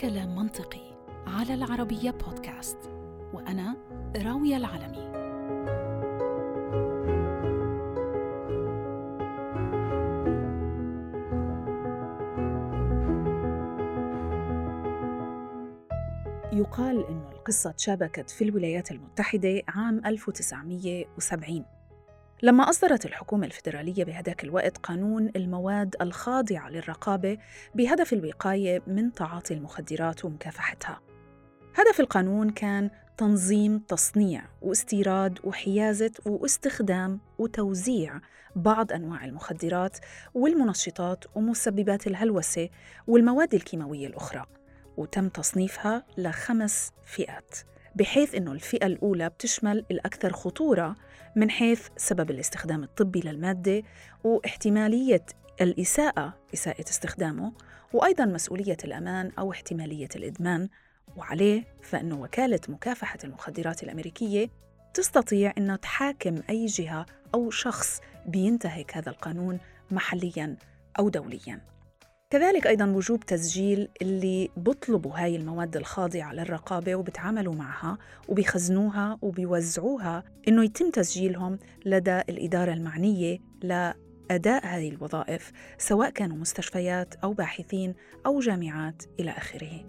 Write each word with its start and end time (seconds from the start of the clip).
كلام 0.00 0.36
منطقي 0.36 0.94
على 1.26 1.54
العربية 1.54 2.10
بودكاست 2.10 2.78
وأنا 3.32 3.76
راوية 4.16 4.56
العلمي. 4.56 5.10
يقال 16.52 17.06
أن 17.06 17.22
القصة 17.32 17.70
تشابكت 17.70 18.30
في 18.30 18.44
الولايات 18.44 18.90
المتحدة 18.90 19.62
عام 19.68 20.06
1970 20.06 21.64
لما 22.42 22.70
أصدرت 22.70 23.06
الحكومة 23.06 23.46
الفيدرالية 23.46 24.04
بهداك 24.04 24.44
الوقت 24.44 24.78
قانون 24.78 25.30
المواد 25.36 25.96
الخاضعة 26.00 26.68
للرقابة 26.68 27.38
بهدف 27.74 28.12
الوقاية 28.12 28.82
من 28.86 29.12
تعاطي 29.12 29.54
المخدرات 29.54 30.24
ومكافحتها. 30.24 31.00
هدف 31.74 32.00
القانون 32.00 32.50
كان 32.50 32.90
تنظيم 33.16 33.78
تصنيع 33.78 34.42
واستيراد 34.62 35.38
وحيازة 35.44 36.12
واستخدام 36.26 37.20
وتوزيع 37.38 38.20
بعض 38.56 38.92
أنواع 38.92 39.24
المخدرات 39.24 39.98
والمنشطات 40.34 41.24
ومسببات 41.34 42.06
الهلوسة 42.06 42.68
والمواد 43.06 43.54
الكيماوية 43.54 44.06
الأخرى 44.06 44.46
وتم 44.96 45.28
تصنيفها 45.28 46.04
لخمس 46.18 46.92
فئات 47.04 47.54
بحيث 47.94 48.34
أنه 48.34 48.52
الفئة 48.52 48.86
الأولى 48.86 49.28
بتشمل 49.28 49.84
الأكثر 49.90 50.32
خطورة 50.32 50.96
من 51.36 51.50
حيث 51.50 51.88
سبب 51.96 52.30
الاستخدام 52.30 52.82
الطبي 52.82 53.20
للمادة 53.20 53.82
واحتمالية 54.24 55.26
الإساءة 55.60 56.34
إساءة 56.54 56.84
استخدامه 56.90 57.52
وأيضا 57.92 58.24
مسؤولية 58.24 58.76
الأمان 58.84 59.32
أو 59.38 59.52
احتمالية 59.52 60.08
الإدمان. 60.16 60.68
وعليه 61.16 61.64
فإنه 61.82 62.20
وكالة 62.20 62.60
مكافحة 62.68 63.18
المخدرات 63.24 63.82
الأمريكية 63.82 64.50
تستطيع 64.94 65.52
أن 65.58 65.80
تحاكم 65.80 66.42
أي 66.50 66.66
جهة 66.66 67.06
أو 67.34 67.50
شخص 67.50 68.00
بينتهك 68.26 68.96
هذا 68.96 69.10
القانون 69.10 69.58
محلياً 69.90 70.56
أو 70.98 71.08
دولياً. 71.08 71.60
كذلك 72.30 72.66
أيضا 72.66 72.86
وجوب 72.86 73.26
تسجيل 73.26 73.88
اللي 74.02 74.50
بطلبوا 74.56 75.12
هاي 75.14 75.36
المواد 75.36 75.76
الخاضعة 75.76 76.32
للرقابة 76.32 76.94
وبتعاملوا 76.94 77.54
معها 77.54 77.98
وبيخزنوها 78.28 79.18
وبيوزعوها 79.22 80.24
إنه 80.48 80.64
يتم 80.64 80.90
تسجيلهم 80.90 81.58
لدى 81.86 82.20
الإدارة 82.20 82.72
المعنية 82.72 83.38
لأداء 83.62 84.66
هذه 84.66 84.88
الوظائف 84.88 85.52
سواء 85.78 86.10
كانوا 86.10 86.36
مستشفيات 86.36 87.14
أو 87.14 87.32
باحثين 87.32 87.94
أو 88.26 88.40
جامعات 88.40 89.02
إلى 89.20 89.30
آخره. 89.30 89.86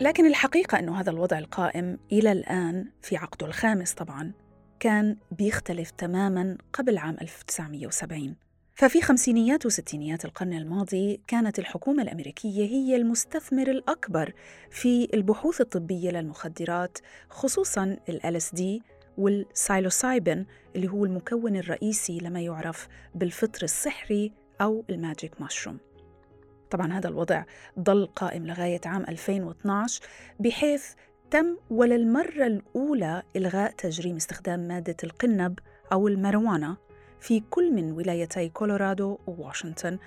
لكن 0.00 0.26
الحقيقة 0.26 0.78
أنه 0.78 1.00
هذا 1.00 1.10
الوضع 1.10 1.38
القائم 1.38 1.98
إلى 2.12 2.32
الآن 2.32 2.86
في 3.02 3.16
عقده 3.16 3.46
الخامس 3.46 3.94
طبعاً 3.94 4.32
كان 4.80 5.16
بيختلف 5.30 5.90
تماماً 5.90 6.58
قبل 6.72 6.98
عام 6.98 7.16
1970 7.22 8.49
ففي 8.80 9.02
خمسينيات 9.02 9.66
وستينيات 9.66 10.24
القرن 10.24 10.52
الماضي 10.52 11.20
كانت 11.26 11.58
الحكومة 11.58 12.02
الأمريكية 12.02 12.64
هي 12.66 12.96
المستثمر 12.96 13.70
الأكبر 13.70 14.32
في 14.70 15.08
البحوث 15.14 15.60
الطبية 15.60 16.10
للمخدرات 16.10 16.98
خصوصاً 17.30 17.96
ال 18.08 18.40
LSD 18.40 18.82
والسايلوسايبين 19.18 20.46
اللي 20.76 20.88
هو 20.88 21.04
المكون 21.04 21.56
الرئيسي 21.56 22.18
لما 22.18 22.40
يعرف 22.40 22.88
بالفطر 23.14 23.62
السحري 23.62 24.32
أو 24.60 24.84
الماجيك 24.90 25.40
ماشروم 25.40 25.78
طبعا 26.70 26.92
هذا 26.92 27.08
الوضع 27.08 27.44
ظل 27.80 28.06
قائم 28.06 28.46
لغاية 28.46 28.80
عام 28.86 29.04
2012 29.08 30.02
بحيث 30.40 30.84
تم 31.30 31.56
وللمرة 31.70 32.46
الأولى 32.46 33.22
إلغاء 33.36 33.70
تجريم 33.70 34.16
استخدام 34.16 34.60
مادة 34.60 34.96
القنب 35.04 35.58
أو 35.92 36.08
الماروانا. 36.08 36.76
في 37.20 37.42
كل 37.50 37.72
من 37.72 37.92
ولايتي 37.92 38.48
كولورادو 38.48 39.18
وواشنطن 39.26 39.98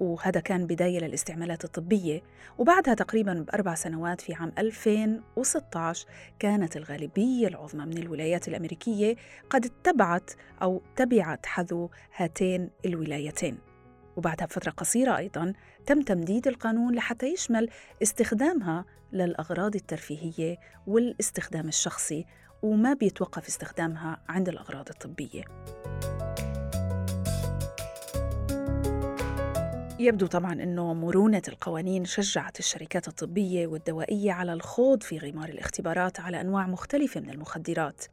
وهذا 0.00 0.40
كان 0.40 0.66
بداية 0.66 0.98
للاستعمالات 0.98 1.64
الطبية 1.64 2.22
وبعدها 2.58 2.94
تقريبا 2.94 3.34
بأربع 3.34 3.74
سنوات 3.74 4.20
في 4.20 4.34
عام 4.34 4.52
2016 4.58 6.06
كانت 6.38 6.76
الغالبية 6.76 7.48
العظمى 7.48 7.86
من 7.86 7.98
الولايات 7.98 8.48
الأمريكية 8.48 9.16
قد 9.50 9.64
اتبعت 9.64 10.30
أو 10.62 10.82
تبعت 10.96 11.46
حذو 11.46 11.90
هاتين 12.16 12.70
الولايتين 12.86 13.58
وبعدها 14.16 14.46
بفترة 14.46 14.70
قصيرة 14.70 15.16
أيضا 15.16 15.52
تم 15.86 16.02
تمديد 16.02 16.48
القانون 16.48 16.94
لحتى 16.94 17.26
يشمل 17.26 17.68
استخدامها 18.02 18.84
للأغراض 19.12 19.74
الترفيهية 19.74 20.56
والاستخدام 20.86 21.68
الشخصي 21.68 22.26
وما 22.62 22.94
بيتوقف 22.94 23.48
استخدامها 23.48 24.22
عند 24.28 24.48
الأغراض 24.48 24.88
الطبية. 24.88 25.44
يبدو 30.00 30.26
طبعا 30.26 30.52
إنه 30.52 30.94
مرونة 30.94 31.42
القوانين 31.48 32.04
شجعت 32.04 32.58
الشركات 32.58 33.08
الطبية 33.08 33.66
والدوائية 33.66 34.32
على 34.32 34.52
الخوض 34.52 35.02
في 35.02 35.18
غمار 35.18 35.48
الاختبارات 35.48 36.20
على 36.20 36.40
أنواع 36.40 36.66
مختلفة 36.66 37.20
من 37.20 37.30
المخدرات 37.30 38.04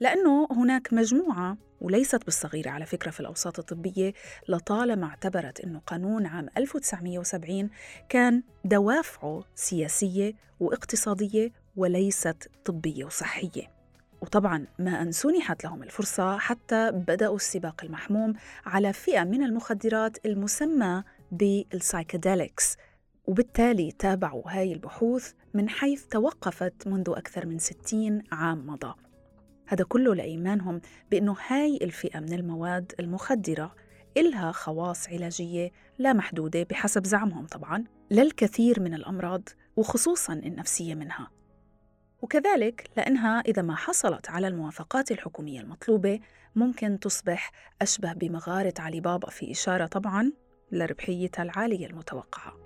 لأنه 0.00 0.48
هناك 0.50 0.92
مجموعة 0.92 1.56
وليست 1.80 2.24
بالصغيرة 2.24 2.70
على 2.70 2.86
فكرة 2.86 3.10
في 3.10 3.20
الأوساط 3.20 3.58
الطبية 3.58 4.12
لطالما 4.48 5.06
اعتبرت 5.06 5.60
إنه 5.60 5.80
قانون 5.86 6.26
عام 6.26 6.48
1970 6.56 7.70
كان 8.08 8.42
دوافعه 8.64 9.44
سياسية 9.54 10.34
واقتصادية 10.60 11.52
وليست 11.76 12.50
طبية 12.64 13.04
وصحية. 13.04 13.74
وطبعا 14.24 14.66
ما 14.78 15.02
أن 15.02 15.12
سنحت 15.12 15.64
لهم 15.64 15.82
الفرصة 15.82 16.38
حتى 16.38 16.90
بدأوا 16.92 17.36
السباق 17.36 17.84
المحموم 17.84 18.34
على 18.66 18.92
فئة 18.92 19.24
من 19.24 19.42
المخدرات 19.42 20.26
المسمى 20.26 21.02
بالسايكاديليكس 21.30 22.76
وبالتالي 23.26 23.92
تابعوا 23.92 24.42
هاي 24.46 24.72
البحوث 24.72 25.32
من 25.54 25.68
حيث 25.68 26.06
توقفت 26.06 26.88
منذ 26.88 27.04
أكثر 27.08 27.46
من 27.46 27.58
60 27.58 28.22
عام 28.32 28.66
مضى. 28.66 28.94
هذا 29.66 29.84
كله 29.84 30.14
لإيمانهم 30.14 30.80
بأنه 31.10 31.36
هاي 31.46 31.78
الفئة 31.82 32.20
من 32.20 32.32
المواد 32.32 32.92
المخدرة 33.00 33.74
إلها 34.16 34.52
خواص 34.52 35.08
علاجية 35.08 35.70
لا 35.98 36.12
محدودة 36.12 36.62
بحسب 36.62 37.06
زعمهم 37.06 37.46
طبعاً 37.46 37.84
للكثير 38.10 38.80
من 38.80 38.94
الأمراض 38.94 39.48
وخصوصاً 39.76 40.32
النفسية 40.32 40.94
منها. 40.94 41.30
وكذلك 42.22 42.90
لأنها 42.96 43.40
إذا 43.40 43.62
ما 43.62 43.76
حصلت 43.76 44.30
على 44.30 44.48
الموافقات 44.48 45.10
الحكومية 45.10 45.60
المطلوبة 45.60 46.20
ممكن 46.56 46.98
تصبح 46.98 47.52
أشبه 47.82 48.12
بمغارة 48.12 48.74
علي 48.78 49.00
بابا 49.00 49.30
في 49.30 49.50
إشارة 49.50 49.86
طبعاً 49.86 50.32
لربحيتها 50.74 51.42
العالية 51.42 51.86
المتوقعة. 51.86 52.64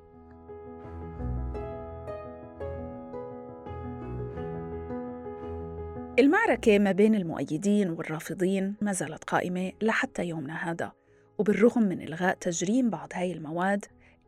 المعركة 6.19 6.79
ما 6.79 6.93
بين 6.93 7.15
المؤيدين 7.15 7.91
والرافضين 7.91 8.75
ما 8.81 8.93
زالت 8.93 9.25
قائمة 9.25 9.73
لحتى 9.83 10.25
يومنا 10.25 10.71
هذا 10.71 10.93
وبالرغم 11.39 11.83
من 11.83 12.03
إلغاء 12.03 12.37
تجريم 12.41 12.91
بعض 12.91 13.09
هاي 13.15 13.33
المواد 13.33 13.85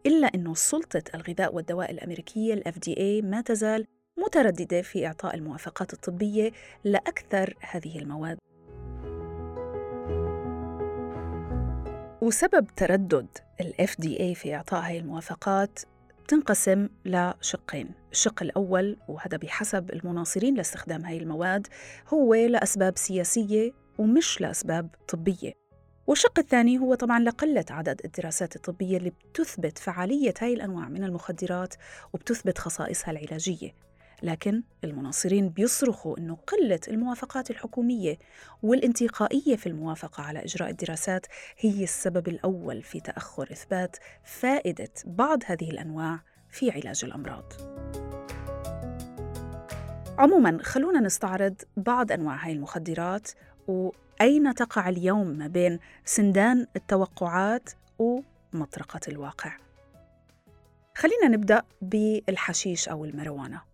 إلا 0.06 0.26
أنه 0.26 0.54
سلطة 0.54 1.02
الغذاء 1.14 1.54
والدواء 1.54 1.90
الأمريكية 1.90 2.54
ال 2.54 2.62
FDA 2.64 3.24
ما 3.24 3.40
تزال 3.40 3.86
مترددة 4.16 4.82
في 4.82 5.06
إعطاء 5.06 5.34
الموافقات 5.34 5.92
الطبية 5.92 6.52
لأكثر 6.84 7.54
هذه 7.60 7.98
المواد. 7.98 8.38
وسبب 12.22 12.66
تردد 12.76 13.26
ال 13.60 13.74
FDA 13.88 14.38
في 14.38 14.54
إعطاء 14.54 14.80
هاي 14.80 14.98
الموافقات 14.98 15.78
تنقسم 16.28 16.88
لشقين. 17.04 17.90
الشق 18.12 18.42
الأول 18.42 18.96
وهذا 19.08 19.36
بحسب 19.36 19.90
المناصرين 19.90 20.54
لاستخدام 20.54 21.04
هاي 21.04 21.18
المواد 21.18 21.66
هو 22.08 22.34
لأسباب 22.34 22.98
سياسية 22.98 23.72
ومش 23.98 24.40
لأسباب 24.40 24.88
طبية. 25.08 25.52
والشق 26.06 26.38
الثاني 26.38 26.78
هو 26.78 26.94
طبعا 26.94 27.20
لقلة 27.20 27.64
عدد 27.70 28.00
الدراسات 28.04 28.56
الطبية 28.56 28.96
اللي 28.96 29.10
بتثبت 29.10 29.78
فعالية 29.78 30.34
هاي 30.40 30.54
الأنواع 30.54 30.88
من 30.88 31.04
المخدرات 31.04 31.74
وبتثبت 32.12 32.58
خصائصها 32.58 33.10
العلاجية. 33.10 33.70
لكن 34.22 34.62
المناصرين 34.84 35.48
بيصرخوا 35.48 36.18
أنه 36.18 36.34
قلة 36.46 36.80
الموافقات 36.88 37.50
الحكومية 37.50 38.18
والانتقائية 38.62 39.56
في 39.56 39.66
الموافقة 39.66 40.22
على 40.22 40.44
إجراء 40.44 40.70
الدراسات 40.70 41.26
هي 41.58 41.84
السبب 41.84 42.28
الأول 42.28 42.82
في 42.82 43.00
تأخر 43.00 43.48
إثبات 43.52 43.96
فائدة 44.24 44.90
بعض 45.04 45.38
هذه 45.46 45.70
الأنواع 45.70 46.20
في 46.50 46.70
علاج 46.70 47.04
الأمراض. 47.04 47.52
عموما 50.18 50.58
خلونا 50.62 51.00
نستعرض 51.00 51.54
بعض 51.76 52.12
أنواع 52.12 52.46
هاي 52.46 52.52
المخدرات 52.52 53.30
وأين 53.68 54.54
تقع 54.54 54.88
اليوم 54.88 55.26
ما 55.26 55.46
بين 55.46 55.78
سندان 56.04 56.66
التوقعات 56.76 57.70
ومطرقة 57.98 59.00
الواقع. 59.08 59.56
خلينا 60.94 61.28
نبدأ 61.28 61.62
بالحشيش 61.82 62.88
أو 62.88 63.04
المروانة 63.04 63.69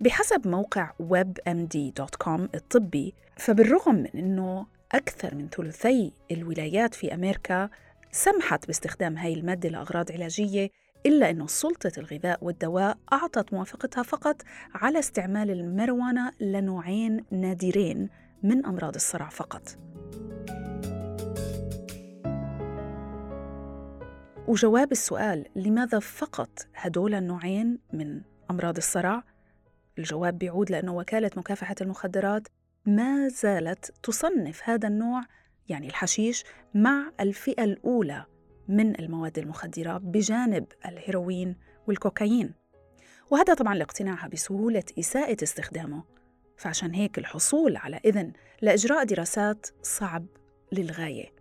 بحسب 0.00 0.48
موقع 0.48 0.90
webmd.com 1.02 2.40
الطبي 2.54 3.14
فبالرغم 3.36 3.94
من 3.94 4.10
أنه 4.14 4.66
أكثر 4.92 5.34
من 5.34 5.48
ثلثي 5.48 6.12
الولايات 6.30 6.94
في 6.94 7.14
أمريكا 7.14 7.70
سمحت 8.12 8.66
باستخدام 8.66 9.16
هاي 9.16 9.34
المادة 9.34 9.68
لأغراض 9.68 10.12
علاجية 10.12 10.70
إلا 11.06 11.30
أنه 11.30 11.46
سلطة 11.46 11.92
الغذاء 11.98 12.44
والدواء 12.44 12.98
أعطت 13.12 13.52
موافقتها 13.52 14.02
فقط 14.02 14.42
على 14.74 14.98
استعمال 14.98 15.50
المروانة 15.50 16.32
لنوعين 16.40 17.24
نادرين 17.30 18.08
من 18.42 18.66
أمراض 18.66 18.94
الصرع 18.94 19.28
فقط 19.28 19.78
وجواب 24.48 24.92
السؤال 24.92 25.46
لماذا 25.56 25.98
فقط 25.98 26.66
هدول 26.74 27.14
النوعين 27.14 27.78
من 27.92 28.20
أمراض 28.50 28.76
الصرع؟ 28.76 29.22
الجواب 29.98 30.38
بيعود 30.38 30.70
لأنه 30.70 30.94
وكالة 30.94 31.30
مكافحة 31.36 31.74
المخدرات 31.80 32.48
ما 32.86 33.28
زالت 33.28 33.92
تصنف 34.02 34.60
هذا 34.64 34.88
النوع 34.88 35.22
يعني 35.68 35.86
الحشيش 35.86 36.44
مع 36.74 37.12
الفئة 37.20 37.64
الأولى 37.64 38.24
من 38.68 39.00
المواد 39.00 39.38
المخدرة 39.38 39.98
بجانب 39.98 40.66
الهيروين 40.86 41.56
والكوكايين. 41.86 42.54
وهذا 43.30 43.54
طبعا 43.54 43.74
لاقتناعها 43.74 44.28
بسهولة 44.28 44.82
إساءة 44.98 45.36
استخدامه. 45.42 46.04
فعشان 46.56 46.94
هيك 46.94 47.18
الحصول 47.18 47.76
على 47.76 48.00
إذن 48.04 48.32
لإجراء 48.62 49.04
دراسات 49.04 49.66
صعب 49.82 50.26
للغاية. 50.72 51.32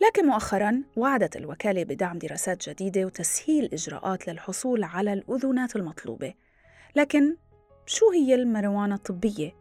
لكن 0.00 0.26
مؤخرا 0.26 0.82
وعدت 0.96 1.36
الوكالة 1.36 1.84
بدعم 1.84 2.18
دراسات 2.18 2.68
جديدة 2.68 3.04
وتسهيل 3.04 3.70
إجراءات 3.72 4.28
للحصول 4.28 4.84
على 4.84 5.12
الأذونات 5.12 5.76
المطلوبة. 5.76 6.34
لكن 6.96 7.36
شو 7.90 8.10
هي 8.10 8.34
المروانة 8.34 8.94
الطبية؟ 8.94 9.56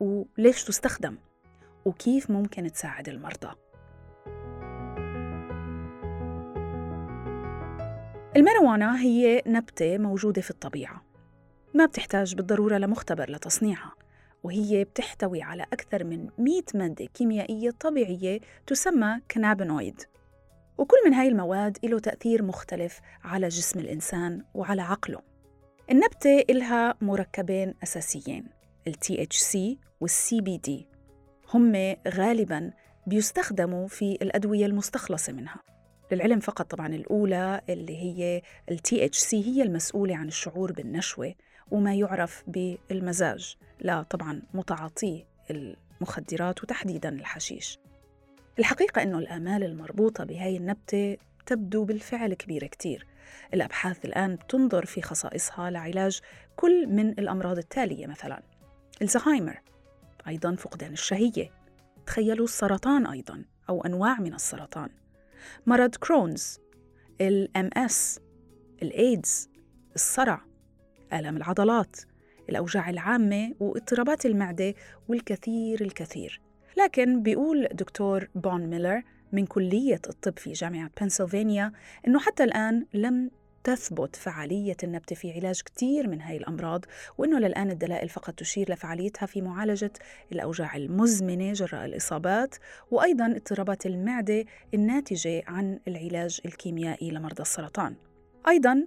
وليش 0.00 0.64
تستخدم؟ 0.64 1.16
وكيف 1.84 2.30
ممكن 2.30 2.72
تساعد 2.72 3.08
المرضى؟ 3.08 3.48
المروانة 8.36 8.96
هي 9.00 9.42
نبتة 9.46 9.98
موجودة 9.98 10.42
في 10.42 10.50
الطبيعة 10.50 11.02
ما 11.74 11.86
بتحتاج 11.86 12.34
بالضرورة 12.34 12.78
لمختبر 12.78 13.30
لتصنيعها 13.30 13.94
وهي 14.42 14.84
بتحتوي 14.84 15.42
على 15.42 15.62
أكثر 15.62 16.04
من 16.04 16.28
100 16.38 16.62
مادة 16.74 17.04
كيميائية 17.04 17.70
طبيعية 17.70 18.40
تسمى 18.66 19.20
كنابينويد 19.30 20.02
وكل 20.78 20.96
من 21.06 21.14
هاي 21.14 21.28
المواد 21.28 21.78
له 21.84 21.98
تأثير 21.98 22.42
مختلف 22.42 23.00
على 23.24 23.48
جسم 23.48 23.78
الإنسان 23.78 24.44
وعلى 24.54 24.82
عقله 24.82 25.35
النبتة 25.90 26.44
إلها 26.50 26.94
مركبين 27.00 27.74
أساسيين 27.82 28.44
ال 28.86 28.94
THC 28.94 29.58
وال 30.00 30.10
CBD 30.10 30.70
هم 31.54 31.96
غالباً 32.08 32.70
بيستخدموا 33.06 33.88
في 33.88 34.18
الأدوية 34.22 34.66
المستخلصة 34.66 35.32
منها. 35.32 35.62
للعلم 36.12 36.40
فقط 36.40 36.70
طبعا 36.70 36.86
الأولى 36.86 37.60
اللي 37.68 37.96
هي 37.96 38.42
ال 38.70 38.78
THC 38.78 39.34
هي 39.34 39.62
المسؤولة 39.62 40.16
عن 40.16 40.28
الشعور 40.28 40.72
بالنشوة 40.72 41.34
وما 41.70 41.94
يعرف 41.94 42.44
بالمزاج 42.46 43.56
لا 43.80 44.02
طبعا 44.02 44.42
متعاطي 44.54 45.24
المخدرات 45.50 46.62
وتحديدا 46.62 47.08
الحشيش. 47.08 47.78
الحقيقة 48.58 49.02
أنه 49.02 49.18
الآمال 49.18 49.64
المربوطة 49.64 50.24
بهاي 50.24 50.56
النبتة 50.56 51.16
تبدو 51.46 51.84
بالفعل 51.84 52.34
كبيرة 52.34 52.66
كتير. 52.66 53.06
الأبحاث 53.54 54.04
الآن 54.04 54.38
تنظر 54.48 54.84
في 54.86 55.02
خصائصها 55.02 55.70
لعلاج 55.70 56.20
كل 56.56 56.86
من 56.86 57.10
الأمراض 57.10 57.58
التالية 57.58 58.06
مثلا. 58.06 58.42
الزهايمر 59.02 59.60
أيضا 60.28 60.54
فقدان 60.54 60.92
الشهية. 60.92 61.50
تخيلوا 62.06 62.44
السرطان 62.44 63.06
أيضا 63.06 63.44
أو 63.68 63.84
أنواع 63.84 64.20
من 64.20 64.34
السرطان. 64.34 64.88
مرض 65.66 65.94
كرونز 65.94 66.58
الام 67.20 67.70
إس 67.76 68.20
الايدز 68.82 69.48
الصرع 69.94 70.40
آلام 71.12 71.36
العضلات 71.36 71.96
الأوجاع 72.48 72.90
العامة 72.90 73.54
واضطرابات 73.60 74.26
المعدة 74.26 74.74
والكثير 75.08 75.80
الكثير. 75.80 76.40
لكن 76.76 77.22
بيقول 77.22 77.68
دكتور 77.72 78.28
بون 78.34 78.66
ميلر 78.66 79.02
من 79.32 79.46
كلية 79.46 80.00
الطب 80.08 80.38
في 80.38 80.52
جامعة 80.52 80.90
بنسلفانيا 81.00 81.72
إنه 82.06 82.18
حتى 82.18 82.44
الآن 82.44 82.86
لم 82.94 83.30
تثبت 83.66 84.16
فعالية 84.16 84.76
النبتة 84.84 85.16
في 85.16 85.32
علاج 85.32 85.62
كثير 85.62 86.08
من 86.08 86.20
هاي 86.20 86.36
الأمراض 86.36 86.84
وأنه 87.18 87.38
للآن 87.38 87.70
الدلائل 87.70 88.08
فقط 88.08 88.34
تشير 88.34 88.72
لفعاليتها 88.72 89.26
في 89.26 89.40
معالجة 89.42 89.92
الأوجاع 90.32 90.76
المزمنة 90.76 91.52
جراء 91.52 91.84
الإصابات 91.84 92.54
وأيضا 92.90 93.26
اضطرابات 93.26 93.86
المعدة 93.86 94.44
الناتجة 94.74 95.42
عن 95.46 95.80
العلاج 95.88 96.40
الكيميائي 96.44 97.10
لمرضى 97.10 97.42
السرطان. 97.42 97.94
أيضا 98.48 98.86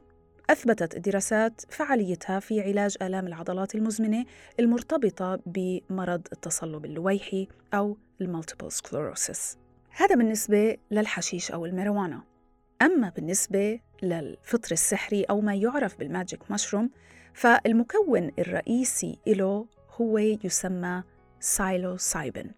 أثبتت 0.50 0.96
الدراسات 0.96 1.62
فعاليتها 1.70 2.40
في 2.40 2.62
علاج 2.62 2.96
آلام 3.02 3.28
العضلات 3.28 3.76
المزمنة 3.76 4.26
المرتبطة 4.60 5.40
بمرض 5.46 6.28
التصلب 6.34 6.86
اللويحي 6.86 7.48
أو 7.74 7.98
ال 8.22 8.27
multiple 8.27 8.72
sclerosis 8.72 9.58
هذا 10.00 10.16
بالنسبة 10.16 10.78
للحشيش 10.92 11.52
أو 11.52 11.66
المريوانا 11.66 12.22
أما 12.82 13.10
بالنسبة 13.10 13.80
للفطر 14.04 14.72
السحري 14.72 15.24
أو 15.24 15.42
ما 15.42 15.56
يعرف 15.56 16.00
بال 16.00 16.14
magic 16.14 16.52
mushroom 16.52 16.90
فالمكون 17.34 18.32
الرئيسي 18.40 19.18
له 19.28 19.66
هو 20.02 20.18
يسمى 20.18 21.04
psilocybin. 21.40 22.52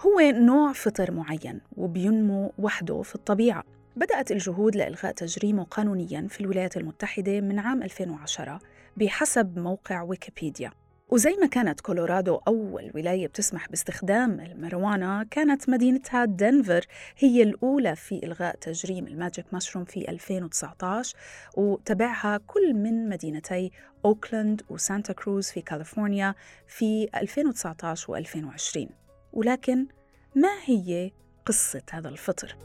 هو 0.00 0.20
نوع 0.20 0.72
فطر 0.72 1.10
معين 1.10 1.60
وبينمو 1.76 2.52
وحده 2.58 3.02
في 3.02 3.14
الطبيعة. 3.14 3.64
بدأت 3.96 4.32
الجهود 4.32 4.76
لإلغاء 4.76 5.12
تجريمه 5.12 5.64
قانونياً 5.64 6.26
في 6.28 6.40
الولايات 6.40 6.76
المتحدة 6.76 7.40
من 7.40 7.58
عام 7.58 7.82
2010 7.82 8.60
بحسب 8.96 9.58
موقع 9.58 10.02
ويكيبيديا. 10.02 10.70
وزي 11.10 11.36
ما 11.40 11.46
كانت 11.46 11.80
كولورادو 11.80 12.40
أول 12.48 12.90
ولاية 12.94 13.26
بتسمح 13.26 13.68
باستخدام 13.68 14.40
المريوانا 14.40 15.24
كانت 15.24 15.68
مدينتها 15.68 16.24
دنفر 16.24 16.86
هي 17.18 17.42
الأولى 17.42 17.96
في 17.96 18.20
إلغاء 18.24 18.56
تجريم 18.56 19.06
ال 19.06 19.14
magic 19.14 19.54
mushroom 19.54 19.84
في 19.84 20.08
2019 20.08 21.16
وتبعها 21.56 22.40
كل 22.46 22.74
من 22.74 23.08
مدينتي 23.08 23.70
أوكلاند 24.04 24.62
وسانتا 24.68 25.12
كروز 25.12 25.50
في 25.50 25.60
كاليفورنيا 25.60 26.34
في 26.66 27.08
2019 27.14 28.24
و2020 28.24 28.88
ولكن 29.32 29.86
ما 30.34 30.52
هي 30.64 31.10
قصة 31.46 31.82
هذا 31.90 32.08
الفطر؟ 32.08 32.56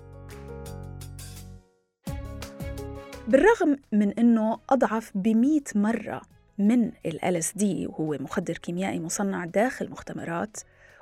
بالرغم 3.27 3.77
من 3.91 4.11
أنه 4.11 4.59
أضعف 4.69 5.11
بمئة 5.15 5.63
مرة 5.75 6.32
من 6.57 6.91
ال 7.05 7.41
LSD 7.41 7.63
وهو 7.63 8.17
مخدر 8.19 8.57
كيميائي 8.57 8.99
مصنع 8.99 9.45
داخل 9.45 9.89
مختبرات 9.89 10.57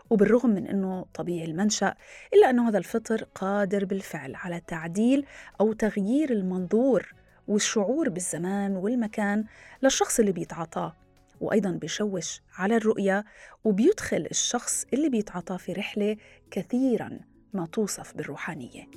وبالرغم 0.10 0.50
من 0.50 0.68
أنه 0.68 1.06
طبيعي 1.14 1.46
المنشأ 1.46 1.96
إلا 2.34 2.50
أنه 2.50 2.70
هذا 2.70 2.78
الفطر 2.78 3.24
قادر 3.36 3.86
بالفعل 3.86 4.36
على 4.36 4.62
تعديل 4.68 5.26
أو 5.62 5.74
تغيير 5.74 6.32
المنظور 6.32 7.14
والشعور 7.48 8.10
بالزمان 8.10 8.76
والمكان 8.76 9.46
للشخص 9.84 10.20
اللي 10.20 10.32
بيتعاطاه 10.32 10.96
وأيضا 11.42 11.72
بيشوش 11.72 12.42
على 12.58 12.78
الرؤية 12.78 13.26
وبيدخل 13.64 14.28
الشخص 14.32 14.86
اللي 14.94 15.10
بيتعاطاه 15.10 15.58
في 15.58 15.74
رحلة 15.74 16.18
كثيرا 16.52 17.20
ما 17.54 17.66
توصف 17.66 18.14
بالروحانية. 18.16 18.88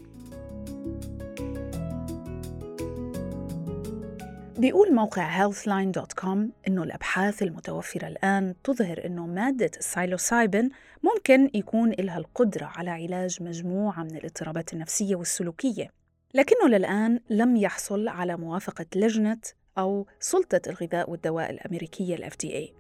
بيقول 4.59 4.95
موقع 4.95 5.49
healthline.com 5.49 6.39
إنه 6.69 6.83
الأبحاث 6.83 7.43
المتوفرة 7.43 8.09
الآن 8.09 8.55
تظهر 8.65 9.07
إنه 9.07 9.27
مادة 9.27 9.71
السايلوسايبين 9.79 10.71
ممكن 11.03 11.51
يكون 11.55 11.91
لها 11.91 12.19
القدرة 12.19 12.73
على 12.77 12.91
علاج 12.91 13.43
مجموعة 13.43 14.03
من 14.03 14.17
الاضطرابات 14.17 14.73
النفسية 14.73 15.17
والسلوكية 15.17 15.91
لكنه 16.35 16.69
للآن 16.69 17.21
لم 17.31 17.57
يحصل 17.57 18.09
على 18.09 18.37
موافقة 18.37 18.87
لجنة 18.97 19.41
أو 19.79 20.07
سلطة 20.21 20.61
الغذاء 20.67 21.11
والدواء 21.11 21.51
الأمريكية 21.51 22.15
ال 22.15 22.31
FDA 22.31 22.73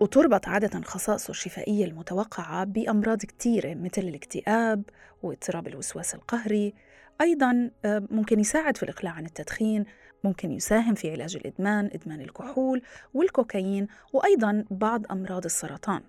وتربط 0.00 0.48
عادة 0.48 0.80
خصائصه 0.80 1.30
الشفائية 1.30 1.84
المتوقعة 1.84 2.64
بأمراض 2.64 3.18
كثيرة 3.18 3.74
مثل 3.74 4.02
الاكتئاب 4.02 4.82
واضطراب 5.22 5.68
الوسواس 5.68 6.14
القهري 6.14 6.74
أيضا 7.20 7.70
آه، 7.84 8.02
ممكن 8.10 8.40
يساعد 8.40 8.76
في 8.76 8.82
الإقلاع 8.82 9.12
عن 9.12 9.26
التدخين 9.26 9.84
ممكن 10.24 10.50
يساهم 10.52 10.94
في 10.94 11.10
علاج 11.10 11.36
الإدمان 11.36 11.90
إدمان 11.94 12.20
الكحول 12.20 12.82
والكوكايين 13.14 13.86
وأيضا 14.12 14.64
بعض 14.70 15.12
أمراض 15.12 15.44
السرطان. 15.44 16.02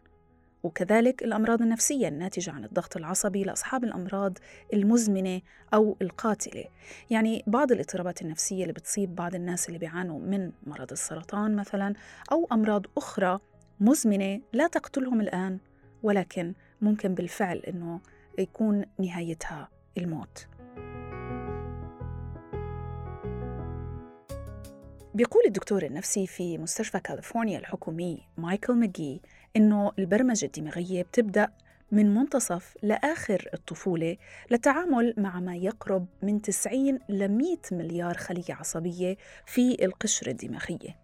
وكذلك 0.64 1.24
الأمراض 1.24 1.62
النفسية 1.62 2.08
الناتجة 2.08 2.52
عن 2.52 2.66
الضغط 2.66 2.98
العصبي 2.98 3.44
لأصحاب 3.44 3.84
الأمراض 3.84 4.38
المزمنة 4.74 5.42
أو 5.74 5.98
القاتلة. 6.02 6.66
يعني 7.10 7.44
بعض 7.48 7.72
الاضطرابات 7.72 8.22
النفسية 8.22 8.62
اللي 8.62 8.74
بتصيب 8.74 9.16
بعض 9.16 9.36
الناس 9.36 9.68
اللي 9.68 9.80
بيعانوا 9.80 10.20
من 10.20 10.52
مرض 10.68 10.92
السرطان 10.92 11.56
مثلا 11.56 11.94
أو 12.32 12.48
أمراض 12.52 12.86
أخرى 12.98 13.40
مزمنة 13.80 14.42
لا 14.54 14.68
تقتلهم 14.68 15.22
الآن 15.22 15.60
ولكن 16.04 16.54
ممكن 16.82 17.14
بالفعل 17.14 17.58
أنه 17.58 18.00
يكون 18.40 18.86
نهايتها 19.00 19.70
الموت. 19.98 20.48
بيقول 25.16 25.44
الدكتور 25.48 25.84
النفسي 25.84 26.28
في 26.28 26.58
مستشفى 26.58 27.00
كاليفورنيا 27.00 27.60
الحكومي 27.60 28.28
مايكل 28.38 28.74
ماجي 28.74 29.22
إنه 29.56 29.92
البرمجة 30.00 30.46
الدماغية 30.46 31.04
بتبدأ 31.04 31.50
من 31.92 32.14
منتصف 32.14 32.78
لآخر 32.84 33.50
الطفولة 33.54 34.18
للتعامل 34.52 35.14
مع 35.18 35.40
ما 35.40 35.56
يقرب 35.56 36.06
من 36.24 36.42
90 36.42 37.00
ل 37.10 37.28
100 37.28 37.58
مليار 37.72 38.18
خلية 38.18 38.54
عصبية 38.54 39.18
في 39.46 39.86
القشرة 39.86 40.32
الدماغية. 40.32 40.98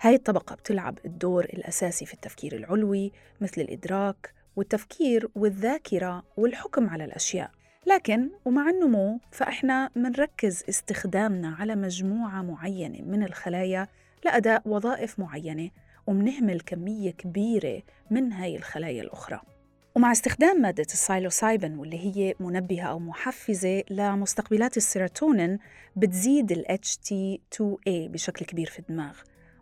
هاي 0.00 0.14
الطبقة 0.14 0.54
بتلعب 0.54 0.98
الدور 1.04 1.44
الأساسي 1.44 2.06
في 2.06 2.14
التفكير 2.14 2.56
العلوي 2.56 3.12
مثل 3.40 3.60
الإدراك 3.60 4.34
والتفكير 4.56 5.28
والذاكرة 5.34 6.22
والحكم 6.36 6.88
على 6.88 7.04
الأشياء. 7.04 7.50
لكن 7.86 8.30
ومع 8.44 8.70
النمو 8.70 9.20
فإحنا 9.32 9.90
منركز 9.96 10.64
استخدامنا 10.68 11.56
على 11.58 11.76
مجموعة 11.76 12.42
معينة 12.42 13.02
من 13.02 13.22
الخلايا 13.22 13.88
لأداء 14.24 14.62
وظائف 14.66 15.18
معينة 15.18 15.70
وبنهمل 16.06 16.60
كمية 16.60 17.10
كبيرة 17.10 17.82
من 18.10 18.32
هاي 18.32 18.56
الخلايا 18.56 19.02
الأخرى. 19.02 19.40
ومع 19.94 20.12
استخدام 20.12 20.60
مادة 20.60 20.82
ال 20.82 20.91
psilocybin 20.91 21.78
واللي 21.78 21.98
هي 21.98 22.34
منبهة 22.40 22.86
أو 22.86 22.98
محفزة 22.98 23.82
لمستقبلات 23.90 24.76
السيروتونين 24.76 25.58
بتزيد 25.96 26.52
ال 26.52 26.64
HT2A 26.70 27.90
بشكل 28.12 28.44
كبير 28.46 28.66
في 28.66 28.78
الدماغ. 28.78 29.18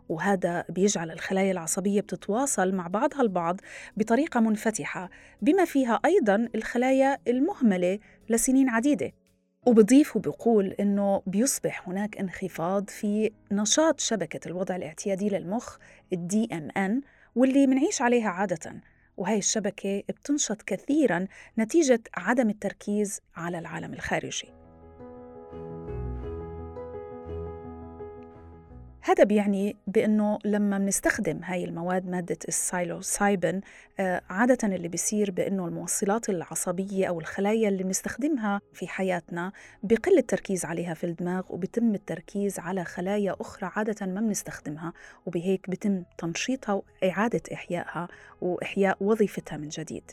وهذا 0.09 0.65
بيجعل 0.69 1.11
الخلايا 1.11 1.51
العصبية 1.51 2.01
بتتواصل 2.01 2.75
مع 2.75 2.87
بعضها 2.87 3.21
البعض 3.21 3.61
بطريقة 3.97 4.39
منفتحة 4.39 5.09
بما 5.41 5.65
فيها 5.65 5.99
أيضا 6.05 6.49
الخلايا 6.55 7.17
المهملة 7.27 7.99
لسنين 8.29 8.69
عديدة. 8.69 9.11
وبضيف 9.65 10.15
وبقول 10.15 10.75
إنه 10.79 11.21
بيصبح 11.25 11.89
هناك 11.89 12.17
انخفاض 12.17 12.89
في 12.89 13.31
نشاط 13.51 13.99
شبكة 13.99 14.47
الوضع 14.47 14.75
الاعتيادي 14.75 15.29
للمخ 15.29 15.77
ال 16.13 16.49
DMN 16.53 17.01
واللي 17.35 17.67
بنعيش 17.67 18.01
عليها 18.01 18.29
عادة. 18.29 18.81
وهي 19.17 19.37
الشبكة 19.37 20.03
بتنشط 20.09 20.61
كثيرا 20.61 21.27
نتيجة 21.59 22.01
عدم 22.17 22.49
التركيز 22.49 23.19
على 23.35 23.59
العالم 23.59 23.93
الخارجي. 23.93 24.56
هذا 29.07 29.23
بيعني 29.23 29.75
بأنه 29.87 30.39
لما 30.45 30.77
بنستخدم 30.77 31.39
هاي 31.43 31.65
المواد 31.65 32.07
مادة 32.07 32.37
ال 32.47 32.57
psilocybin 32.57 33.61
آه، 33.99 34.21
عادة 34.29 34.75
اللي 34.75 34.87
بيصير 34.87 35.31
بأنه 35.31 35.67
الموصلات 35.67 36.29
العصبية 36.29 37.07
أو 37.07 37.19
الخلايا 37.19 37.69
اللي 37.69 37.83
بنستخدمها 37.83 38.61
في 38.73 38.87
حياتنا 38.87 39.51
بقل 39.83 40.17
التركيز 40.17 40.65
عليها 40.65 40.93
في 40.93 41.03
الدماغ 41.03 41.43
وبيتم 41.49 41.95
التركيز 41.95 42.59
على 42.59 42.85
خلايا 42.85 43.35
أخرى 43.41 43.71
عادة 43.75 44.05
ما 44.05 44.21
بنستخدمها 44.21 44.93
وبهيك 45.25 45.69
بيتم 45.69 46.03
تنشيطها 46.17 46.81
وإعادة 47.03 47.41
إحيائها 47.53 48.07
وإحياء 48.41 48.97
وظيفتها 49.01 49.57
من 49.57 49.69
جديد. 49.69 50.11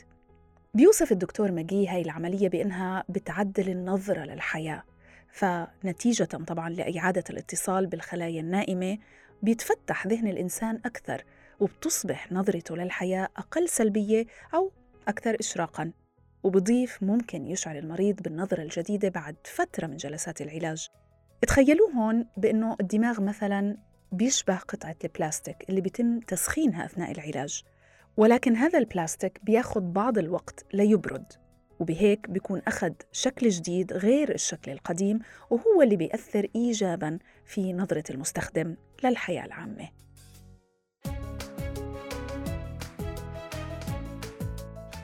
بيوصف 0.73 1.11
الدكتور 1.11 1.51
ماجي 1.51 1.87
هاي 1.87 2.01
العملية 2.01 2.49
بأنها 2.49 3.03
بتعدل 3.09 3.69
النظرة 3.69 4.23
للحياة. 4.23 4.83
فنتيجة 5.35 6.23
طبعا 6.23 6.69
لإعادة 6.69 7.23
الاتصال 7.29 7.87
بالخلايا 7.87 8.41
النائمة 8.41 8.97
بيتفتح 9.41 10.07
ذهن 10.07 10.27
الإنسان 10.27 10.81
أكثر 10.85 11.23
وبتصبح 11.59 12.31
نظرته 12.31 12.77
للحياة 12.77 13.27
أقل 13.37 13.69
سلبية 13.69 14.25
أو 14.53 14.71
أكثر 15.07 15.37
إشراقاً 15.39 15.91
وبضيف 16.43 17.03
ممكن 17.03 17.47
يشعر 17.47 17.77
المريض 17.77 18.21
بالنظرة 18.21 18.61
الجديدة 18.61 19.09
بعد 19.09 19.35
فترة 19.43 19.87
من 19.87 19.97
جلسات 19.97 20.41
العلاج. 20.41 20.87
تخيلوا 21.47 21.91
هون 21.91 22.27
بأنه 22.37 22.75
الدماغ 22.81 23.21
مثلاً 23.21 23.77
بيشبه 24.11 24.55
قطعة 24.55 24.95
البلاستيك 25.03 25.69
اللي 25.69 25.81
بيتم 25.81 26.19
تسخينها 26.19 26.85
أثناء 26.85 27.11
العلاج 27.11 27.63
ولكن 28.17 28.55
هذا 28.55 28.79
البلاستيك 28.79 29.39
بياخد 29.43 29.93
بعض 29.93 30.17
الوقت 30.17 30.65
ليبرد. 30.73 31.44
وبهيك 31.79 32.29
بيكون 32.29 32.61
أخذ 32.67 32.91
شكل 33.11 33.49
جديد 33.49 33.93
غير 33.93 34.33
الشكل 34.33 34.71
القديم 34.71 35.19
وهو 35.49 35.81
اللي 35.81 35.95
بيأثر 35.95 36.47
إيجاباً 36.55 37.19
في 37.45 37.73
نظرة 37.73 38.03
المستخدم 38.09 38.75
للحياة 39.03 39.45
العامة 39.45 39.89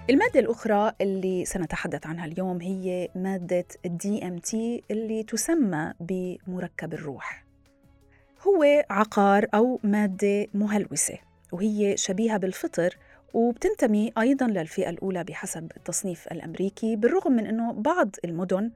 المادة 0.09 0.39
الأخرى 0.39 0.93
اللي 1.01 1.45
سنتحدث 1.45 2.07
عنها 2.07 2.25
اليوم 2.25 2.61
هي 2.61 3.09
مادة 3.15 3.65
ال 3.85 4.27
DMT 4.27 4.83
اللي 4.91 5.23
تسمى 5.23 5.93
بمركب 5.99 6.93
الروح. 6.93 7.45
هو 8.47 8.85
عقار 8.89 9.47
أو 9.53 9.79
مادة 9.83 10.47
مهلوسة 10.53 11.17
وهي 11.51 11.97
شبيهة 11.97 12.37
بالفطر 12.37 12.97
وبتنتمي 13.33 14.11
أيضا 14.17 14.47
للفئة 14.47 14.89
الأولى 14.89 15.23
بحسب 15.23 15.71
التصنيف 15.77 16.27
الأمريكي 16.27 16.95
بالرغم 16.95 17.31
من 17.31 17.45
أنه 17.45 17.73
بعض 17.73 18.15
المدن 18.25 18.71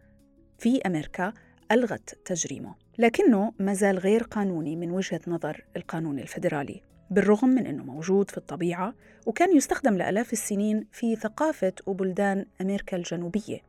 في 0.57 0.81
أمريكا 0.85 1.33
ألغت 1.71 2.17
تجريمه 2.25 2.75
لكنه 2.97 3.53
ما 3.59 3.73
زال 3.73 3.99
غير 3.99 4.23
قانوني 4.23 4.75
من 4.75 4.91
وجهة 4.91 5.21
نظر 5.27 5.65
القانون 5.75 6.19
الفيدرالي 6.19 6.81
بالرغم 7.09 7.49
من 7.49 7.65
أنه 7.67 7.83
موجود 7.83 8.31
في 8.31 8.37
الطبيعة 8.37 8.93
وكان 9.25 9.57
يستخدم 9.57 9.97
لآلاف 9.97 10.33
السنين 10.33 10.87
في 10.91 11.15
ثقافة 11.15 11.73
وبلدان 11.85 12.45
أمريكا 12.61 12.97
الجنوبية. 12.97 13.59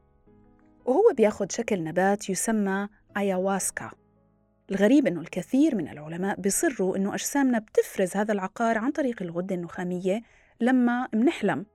وهو 0.87 1.12
بياخد 1.16 1.52
شكل 1.52 1.85
نبات 1.85 2.31
يسمى 2.31 2.88
أياواسكا 3.16 3.90
الغريب 4.71 5.07
أنه 5.07 5.21
الكثير 5.21 5.75
من 5.75 5.88
العلماء 5.88 6.40
بيصروا 6.40 6.97
أنه 6.97 7.14
أجسامنا 7.14 7.59
بتفرز 7.59 8.16
هذا 8.16 8.33
العقار 8.33 8.78
عن 8.78 8.90
طريق 8.90 9.23
الغدة 9.23 9.55
النخامية 9.55 10.23
لما 10.60 11.08
منحلم. 11.12 11.66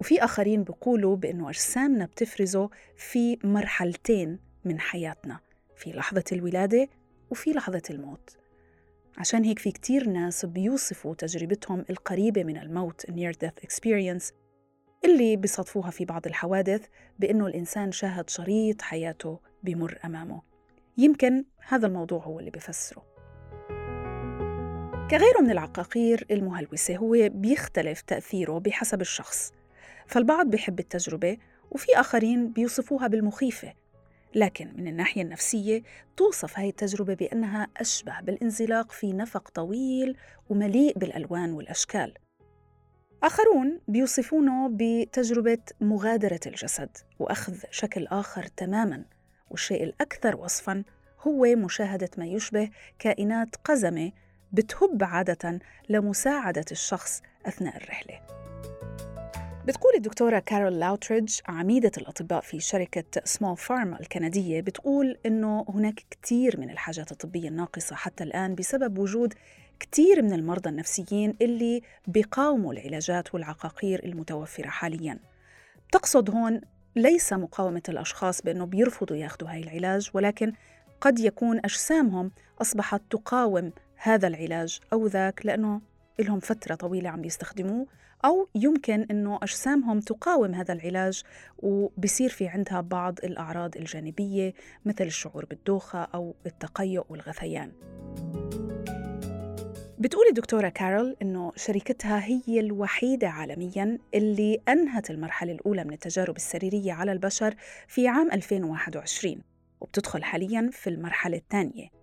وفي 0.00 0.24
آخرين 0.24 0.64
بيقولوا 0.64 1.16
بأنه 1.16 1.50
أجسامنا 1.50 2.04
بتفرزه 2.04 2.70
في 2.96 3.38
مرحلتين 3.44 4.38
من 4.64 4.80
حياتنا 4.80 5.40
في 5.76 5.90
لحظة 5.90 6.24
الولادة 6.32 6.88
وفي 7.30 7.50
لحظة 7.50 7.82
الموت. 7.90 8.36
عشان 9.18 9.44
هيك 9.44 9.58
في 9.58 9.70
كتير 9.70 10.08
ناس 10.08 10.44
بيوصفوا 10.44 11.14
تجربتهم 11.14 11.84
القريبة 11.90 12.44
من 12.44 12.56
الموت 12.56 13.06
near 13.06 13.34
death 13.44 13.66
experience 13.66 14.32
اللي 15.04 15.36
بيصادفوها 15.36 15.90
في 15.90 16.04
بعض 16.04 16.26
الحوادث 16.26 16.86
بأنه 17.18 17.46
الإنسان 17.46 17.92
شاهد 17.92 18.30
شريط 18.30 18.82
حياته 18.82 19.40
بمر 19.62 19.98
أمامه. 20.04 20.42
يمكن 20.98 21.44
هذا 21.68 21.86
الموضوع 21.86 22.22
هو 22.22 22.40
اللي 22.40 22.50
بفسره. 22.50 23.11
كغيره 25.12 25.40
من 25.40 25.50
العقاقير 25.50 26.26
المهلوسة 26.30 26.96
هو 26.96 27.28
بيختلف 27.28 28.00
تأثيره 28.00 28.58
بحسب 28.58 29.00
الشخص 29.00 29.52
فالبعض 30.06 30.46
بيحب 30.46 30.78
التجربة 30.80 31.36
وفي 31.70 32.00
آخرين 32.00 32.52
بيوصفوها 32.52 33.06
بالمخيفة 33.06 33.74
لكن 34.34 34.72
من 34.76 34.88
الناحية 34.88 35.22
النفسية 35.22 35.82
توصف 36.16 36.58
هاي 36.58 36.68
التجربة 36.68 37.14
بأنها 37.14 37.68
أشبه 37.76 38.20
بالانزلاق 38.20 38.92
في 38.92 39.12
نفق 39.12 39.48
طويل 39.48 40.16
ومليء 40.50 40.98
بالألوان 40.98 41.52
والأشكال. 41.52 42.14
آخرون 43.22 43.80
بيوصفونه 43.88 44.70
بتجربة 44.72 45.58
مغادرة 45.80 46.40
الجسد 46.46 46.96
وأخذ 47.18 47.56
شكل 47.70 48.06
آخر 48.06 48.42
تماماً 48.42 49.04
والشيء 49.50 49.84
الأكثر 49.84 50.36
وصفاً 50.36 50.84
هو 51.20 51.44
مشاهدة 51.56 52.10
ما 52.18 52.26
يشبه 52.26 52.70
كائنات 52.98 53.56
قزمة 53.56 54.12
بتهب 54.52 55.04
عادة 55.04 55.58
لمساعدة 55.88 56.64
الشخص 56.70 57.22
أثناء 57.46 57.76
الرحلة. 57.76 58.20
بتقول 59.66 59.94
الدكتورة 59.96 60.38
كارول 60.38 60.80
لاوتريدج 60.80 61.38
عميدة 61.48 61.90
الأطباء 61.98 62.40
في 62.40 62.60
شركة 62.60 63.04
سمول 63.24 63.56
فارما 63.56 64.00
الكندية 64.00 64.60
بتقول 64.60 65.18
إنه 65.26 65.64
هناك 65.68 66.04
كثير 66.10 66.60
من 66.60 66.70
الحاجات 66.70 67.12
الطبية 67.12 67.48
الناقصة 67.48 67.96
حتى 67.96 68.24
الآن 68.24 68.54
بسبب 68.54 68.98
وجود 68.98 69.34
كثير 69.80 70.22
من 70.22 70.32
المرضى 70.32 70.68
النفسيين 70.70 71.36
اللي 71.42 71.82
بيقاوموا 72.06 72.72
العلاجات 72.72 73.34
والعقاقير 73.34 74.04
المتوفرة 74.04 74.68
حالياً. 74.68 75.18
تقصد 75.92 76.30
هون 76.30 76.60
ليس 76.96 77.32
مقاومة 77.32 77.82
الأشخاص 77.88 78.42
بأنه 78.42 78.64
بيرفضوا 78.66 79.16
ياخذوا 79.16 79.50
هاي 79.50 79.60
العلاج 79.60 80.10
ولكن 80.14 80.52
قد 81.00 81.18
يكون 81.18 81.58
أجسامهم 81.58 82.30
أصبحت 82.60 83.02
تقاوم 83.10 83.72
هذا 84.04 84.28
العلاج 84.28 84.80
أو 84.92 85.06
ذاك 85.06 85.46
لأنه 85.46 85.80
لهم 86.18 86.40
فترة 86.40 86.74
طويلة 86.74 87.10
عم 87.10 87.20
بيستخدموه 87.22 87.86
أو 88.24 88.48
يمكن 88.54 89.06
أنه 89.10 89.38
أجسامهم 89.42 90.00
تقاوم 90.00 90.54
هذا 90.54 90.74
العلاج 90.74 91.22
وبصير 91.58 92.30
في 92.30 92.48
عندها 92.48 92.80
بعض 92.80 93.18
الأعراض 93.24 93.76
الجانبية 93.76 94.54
مثل 94.84 95.04
الشعور 95.04 95.44
بالدوخة 95.44 95.98
أو 95.98 96.34
التقيؤ 96.46 97.04
والغثيان. 97.08 97.72
بتقول 99.98 100.26
الدكتورة 100.28 100.68
كارول 100.68 101.16
إنه 101.22 101.52
شركتها 101.56 102.24
هي 102.24 102.60
الوحيدة 102.60 103.28
عالمياً 103.28 103.98
اللي 104.14 104.60
أنهت 104.68 105.10
المرحلة 105.10 105.52
الأولى 105.52 105.84
من 105.84 105.92
التجارب 105.92 106.36
السريرية 106.36 106.92
على 106.92 107.12
البشر 107.12 107.54
في 107.88 108.08
عام 108.08 108.32
2021 108.32 109.42
وبتدخل 109.80 110.24
حالياً 110.24 110.70
في 110.72 110.90
المرحلة 110.90 111.36
الثانية. 111.36 112.01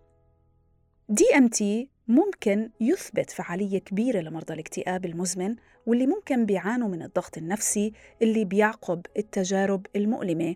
دي 1.12 1.26
ام 1.38 1.48
تي 1.48 1.90
ممكن 2.08 2.70
يثبت 2.82 3.30
فعالية 3.30 3.80
كبيرة 3.80 4.20
لمرضى 4.20 4.54
الاكتئاب 4.54 5.06
المزمن 5.06 5.56
واللي 5.86 6.08
ممكن 6.08 6.46
بيعانوا 6.46 6.88
من 6.88 7.02
الضغط 7.02 7.38
النفسي 7.38 7.94
اللي 8.22 8.46
بيعقب 8.46 9.06
التجارب 9.18 9.86
المؤلمة 9.96 10.56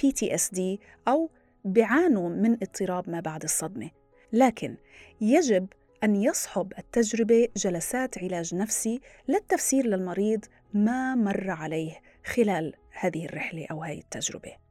PTSD 0.00 0.60
أو 1.08 1.30
بيعانوا 1.64 2.28
من 2.28 2.52
اضطراب 2.52 3.10
ما 3.10 3.20
بعد 3.20 3.42
الصدمة 3.42 3.90
لكن 4.32 4.76
يجب 5.20 5.66
أن 6.04 6.16
يصحب 6.16 6.72
التجربة 6.78 7.48
جلسات 7.56 8.18
علاج 8.18 8.54
نفسي 8.54 9.00
للتفسير 9.28 9.86
للمريض 9.86 10.44
ما 10.74 11.14
مر 11.14 11.50
عليه 11.50 12.00
خلال 12.24 12.74
هذه 12.90 13.24
الرحلة 13.24 13.66
أو 13.70 13.82
هذه 13.82 13.98
التجربة. 13.98 14.63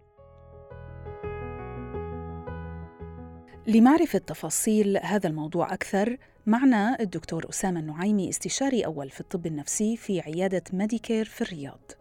لمعرفة 3.68 4.20
تفاصيل 4.20 4.98
هذا 4.98 5.28
الموضوع 5.30 5.74
أكثر 5.74 6.18
معنا 6.46 7.00
الدكتور 7.00 7.50
أسامة 7.50 7.80
النعيمي 7.80 8.30
استشاري 8.30 8.86
أول 8.86 9.10
في 9.10 9.22
الطب 9.22 9.46
النفسي 9.46 9.98
في 9.98 10.22
عيادة 10.22 10.64
ميديكير 10.74 11.26
في 11.26 11.42
الرياض. 11.42 11.92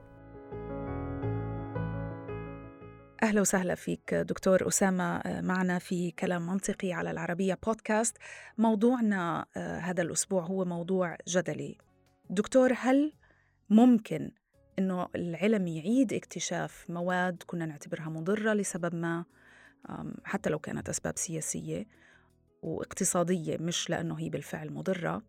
أهلا 3.22 3.40
وسهلا 3.40 3.74
فيك 3.74 4.14
دكتور 4.14 4.68
أسامة 4.68 5.16
آه، 5.16 5.40
معنا 5.40 5.78
في 5.78 6.10
كلام 6.10 6.46
منطقي 6.46 6.92
على 6.92 7.10
العربية 7.10 7.58
بودكاست. 7.66 8.16
موضوعنا 8.58 9.46
آه، 9.56 9.78
هذا 9.78 10.02
الأسبوع 10.02 10.42
هو 10.42 10.64
موضوع 10.64 11.16
جدلي. 11.28 11.78
دكتور 12.30 12.72
هل 12.76 13.12
ممكن 13.70 14.30
أنه 14.78 15.08
العلم 15.16 15.66
يعيد 15.66 16.12
اكتشاف 16.12 16.86
مواد 16.88 17.42
كنا 17.46 17.66
نعتبرها 17.66 18.08
مضرة 18.08 18.52
لسبب 18.52 18.94
ما؟ 18.94 19.24
حتى 20.24 20.50
لو 20.50 20.58
كانت 20.58 20.88
أسباب 20.88 21.18
سياسية 21.18 21.86
واقتصادية 22.62 23.56
مش 23.56 23.90
لأنه 23.90 24.18
هي 24.18 24.28
بالفعل 24.28 24.72
مضرة. 24.72 25.22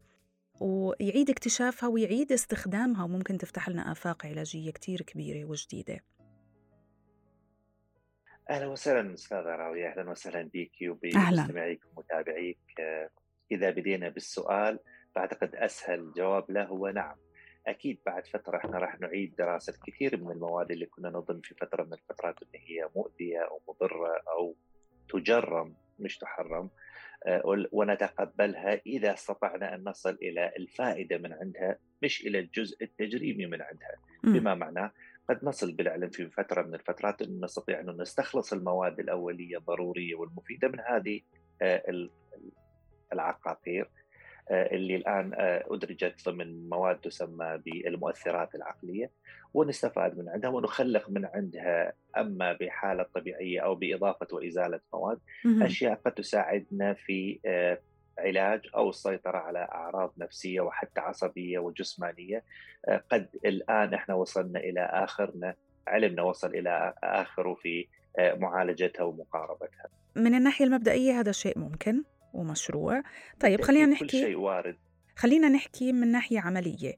ويعيد 0.60 1.30
اكتشافها 1.30 1.90
ويعيد 1.90 2.32
استخدامها 2.32 3.04
وممكن 3.04 3.38
تفتح 3.38 3.70
لنا 3.70 3.92
آفاق 3.92 4.26
علاجية 4.26 4.72
كتير 4.72 5.02
كبيرة 5.02 5.46
وجديدة. 5.46 6.00
أهلا 8.50 8.68
وسهلا 8.68 9.14
أستاذة 9.14 9.40
راوية 9.40 9.88
أهلا 9.88 10.10
وسهلا 10.10 10.50
بك 10.54 10.72
وبمستمعيك 10.90 11.82
ومتابعيك. 11.96 12.58
إذا 13.52 13.70
بدينا 13.70 14.10
بالسؤال 14.10 14.80
فأعتقد 15.16 15.56
أسهل 15.56 16.12
جواب 16.12 16.52
له 16.52 16.64
هو 16.64 16.90
نعم. 16.90 17.16
أكيد 17.68 18.00
بعد 18.06 18.28
فترة 18.28 18.58
إحنا 18.58 18.78
راح 18.78 19.00
نعيد 19.00 19.36
دراسة 19.36 19.74
كثير 19.88 20.24
من 20.24 20.32
المواد 20.32 20.72
اللي 20.72 20.86
كنا 20.86 21.10
نظن 21.10 21.42
في 21.42 21.56
فترة 21.56 21.84
من 21.84 21.94
الفترات 21.94 22.36
إن 22.44 22.60
هي 22.60 22.90
مؤذية 22.96 23.40
أو 23.40 23.62
مضرة 23.68 24.22
أو 24.38 24.56
تجرم 25.10 25.76
مش 26.00 26.18
تحرم 26.18 26.70
آه، 27.26 27.68
ونتقبلها 27.72 28.82
إذا 28.86 29.14
استطعنا 29.14 29.76
أن 29.76 29.84
نصل 29.84 30.18
إلى 30.22 30.52
الفائدة 30.58 31.18
من 31.18 31.34
عندها 31.34 31.78
مش 32.04 32.26
إلى 32.26 32.40
الجزء 32.40 32.84
التجريمي 32.84 33.46
من 33.46 33.62
عندها. 33.62 33.96
بما 34.24 34.56
معناه 34.56 34.92
قد 35.30 35.46
نصل 35.46 35.72
بالعلم 35.72 36.10
في 36.10 36.30
فترة 36.30 36.62
من 36.62 36.76
الفترات 36.76 37.22
أن 37.22 37.40
نستطيع 37.44 37.80
أن 37.80 38.02
نستخلص 38.02 38.54
المواد 38.54 39.00
الأولية 39.00 39.58
الضرورية 39.58 40.16
والمفيدة 40.16 40.68
من 40.68 40.80
هذه 40.80 41.22
آه، 41.62 42.10
العقاقير. 43.14 43.90
اللي 44.52 44.96
الآن 44.96 45.34
آه، 45.34 45.64
أدرجت 45.68 46.30
ضمن 46.30 46.70
مواد 46.70 46.96
تسمى 46.96 47.62
بالمؤثرات 47.66 48.56
العقلية 48.56 49.12
ونستفاد 49.54 50.18
من 50.18 50.30
عندها 50.30 50.50
ونخلق 50.50 51.10
من 51.10 51.26
عندها 51.26 51.94
أما 52.18 52.54
بحالة 52.54 53.04
طبيعية 53.04 53.60
أو 53.60 53.76
بإضافة 53.76 54.28
وإزالة 54.32 54.80
مواد 54.94 55.20
أشياء 55.46 56.02
قد 56.06 56.12
تساعدنا 56.12 56.94
في 56.94 57.40
علاج 58.18 58.62
أو 58.76 58.90
السيطرة 58.90 59.38
على 59.38 59.60
أعراض 59.60 60.14
نفسية 60.18 60.62
وحتى 60.62 61.02
عصبية 61.02 61.60
وجسمانية. 61.60 62.44
آه، 62.88 63.04
قد 63.10 63.30
الآن 63.46 63.94
إحنا 63.94 64.16
وصلنا 64.16 64.60
إلى 64.60 64.82
آخرنا 64.82 65.56
علمنا 65.88 66.22
وصل 66.22 66.48
إلى 66.48 66.94
اخره 67.04 67.54
في 67.54 67.88
آه، 68.20 68.34
معالجتها 68.34 69.04
ومقاربتها. 69.04 69.88
من 70.16 70.36
الناحية 70.36 70.66
المبدئية 70.66 71.20
هذا 71.20 71.32
شيء 71.32 71.60
ممكن. 71.60 72.04
ومشروع. 72.34 73.02
طيب 73.40 73.62
خلينا 73.62 73.86
نحكي 73.86 74.06
كل 74.06 74.12
شيء 74.12 74.36
وارد. 74.36 74.78
خلينا 75.16 75.50
نحكي 75.50 75.94
من 75.94 76.12
ناحية 76.12 76.40
عملية. 76.40 76.94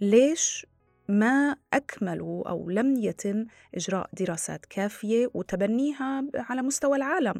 ليش 0.00 0.66
ما 1.08 1.56
أكملوا 1.72 2.48
أو 2.48 2.70
لم 2.70 2.96
يتم 2.96 3.46
إجراء 3.74 4.10
دراسات 4.12 4.66
كافية 4.66 5.30
وتبنيها 5.34 6.24
على 6.34 6.62
مستوى 6.62 6.96
العالم 6.96 7.34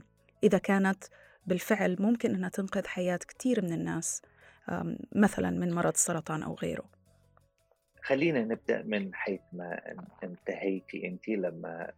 إذا 0.44 0.58
كانت 0.58 1.04
بالفعل 1.46 1.96
ممكن 2.00 2.34
أنها 2.34 2.48
تنقذ 2.48 2.86
حياة 2.86 3.18
كثير 3.28 3.64
من 3.64 3.72
الناس 3.72 4.22
مثلا 5.12 5.50
من 5.50 5.74
مرض 5.74 5.92
السرطان 5.92 6.42
أو 6.42 6.54
غيره 6.54 6.84
خلينا 8.02 8.44
نبدأ 8.44 8.82
من 8.82 9.14
حيث 9.14 9.40
ما 9.52 9.80
انتهيتي 10.24 11.08
أنت 11.08 11.28
لما 11.28 11.92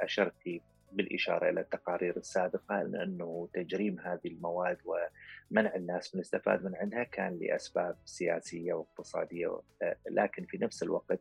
أشرتي 0.00 0.60
بالإشارة 0.96 1.50
إلى 1.50 1.60
التقارير 1.60 2.16
السابقة 2.16 2.82
أنه 2.82 3.48
تجريم 3.54 4.00
هذه 4.00 4.26
المواد 4.26 4.78
ومنع 4.84 5.74
الناس 5.74 6.14
من 6.14 6.20
الاستفاد 6.20 6.64
من 6.64 6.76
عندها 6.76 7.04
كان 7.04 7.38
لأسباب 7.40 7.96
سياسية 8.04 8.72
واقتصادية 8.72 9.60
لكن 10.10 10.44
في 10.44 10.58
نفس 10.58 10.82
الوقت 10.82 11.20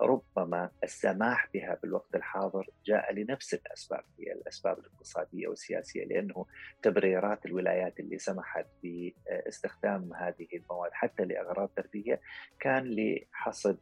ربما 0.00 0.70
السماح 0.84 1.48
بها 1.54 1.78
بالوقت 1.82 2.14
الحاضر 2.14 2.70
جاء 2.84 3.12
لنفس 3.12 3.54
الأسباب 3.54 4.04
هي 4.18 4.32
الأسباب 4.32 4.78
الاقتصادية 4.78 5.48
والسياسية 5.48 6.04
لأنه 6.04 6.46
تبريرات 6.82 7.46
الولايات 7.46 8.00
اللي 8.00 8.18
سمحت 8.18 8.66
باستخدام 8.82 10.14
هذه 10.14 10.46
المواد 10.54 10.90
حتى 10.92 11.24
لأغراض 11.24 11.68
ترفيهية 11.76 12.20
كان 12.60 12.96
لحصد 12.96 13.78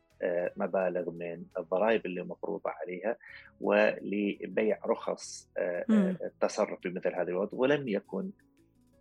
مبالغ 0.56 1.10
من 1.10 1.44
الضرائب 1.58 2.06
اللي 2.06 2.22
مفروضة 2.22 2.70
عليها 2.70 3.16
ولبيع 3.60 4.78
رخص 4.86 5.50
آه، 5.58 5.84
آه، 5.90 6.16
التصرف 6.24 6.78
بمثل 6.84 7.14
هذه 7.14 7.28
المواد 7.28 7.48
ولم 7.52 7.88
يكن 7.88 8.30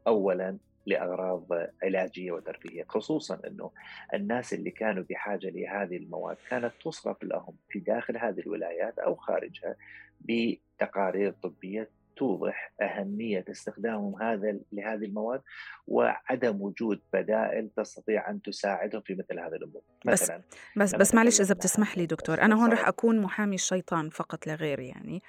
اولا 0.08 0.58
لأغراض 0.86 1.48
علاجية 1.84 2.32
وترفيهية 2.32 2.86
خصوصا 2.90 3.40
إنه 3.48 3.72
الناس 4.14 4.54
اللي 4.54 4.72
كانوا 4.72 5.04
بحاجة 5.10 5.50
لهذه 5.50 5.98
المواد 5.98 6.38
كانت 6.50 6.72
تصرف 6.84 7.24
لهم 7.24 7.56
في 7.70 7.80
داخل 7.80 8.18
هذه 8.18 8.40
الولايات 8.40 9.00
أو 9.00 9.16
خارجها 9.16 9.76
بتقارير 10.22 11.32
طبية 11.32 11.90
توضح 12.16 12.72
أهمية 12.82 13.46
استخدامهم 13.52 14.22
هذا 14.22 14.60
لهذه 14.72 15.06
المواد 15.06 15.42
وعدم 15.88 16.62
وجود 16.62 17.02
بدائل 17.14 17.70
تستطيع 17.76 18.30
أن 18.30 18.42
تساعدهم 18.42 19.02
في 19.02 19.16
مثل 19.16 19.40
هذه 19.40 19.56
الأمور. 19.56 19.82
مثلا 20.06 20.42
بس 20.78 20.96
بس 20.96 21.16
معلش 21.16 21.42
إذا 21.42 21.54
بتسمح 21.54 21.98
لي 21.98 22.06
دكتور 22.06 22.42
أنا 22.42 22.64
هون 22.64 22.72
رح 22.72 22.88
أكون 22.88 23.20
محامي 23.20 23.56
الشيطان 23.56 24.10
فقط 24.10 24.48
لا 24.48 24.56
غير 24.56 24.80
يعني. 24.80 25.22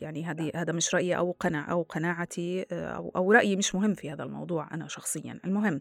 يعني 0.00 0.24
هذه 0.24 0.52
هذا 0.54 0.72
مش 0.72 0.94
رأيي 0.94 1.16
أو 1.16 1.36
قناع 1.40 1.70
أو 1.70 1.82
قناعتي 1.82 2.66
أو 2.72 3.12
أو 3.16 3.32
رأيي 3.32 3.56
مش 3.56 3.74
مهم 3.74 3.94
في 3.94 4.10
هذا 4.10 4.22
الموضوع 4.22 4.74
أنا 4.74 4.88
شخصيا. 4.88 5.40
المهم 5.44 5.80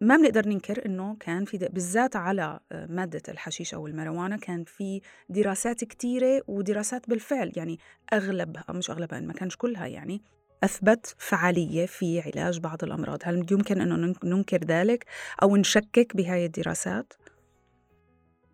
ما 0.00 0.16
بنقدر 0.16 0.48
ننكر 0.48 0.86
إنه 0.86 1.16
كان 1.20 1.44
في 1.44 1.58
بالذات 1.58 2.16
على 2.16 2.60
آه، 2.72 2.86
مادة 2.86 3.22
الحشيش 3.28 3.74
أو 3.74 3.86
المروانة 3.86 4.38
كان 4.38 4.64
في 4.64 5.00
دراسات 5.28 5.84
كثيره 5.84 6.42
ودراسات 6.48 7.08
بالفعل 7.10 7.52
يعني 7.56 7.78
أغلبها 8.12 8.64
مش 8.70 8.90
أغلبها 8.90 9.20
ما 9.20 9.32
كانش 9.32 9.56
كلها 9.56 9.86
يعني 9.86 10.22
أثبت 10.64 11.14
فعالية 11.18 11.86
في 11.86 12.20
علاج 12.20 12.60
بعض 12.60 12.84
الأمراض. 12.84 13.18
هل 13.22 13.46
يمكن 13.50 13.80
إنه 13.80 14.14
ننكر 14.24 14.64
ذلك 14.64 15.04
أو 15.42 15.56
نشكك 15.56 16.16
بهاي 16.16 16.46
الدراسات؟ 16.46 17.12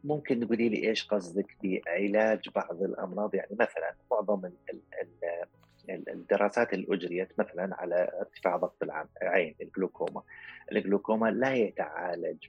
ممكن 0.05 0.41
تقولي 0.41 0.69
لي 0.69 0.89
إيش 0.89 1.07
قصدك 1.07 1.57
بعلاج 1.63 2.49
بعض 2.49 2.83
الأمراض؟ 2.83 3.35
يعني 3.35 3.57
مثلا 3.61 3.95
معظم 4.11 4.45
الدراسات 5.91 6.73
اللي 6.73 6.87
أجريت 6.91 7.39
مثلا 7.39 7.77
على 7.81 8.11
ارتفاع 8.21 8.57
ضغط 8.57 8.83
العين 9.23 9.55
الجلوكوما. 9.63 10.23
الجلوكوما 10.73 11.31
لا 11.31 11.55
يتعالج 11.55 12.47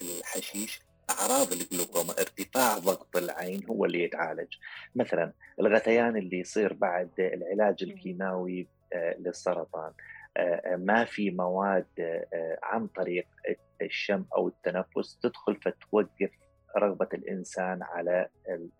بالحشيش 0.00 0.82
أعراض 1.10 1.52
الجلوكوما 1.52 2.10
ارتفاع 2.10 2.78
ضغط 2.78 3.16
العين 3.16 3.66
هو 3.66 3.84
اللي 3.84 4.02
يتعالج. 4.02 4.54
مثلا 4.94 5.32
الغثيان 5.60 6.16
اللي 6.16 6.38
يصير 6.38 6.72
بعد 6.72 7.10
العلاج 7.18 7.82
الكيماوي 7.82 8.68
للسرطان. 9.18 9.92
ما 10.76 11.04
في 11.04 11.30
مواد 11.30 11.86
عن 12.62 12.86
طريق 12.86 13.26
الشم 13.82 14.24
أو 14.36 14.48
التنفس 14.48 15.18
تدخل 15.22 15.56
فتوقف 15.56 16.30
رغبة 16.78 17.08
الإنسان 17.14 17.82
على 17.82 18.28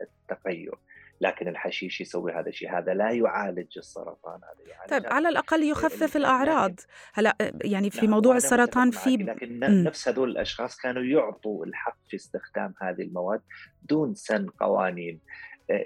التغير. 0.00 0.78
لكن 1.20 1.48
الحشيش 1.48 2.00
يسوي 2.00 2.32
هذا 2.32 2.48
الشيء. 2.48 2.78
هذا 2.78 2.94
لا 2.94 3.10
يعالج 3.10 3.78
السرطان 3.78 4.40
هذا 4.40 4.70
يعالج 4.70 4.90
طيب 4.90 5.12
على 5.12 5.28
الأقل 5.28 5.62
يخفف 5.62 6.16
الأعراض. 6.16 6.80
هلا 7.14 7.36
يعني 7.64 7.90
في 7.90 8.06
موضوع 8.06 8.36
السرطان 8.36 8.90
في 8.90 9.16
لكن 9.16 9.60
م. 9.60 9.64
نفس 9.64 10.08
هذول 10.08 10.30
الأشخاص 10.30 10.76
كانوا 10.76 11.02
يعطوا 11.02 11.66
الحق 11.66 11.98
في 12.08 12.16
استخدام 12.16 12.74
هذه 12.82 13.02
المواد 13.02 13.40
دون 13.82 14.14
سن 14.14 14.46
قوانين. 14.46 15.20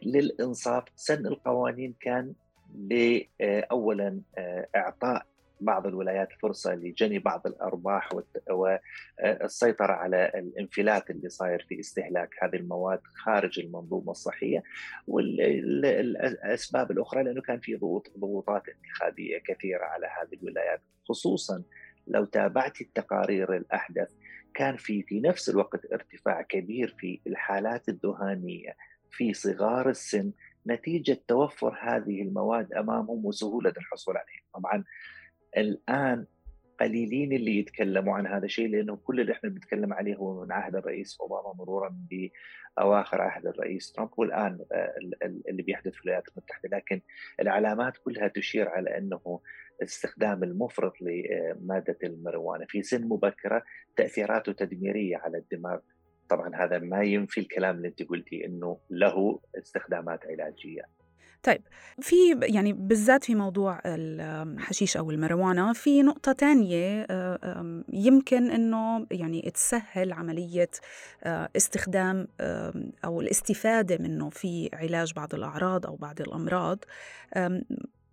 للإنصاف 0.02 0.84
سن 0.96 1.26
القوانين 1.26 1.94
كان 2.00 2.32
اولا 3.42 4.20
إعطاء 4.76 5.26
بعض 5.60 5.86
الولايات 5.86 6.28
فرصة 6.32 6.74
لجني 6.74 7.18
بعض 7.18 7.46
الأرباح 7.46 8.08
والسيطرة 8.50 9.92
على 9.92 10.32
الانفلات 10.34 11.10
اللي 11.10 11.28
صاير 11.28 11.66
في 11.68 11.80
استهلاك 11.80 12.34
هذه 12.42 12.56
المواد 12.56 13.00
خارج 13.04 13.60
المنظومة 13.60 14.10
الصحية 14.10 14.62
والأسباب 15.06 16.90
الأخرى 16.90 17.22
لأنه 17.22 17.40
كان 17.40 17.60
في 17.60 17.74
ضغوط 17.76 18.12
ضغوطات 18.18 18.62
انتخابية 18.68 19.38
كثيرة 19.38 19.84
على 19.84 20.06
هذه 20.06 20.38
الولايات 20.42 20.82
خصوصا 21.08 21.62
لو 22.06 22.24
تابعت 22.24 22.80
التقارير 22.80 23.56
الأحدث 23.56 24.12
كان 24.54 24.76
في 24.76 25.02
في 25.02 25.20
نفس 25.20 25.48
الوقت 25.48 25.92
ارتفاع 25.92 26.42
كبير 26.42 26.94
في 26.98 27.20
الحالات 27.26 27.88
الذهانية 27.88 28.76
في 29.10 29.34
صغار 29.34 29.90
السن 29.90 30.32
نتيجة 30.66 31.20
توفر 31.28 31.78
هذه 31.82 32.22
المواد 32.22 32.72
أمامهم 32.72 33.26
وسهولة 33.26 33.72
الحصول 33.76 34.16
عليها 34.16 34.42
طبعا 34.54 34.84
الآن 35.58 36.26
قليلين 36.80 37.32
اللي 37.32 37.58
يتكلموا 37.58 38.14
عن 38.14 38.26
هذا 38.26 38.44
الشيء 38.44 38.68
لأنه 38.68 38.96
كل 38.96 39.20
اللي 39.20 39.32
إحنا 39.32 39.50
بنتكلم 39.50 39.92
عليه 39.92 40.16
هو 40.16 40.44
من 40.44 40.52
عهد 40.52 40.76
الرئيس 40.76 41.20
أوباما 41.20 41.54
مرورا 41.54 41.96
بأواخر 42.76 43.20
عهد 43.20 43.46
الرئيس 43.46 43.92
ترامب 43.92 44.10
والآن 44.16 44.58
آه، 44.72 44.94
اللي 45.48 45.62
بيحدث 45.62 45.92
في 45.92 46.04
الولايات 46.04 46.28
المتحدة. 46.28 46.68
لكن 46.76 47.00
العلامات 47.40 47.96
كلها 47.96 48.28
تشير 48.28 48.68
على 48.68 48.98
أنه 48.98 49.40
الاستخدام 49.82 50.44
المفرط 50.44 50.92
لمادة 51.00 51.98
المروانة 52.04 52.66
في 52.68 52.82
سن 52.82 53.04
مبكرة 53.08 53.62
تأثيراته 53.96 54.52
تدميرية 54.52 55.16
على 55.16 55.38
الدماغ. 55.38 55.78
طبعا 56.28 56.56
هذا 56.56 56.78
ما 56.78 57.02
ينفي 57.02 57.40
الكلام 57.40 57.76
اللي 57.76 57.88
أنت 57.88 58.02
قلتي 58.02 58.46
إنه 58.46 58.78
له 58.90 59.40
استخدامات 59.58 60.26
علاجية. 60.26 60.82
طيب 61.42 61.62
في 62.00 62.14
يعني 62.42 62.72
بالذات 62.72 63.24
في 63.24 63.34
موضوع 63.34 63.80
الحشيش 63.86 64.96
أو 64.96 65.10
المروانة 65.10 65.72
في 65.72 66.02
نقطة 66.02 66.32
تانية 66.32 67.06
آه، 67.10 67.82
يمكن 67.92 68.50
إنه 68.50 69.06
يعني 69.10 69.50
تسهل 69.54 70.12
عملية 70.12 70.70
آه، 71.24 71.48
استخدام 71.56 72.28
أو 73.04 73.20
الاستفادة 73.20 73.98
منه 73.98 74.30
في 74.30 74.70
علاج 74.72 75.12
بعض 75.12 75.34
الأعراض 75.34 75.86
أو 75.86 75.96
بعض 75.96 76.20
الأمراض. 76.20 76.84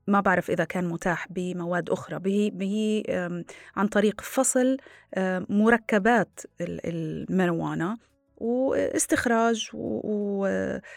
ما 0.08 0.20
بعرف 0.20 0.52
إذا 0.52 0.64
كان 0.64 0.86
متاح 0.86 1.28
بمواد 1.30 1.90
أخرى. 1.90 2.20
به, 2.20 3.04
عن 3.76 3.88
طريق 3.88 4.22
فصل 4.22 4.78
مركبات 5.50 6.40
المروانة. 6.62 7.98
واستخراج 8.38 9.70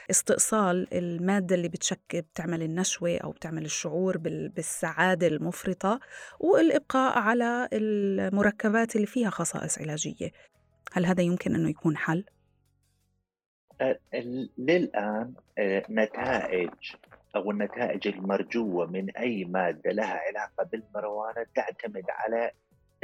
واستئصال 0.08 0.94
المادة 0.94 1.54
اللي 1.54 1.68
بتشكل 1.68 2.22
بتعمل 2.22 2.62
النشوة 2.62 3.18
أو 3.18 3.30
بتعمل 3.30 3.64
الشعور 3.64 4.18
بالسعادة 4.18 5.26
المفرطة 5.26 6.00
والإبقاء 6.40 7.18
على 7.18 7.68
المركبات 7.72 8.96
اللي 8.96 9.06
فيها 9.06 9.30
خصائص 9.30 9.78
علاجية 9.78 10.30
هل 10.92 11.06
هذا 11.06 11.22
يمكن 11.22 11.54
أنه 11.54 11.70
يكون 11.70 11.96
حل؟ 11.96 12.24
للآن 14.58 15.34
نتائج 15.90 16.70
أو 17.36 17.50
النتائج 17.50 18.08
المرجوة 18.08 18.86
من 18.86 19.10
أي 19.10 19.44
مادة 19.44 19.90
لها 19.90 20.20
علاقة 20.28 20.64
بالمروانة 20.64 21.46
تعتمد 21.54 22.04
على 22.08 22.50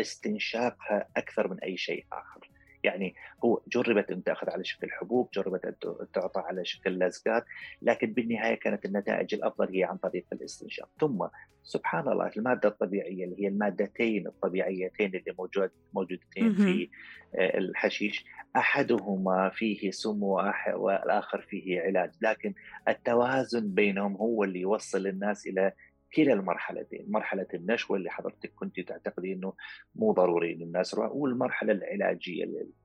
استنشاقها 0.00 1.08
أكثر 1.16 1.48
من 1.48 1.60
أي 1.60 1.76
شيء 1.76 2.06
آخر 2.12 2.50
يعني 2.84 3.14
هو 3.44 3.60
جربت 3.68 4.10
أن 4.10 4.24
تأخذ 4.24 4.50
على 4.50 4.64
شكل 4.64 4.90
حبوب 4.90 5.28
جربت 5.34 5.64
أن 5.64 5.74
تعطى 6.12 6.40
على 6.40 6.64
شكل 6.64 6.98
لزقات 6.98 7.44
لكن 7.82 8.12
بالنهاية 8.12 8.54
كانت 8.54 8.84
النتائج 8.84 9.34
الأفضل 9.34 9.68
هي 9.74 9.84
عن 9.84 9.96
طريق 9.96 10.24
الاستنشاق. 10.32 10.88
ثم 11.00 11.26
سبحان 11.62 12.08
الله 12.08 12.30
المادة 12.36 12.68
الطبيعية 12.68 13.24
اللي 13.24 13.42
هي 13.42 13.48
المادتين 13.48 14.26
الطبيعيتين 14.26 15.06
اللي 15.06 15.34
موجود 15.38 15.70
موجودتين 15.94 16.54
في 16.54 16.90
آه، 17.34 17.58
الحشيش 17.58 18.24
أحدهما 18.56 19.50
فيه 19.54 19.90
سم 19.90 20.22
والآخر 20.22 21.40
فيه 21.40 21.80
علاج 21.80 22.10
لكن 22.20 22.54
التوازن 22.88 23.74
بينهم 23.74 24.16
هو 24.16 24.44
اللي 24.44 24.60
يوصل 24.60 25.06
الناس 25.06 25.46
إلى 25.46 25.72
كلا 26.14 26.32
المرحلتين 26.32 27.04
مرحلة 27.08 27.46
النشوة 27.54 27.96
اللي 27.96 28.10
حضرتك 28.10 28.52
كنت 28.54 28.80
تعتقدي 28.80 29.32
أنه 29.32 29.52
مو 29.94 30.12
ضروري 30.12 30.54
للناس 30.54 30.94
والمرحلة 30.94 31.72
العلاجية 31.72 32.44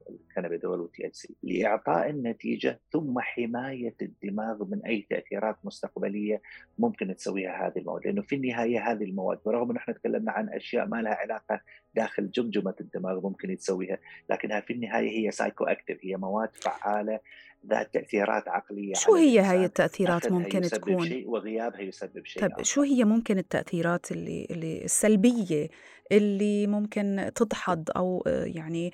ال 0.10 0.15
cannabidiol 0.15 0.79
وال 0.79 1.08
THC 1.08 1.36
لإعطاء 1.43 2.09
النتيجة 2.09 2.79
ثم 2.91 3.19
حماية 3.19 3.95
الدماغ 4.01 4.65
من 4.65 4.85
أي 4.85 5.07
تأثيرات 5.09 5.55
مستقبلية 5.63 6.41
ممكن 6.79 7.15
تسويها 7.15 7.67
هذه 7.67 7.79
المواد. 7.79 8.05
لأنه 8.05 8.21
في 8.21 8.35
النهاية 8.35 8.91
هذه 8.91 9.03
المواد 9.03 9.39
برغم 9.45 9.69
أنه 9.71 9.79
إحنا 9.79 9.93
تكلمنا 9.93 10.31
عن 10.31 10.49
أشياء 10.49 10.85
ما 10.85 11.01
لها 11.01 11.13
علاقة 11.15 11.61
داخل 11.95 12.31
جمجمة 12.31 12.75
الدماغ 12.81 13.21
ممكن 13.21 13.57
تسويها 13.57 13.97
لكنها 14.29 14.59
في 14.59 14.73
النهاية 14.73 15.09
هي 15.09 15.31
سايكو 15.31 15.63
أكتف 15.63 15.97
هي 16.01 16.17
مواد 16.17 16.55
فعالة 16.55 17.19
ذات 17.67 17.93
تأثيرات 17.93 18.48
عقلية 18.48 18.93
شو 18.93 19.15
هي 19.15 19.39
هاي 19.39 19.65
التأثيرات 19.65 20.32
ممكن 20.32 20.62
تكون؟ 20.62 21.08
شيء 21.08 21.30
وغيابها 21.30 21.82
يسبب 21.82 22.26
شيء 22.26 22.41
طيب 22.41 22.62
شو 22.62 22.82
هي 22.82 23.04
ممكن 23.04 23.38
التأثيرات 23.38 24.12
اللي, 24.12 24.48
اللي 24.52 24.86
السلبية 24.86 25.69
اللي 26.12 26.67
ممكن 26.67 27.32
تدحض 27.36 27.89
أو 27.95 28.24
يعني 28.28 28.93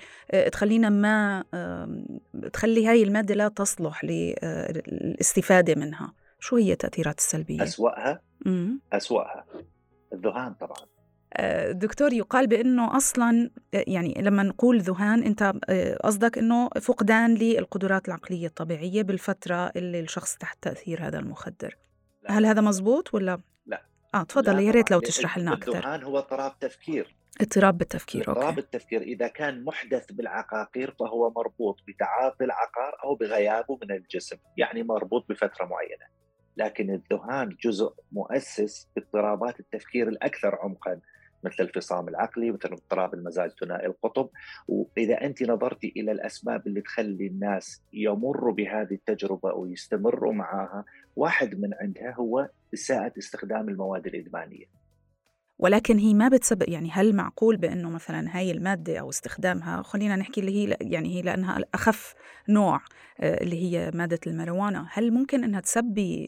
تخلينا 0.52 0.88
ما 0.88 1.44
تخلي 2.52 2.86
هاي 2.86 3.02
المادة 3.02 3.34
لا 3.34 3.48
تصلح 3.48 4.04
للاستفادة 4.04 5.74
منها 5.74 6.12
شو 6.40 6.56
هي 6.56 6.72
التأثيرات 6.72 7.18
السلبية؟ 7.18 7.62
أسوأها؟ 7.62 8.22
أسوأها 8.92 9.46
الذهان 10.12 10.54
طبعا 10.54 10.95
دكتور 11.70 12.12
يقال 12.12 12.46
بأنه 12.46 12.96
أصلا 12.96 13.50
يعني 13.72 14.14
لما 14.18 14.42
نقول 14.42 14.80
ذهان 14.80 15.22
أنت 15.22 15.52
قصدك 16.04 16.38
إنه 16.38 16.68
فقدان 16.68 17.34
للقدرات 17.34 18.08
العقلية 18.08 18.46
الطبيعية 18.46 19.02
بالفترة 19.02 19.72
اللي 19.76 20.00
الشخص 20.00 20.36
تحت 20.36 20.58
تأثير 20.62 21.06
هذا 21.06 21.18
المخدر. 21.18 21.76
لا. 22.22 22.38
هل 22.38 22.46
هذا 22.46 22.60
مزبوط 22.60 23.14
ولا؟ 23.14 23.40
لا. 23.66 23.82
آه 24.14 24.22
تفضل 24.22 24.60
يا 24.60 24.70
ريت 24.70 24.90
لو 24.90 25.00
تشرح 25.00 25.38
لنا 25.38 25.52
أكثر. 25.52 25.76
الذهان 25.76 26.02
هو 26.02 26.18
اضطراب 26.18 26.58
تفكير. 26.58 27.16
اضطراب 27.40 27.78
بالتفكير 27.78 28.30
اضطراب 28.30 28.58
التفكير. 28.58 29.02
إذا 29.02 29.28
كان 29.28 29.64
محدث 29.64 30.12
بالعقاقير 30.12 30.94
فهو 31.00 31.30
مربوط 31.30 31.80
بتعاطي 31.88 32.44
العقار 32.44 32.96
أو 33.04 33.14
بغيابه 33.14 33.78
من 33.82 33.96
الجسم 33.96 34.36
يعني 34.56 34.82
مربوط 34.82 35.28
بفترة 35.28 35.64
معينة. 35.64 36.06
لكن 36.56 36.90
الذهان 36.90 37.56
جزء 37.64 37.92
مؤسس 38.12 38.88
باضطرابات 38.96 39.60
التفكير 39.60 40.08
الأكثر 40.08 40.58
عمقا. 40.62 41.00
مثل 41.46 41.62
الفصام 41.62 42.08
العقلي 42.08 42.50
مثل 42.50 42.72
اضطراب 42.72 43.14
المزاج 43.14 43.50
ثنائي 43.60 43.86
القطب. 43.86 44.28
وإذا 44.68 45.24
انت 45.24 45.42
نظرتي 45.42 45.92
إلى 45.96 46.12
الأسباب 46.12 46.66
اللي 46.66 46.80
تخلي 46.80 47.26
الناس 47.26 47.82
يمروا 47.92 48.54
بهذه 48.54 48.94
التجربة 48.94 49.54
ويستمروا 49.54 50.32
معها 50.32 50.84
واحد 51.16 51.60
من 51.60 51.74
عندها 51.74 52.14
هو 52.14 52.48
اساءه 52.74 53.12
استخدام 53.18 53.68
المواد 53.68 54.06
الإدمانية. 54.06 54.85
ولكن 55.58 55.98
هي 55.98 56.14
ما 56.14 56.28
بتسبب 56.28 56.68
يعني 56.68 56.90
هل 56.92 57.16
معقول 57.16 57.56
بأنه 57.56 57.90
مثلا 57.90 58.36
هاي 58.36 58.50
المادة 58.50 58.98
أو 58.98 59.10
استخدامها 59.10 59.82
خلينا 59.82 60.16
نحكي 60.16 60.40
اللي 60.40 60.52
هي 60.52 60.76
يعني 60.80 61.14
هي 61.14 61.22
لأنها 61.22 61.58
أخف 61.74 62.14
نوع 62.48 62.80
آه، 63.20 63.42
اللي 63.42 63.62
هي 63.62 63.90
مادة 63.94 64.20
الماريجوانا 64.26 64.86
هل 64.92 65.12
ممكن 65.12 65.44
إنها 65.44 65.60
تسبي 65.60 66.26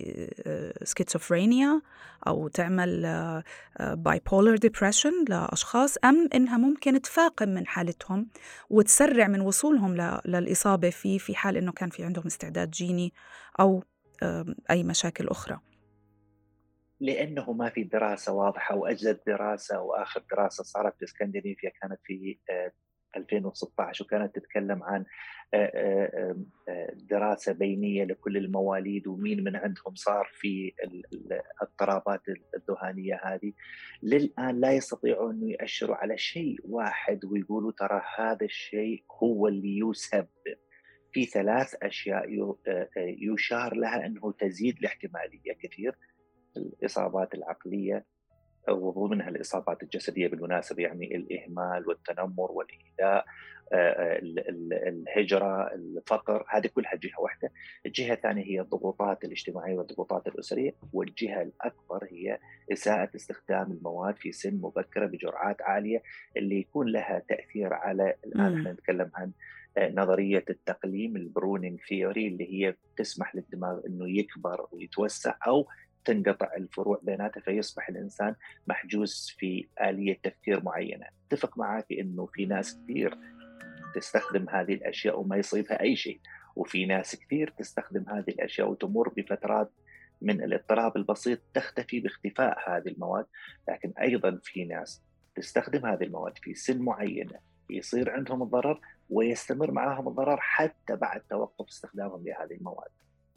سكيزوفرينيا 0.83 1.69
آه، 1.69 2.29
أو 2.29 2.49
تعمل 2.49 3.03
bipolar 3.81 4.57
depression 4.57 5.25
لأشخاص 5.29 5.97
أم 6.05 6.29
إنها 6.35 6.57
ممكن 6.57 7.03
تفاقم 7.03 7.49
من 7.49 7.67
حالتهم 7.67 8.29
وتسرع 8.71 9.27
من 9.27 9.41
وصولهم 9.41 10.21
للإصابة 10.27 10.91
في 10.91 11.19
في 11.19 11.35
حال 11.35 11.57
إنه 11.57 11.73
كان 11.73 11.91
في 11.91 12.05
عندهم 12.05 12.27
استعداد 12.27 12.71
جيني 12.71 13.13
أو 13.61 13.85
أي 14.71 14.85
مشاكل 14.85 15.29
أخرى؟ 15.29 15.68
لأنه 17.01 17.53
ما 17.53 17.71
في 17.71 17.83
دراسة 17.85 18.33
واضحة 18.33 18.77
وأجدد 18.77 19.21
دراسة 19.27 19.81
وآخر 19.81 20.25
دراسة 20.31 20.65
صارت 20.65 20.97
في 20.99 21.05
اسكندنافيا 21.05 21.71
كانت 21.83 22.01
في 22.05 22.39
2016 23.17 24.05
وكانت 24.05 24.35
تتكلم 24.35 24.83
عن 24.83 25.05
دراسة 26.95 27.53
بينية 27.53 28.05
لكل 28.05 28.37
المواليد 28.37 29.07
ومين 29.07 29.45
من 29.45 29.57
عندهم 29.57 29.95
صار 29.95 30.31
في 30.33 30.73
الاضطرابات 31.15 32.21
الذهانية 32.57 33.21
هذه. 33.25 33.53
للآن 34.03 34.61
لا 34.61 34.73
يستطيعوا 34.73 35.31
أن 35.31 35.49
يأشروا 35.49 35.97
على 35.97 36.19
شيء 36.19 36.59
واحد 36.65 37.25
ويقولوا 37.25 37.73
ترى 37.73 38.03
هذا 38.19 38.45
الشيء 38.45 39.05
هو 39.23 39.49
اللي 39.49 39.79
يسبب 39.79 40.29
في 41.13 41.25
ثلاث 41.25 41.75
أشياء 41.83 42.57
يشار 42.97 43.75
لها 43.75 44.07
أنه 44.07 44.33
تزيد 44.33 44.79
الاحتمالية 44.79 45.53
كثير. 45.63 45.95
الإصابات 46.59 47.35
العقلية 47.35 48.05
وضمنها 48.69 49.29
الإصابات 49.29 49.83
الجسدية 49.83 50.29
بالمناسبة 50.29 50.83
يعني 50.83 51.17
الإهمال 51.17 51.89
والتنمر 51.89 52.53
والإيذاء 52.53 53.25
آه، 53.73 54.19
الهجرة 54.89 55.75
الفقر 55.75 56.45
هذه 56.49 56.67
كلها 56.67 56.95
جهة 56.95 57.21
واحدة. 57.21 57.53
الجهة 57.87 58.13
الثانية 58.13 58.45
هي 58.45 58.61
الضغوطات 58.61 59.25
الاجتماعية 59.25 59.75
والضغوطات 59.75 60.27
الأسرية. 60.27 60.75
والجهة 60.93 61.43
الأكبر 61.43 62.09
هي 62.11 62.39
إساءة 62.73 63.11
استخدام 63.17 63.73
المواد 63.73 64.17
في 64.17 64.33
سن 64.33 64.55
مبكرة 64.55 65.07
بجرعات 65.07 65.63
عالية 65.63 66.03
اللي 66.37 66.59
يكون 66.59 66.89
لها 66.89 67.23
تأثير 67.29 67.73
على 67.75 68.15
الآن 68.25 68.59
إحنا 68.59 68.73
نتكلم 68.73 69.11
عن 69.15 69.33
آه، 69.77 69.91
نظرية 69.91 70.45
التقليم 70.51 71.17
ال 71.17 71.25
pruning 71.25 71.81
theory 71.89 72.29
اللي 72.29 72.53
هي 72.53 72.75
تسمح 72.97 73.35
للدماغ 73.35 73.81
أنه 73.87 74.11
يكبر 74.19 74.67
ويتوسع 74.73 75.35
أو 75.47 75.67
تنقطع 76.09 76.55
الفروع 76.57 77.01
بيناتها 77.03 77.41
فيصبح 77.41 77.89
الإنسان 77.89 78.35
محجوز 78.67 79.35
في 79.39 79.69
آلية 79.81 80.19
تفكير 80.23 80.63
معينة، 80.63 81.07
أتفق 81.27 81.59
معك 81.59 81.87
إنه 81.93 82.27
في 82.27 82.47
ناس 82.47 82.81
كثير 82.85 83.19
تستخدم 83.95 84.49
هذه 84.49 84.75
الأشياء 84.75 85.21
وما 85.21 85.37
يصيبها 85.37 85.81
أي 85.81 85.97
شيء، 85.97 86.21
وفي 86.57 86.87
ناس 86.87 87.17
كثير 87.17 87.55
تستخدم 87.59 88.05
هذه 88.09 88.29
الأشياء 88.29 88.71
وتمر 88.71 89.09
بفترات 89.09 89.71
من 90.23 90.43
الاضطراب 90.43 90.97
البسيط 90.97 91.41
تختفي 91.55 92.01
باختفاء 92.01 92.71
هذه 92.71 92.89
المواد، 92.89 93.27
لكن 93.69 93.93
أيضا 94.01 94.39
في 94.43 94.65
ناس 94.65 95.03
تستخدم 95.35 95.87
هذه 95.87 96.05
المواد 96.05 96.39
في 96.39 96.55
سن 96.55 96.83
معينة 96.83 97.39
يصير 97.71 98.11
عندهم 98.11 98.43
الضرر 98.43 98.81
ويستمر 99.11 99.71
معهم 99.71 100.09
الضرر 100.09 100.37
حتى 100.41 100.97
بعد 100.97 101.21
توقف 101.21 101.69
استخدامهم 101.69 102.25
لهذه 102.25 102.55
المواد. 102.55 102.91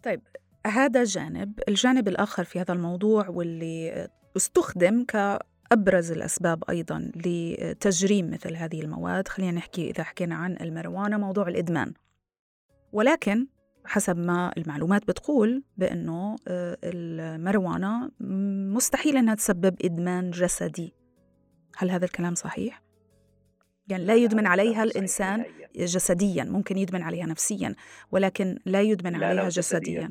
طيب 0.04 0.22
هذا 0.68 1.04
جانب 1.04 1.60
الجانب 1.68 2.08
الآخر 2.08 2.44
في 2.44 2.60
هذا 2.60 2.74
الموضوع 2.74 3.30
واللي 3.30 4.08
استخدم 4.38 5.06
كأبرز 5.06 6.12
الأسباب 6.12 6.64
أيضا 6.70 7.12
لتجريم 7.16 8.32
مثل 8.32 8.56
هذه 8.56 8.82
المواد. 8.82 9.28
خلينا 9.28 9.52
نحكي 9.52 9.90
إذا 9.90 10.04
حكينا 10.04 10.36
عن 10.36 10.58
المروانة 10.62 11.18
موضوع 11.18 11.48
الإدمان. 11.48 11.94
ولكن 12.92 13.48
حسب 13.86 14.18
ما 14.18 14.52
المعلومات 14.58 15.08
بتقول 15.08 15.64
بأنه 15.78 16.36
آه، 16.48 16.78
المروانة 16.84 18.12
مستحيل 18.76 19.18
أنها 19.18 19.36
تسبب 19.36 19.76
إدمان 19.86 20.32
جسدي. 20.32 20.94
هل 21.78 21.92
هذا 21.92 22.06
الكلام 22.06 22.36
صحيح؟ 22.36 22.82
يعني 23.88 24.06
لا 24.06 24.16
يدمن 24.16 24.48
عليها 24.48 24.84
الإنسان 24.84 25.46
جسديا 25.76 26.44
ممكن 26.44 26.78
يدمن 26.78 27.02
عليها 27.02 27.26
نفسيا 27.26 27.76
ولكن 28.12 28.60
لا 28.66 28.82
يدمن 28.82 29.24
عليها 29.24 29.50
جسديا 29.50 30.10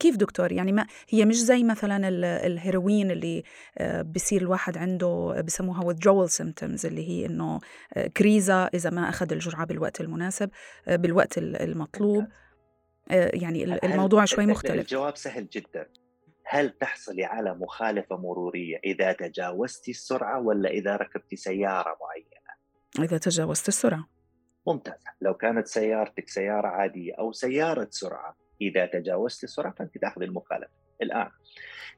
كيف 0.00 0.16
دكتور؟ 0.16 0.52
يعني 0.52 0.72
ما 0.72 0.86
هي 1.08 1.24
مش 1.24 1.36
زي 1.36 1.62
مثلا 1.62 2.08
الهيروين 2.46 3.10
اللي 3.10 3.42
آه، 3.78 4.02
بصير 4.02 4.42
الواحد 4.42 4.78
عنده 4.78 5.42
بسموها 5.46 5.92
withdrawal 5.92 6.30
symptoms 6.30 6.84
اللي 6.84 7.08
هي 7.08 7.26
إنه 7.26 7.60
آه، 7.94 8.06
كريزة 8.06 8.66
إذا 8.66 8.90
ما 8.90 9.08
أخذ 9.08 9.32
الجرعة 9.32 9.66
بالوقت 9.66 10.00
المناسب 10.00 10.50
آه، 10.88 10.96
بالوقت 10.96 11.38
المطلوب. 11.38 12.26
يعني 13.10 13.64
الموضوع 13.64 14.24
شوي 14.24 14.46
مختلف. 14.46 14.80
الجواب 14.80 15.16
سهل 15.16 15.48
جدا. 15.48 15.86
هل 16.44 16.70
تحصلي 16.70 17.24
على 17.24 17.54
مخالفة 17.54 18.16
مرورية 18.16 18.80
إذا 18.84 19.12
تجاوزتي 19.12 19.90
السرعة 19.90 20.40
ولا 20.40 20.70
إذا 20.70 20.96
ركبتي 20.96 21.36
سيارة 21.36 21.96
معينة؟ 22.00 22.50
إذا 22.98 23.18
تجاوزت 23.18 23.68
السرعة. 23.68 24.08
ممتاز. 24.66 25.04
لو 25.20 25.34
كانت 25.34 25.66
سيارتك 25.66 26.28
سيارة 26.28 26.68
عادية 26.68 27.14
أو 27.18 27.32
سيارة 27.32 27.88
سرعة 27.90 28.39
إذا 28.60 28.86
تجاوزت 28.86 29.44
السرعه 29.44 29.74
فانت 29.78 29.98
تاخذ 29.98 30.22
المخالفة. 30.22 30.70
الآن 31.02 31.30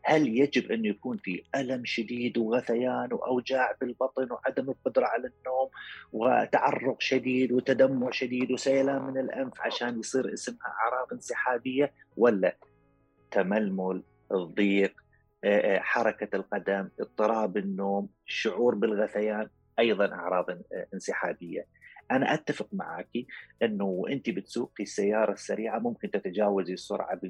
هل 0.04 0.38
يجب 0.38 0.72
أن 0.72 0.84
يكون 0.84 1.16
في 1.16 1.42
ألم 1.54 1.84
شديد 1.84 2.38
وغثيان 2.38 3.12
وأوجاع 3.12 3.76
بالبطن 3.80 4.32
وعدم 4.32 4.70
القدرة 4.70 5.06
على 5.06 5.22
النوم 5.26 5.70
وتعرق 6.12 7.00
شديد 7.00 7.52
وتدمع 7.52 8.10
شديد 8.10 8.52
وسيلان 8.52 9.02
من 9.02 9.18
الأنف 9.18 9.60
عشان 9.60 9.98
يصير 9.98 10.32
اسمها 10.32 10.74
أعراض 10.84 11.12
انسحابية 11.12 11.92
ولا 12.16 12.56
تململ، 13.30 14.02
الضيق، 14.32 14.94
حركة 15.78 16.36
القدم، 16.36 16.88
اضطراب 17.00 17.56
النوم، 17.56 18.08
الشعور 18.26 18.74
بالغثيان 18.74 19.48
أيضا 19.78 20.12
أعراض 20.12 20.46
انسحابية. 20.94 21.66
أنا 22.10 22.34
أتفق 22.34 22.68
معك 22.72 23.08
إنه 23.62 24.04
انت 24.08 24.30
بتسوقي 24.30 24.82
السيارة 24.82 25.32
السريعة 25.32 25.78
ممكن 25.78 26.10
تتجاوزي 26.10 26.72
السرعة 26.72 27.20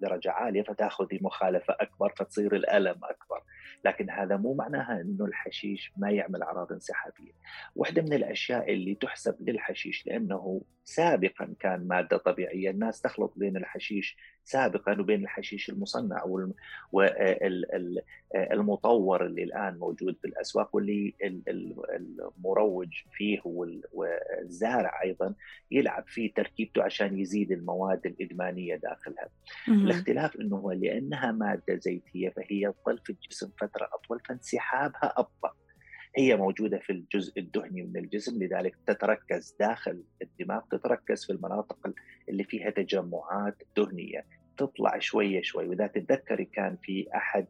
بدرجة 0.00 0.30
عالية 0.30 0.62
فتاخذي 0.62 1.18
مخالفة 1.22 1.76
أكبر 1.80 2.12
فتصير 2.16 2.56
الألم 2.56 3.00
أكبر. 3.04 3.42
لكن 3.84 4.10
هذا 4.10 4.36
مو 4.36 4.54
معناها 4.54 5.00
إنه 5.00 5.24
الحشيش 5.24 5.92
ما 5.96 6.10
يعمل 6.10 6.42
أعراض 6.42 6.72
انسحابية. 6.72 7.32
واحدة 7.76 8.02
من 8.02 8.12
الأشياء 8.12 8.72
اللي 8.72 8.94
تحسب 8.94 9.48
للحشيش 9.48 10.06
لأنه 10.06 10.62
سابقا 10.84 11.54
كان 11.60 11.88
مادة 11.88 12.16
طبيعية 12.16 12.70
الناس 12.70 13.00
تخلط 13.00 13.32
بين 13.36 13.56
الحشيش 13.56 14.16
سابقا 14.46 15.00
وبين 15.00 15.22
الحشيش 15.22 15.70
المصنع 15.70 16.24
والمطور 18.52 19.26
اللي 19.26 19.42
الآن 19.42 19.78
موجود 19.78 20.16
في 20.22 20.26
الاسواق 20.28 20.76
واللي 20.76 21.14
المروج 21.96 22.88
فيه 23.12 23.40
والزارع 23.92 25.02
أيضا 25.02 25.34
يلعب 25.70 26.04
في 26.08 26.28
تركيبته 26.28 26.82
عشان 26.82 27.18
يزيد 27.18 27.52
المواد 27.52 28.06
الإدمانية 28.06 28.76
داخلها. 28.76 29.28
الاختلاف 29.68 30.36
إنه 30.36 30.56
هو 30.56 30.72
لأنها 30.72 31.32
مادة 31.32 31.76
زيتية 31.76 32.28
فهي 32.28 32.72
تظل 32.84 32.98
في 32.98 33.10
الجسم 33.10 33.50
فترة 33.60 33.88
أطول 33.92 34.20
فانسحابها 34.20 35.14
أبطأ. 35.16 35.52
هي 36.18 36.36
موجودة 36.36 36.78
في 36.78 36.92
الجزء 36.92 37.40
الدهني 37.40 37.82
من 37.82 37.96
الجسم 37.96 38.42
لذلك 38.42 38.76
تتركز 38.86 39.56
داخل 39.60 40.02
الدماغ 40.22 40.60
تتركز 40.70 41.24
في 41.26 41.32
المناطق 41.32 41.90
اللي 42.28 42.44
فيها 42.44 42.70
تجمعات 42.70 43.62
دهنية 43.76 44.24
تطلع 44.58 44.98
شوية 44.98 45.42
شوي 45.42 45.68
وإذا 45.68 45.86
تتذكري 45.86 46.44
كان 46.44 46.76
في 46.82 47.06
أحد 47.14 47.46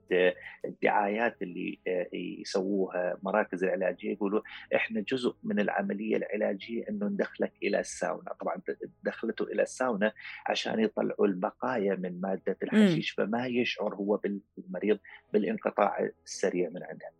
الدعايات 0.64 1.42
اللي 1.42 1.78
يسووها 2.12 3.18
مراكز 3.22 3.64
العلاجية 3.64 4.12
يقولوا 4.12 4.40
إحنا 4.74 5.00
جزء 5.00 5.34
من 5.42 5.60
العملية 5.60 6.16
العلاجية 6.16 6.88
أنه 6.88 7.06
ندخلك 7.06 7.52
إلى 7.62 7.80
الساونا. 7.80 8.32
طبعا 8.40 8.56
دخلته 9.02 9.42
إلى 9.42 9.62
الساونا 9.62 10.12
عشان 10.46 10.80
يطلعوا 10.80 11.26
البقايا 11.26 11.94
من 11.94 12.20
مادة 12.20 12.56
الحشيش 12.62 13.10
فما 13.10 13.46
يشعر 13.46 13.94
هو 13.94 14.20
بالمريض 14.56 14.98
بالانقطاع 15.32 16.08
السريع 16.24 16.68
من 16.68 16.82
عندها 16.82 17.10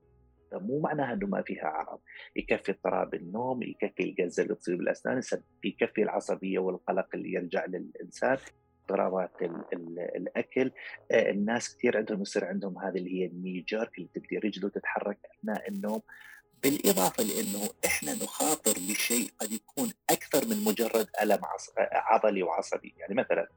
مو 0.52 0.80
معناها 0.80 1.12
إنه 1.14 1.26
ما 1.26 1.42
فيها 1.42 1.64
أعراض. 1.64 2.00
يكفي 2.36 2.72
اضطراب 2.72 3.14
النوم 3.14 3.62
يكفي 3.62 4.02
القزه 4.02 4.42
اللي 4.42 4.54
تصير 4.54 4.76
بالأسنان 4.76 5.20
يكفي 5.64 6.02
العصبية 6.02 6.58
والقلق 6.58 7.08
اللي 7.14 7.32
يرجع 7.32 7.64
للإنسان. 7.64 8.38
اضطرابات 8.86 9.30
الأكل. 10.16 10.70
آه، 11.10 11.30
الناس 11.30 11.76
كثير 11.76 11.96
عندهم 11.96 12.22
يصير 12.22 12.44
عندهم 12.44 12.78
هذه 12.78 12.96
اللي 12.98 13.20
هي 13.20 13.26
الني 13.26 13.64
جارك 13.68 13.98
اللي 13.98 14.08
تبدي 14.14 14.38
رجله 14.38 14.68
تتحرك 14.68 15.18
أثناء 15.38 15.68
النوم. 15.68 16.02
بالإضافة 16.62 17.24
لأنه 17.24 17.68
إحنا 17.86 18.14
نخاطر 18.14 18.72
بشيء 18.72 19.30
قد 19.40 19.52
يكون 19.52 19.92
أكثر 20.10 20.46
من 20.46 20.64
مجرد 20.64 21.06
ألم 21.22 21.38
عضلي 21.92 22.42
وعصبي. 22.42 22.94
يعني 22.98 23.14
مثلا 23.14 23.48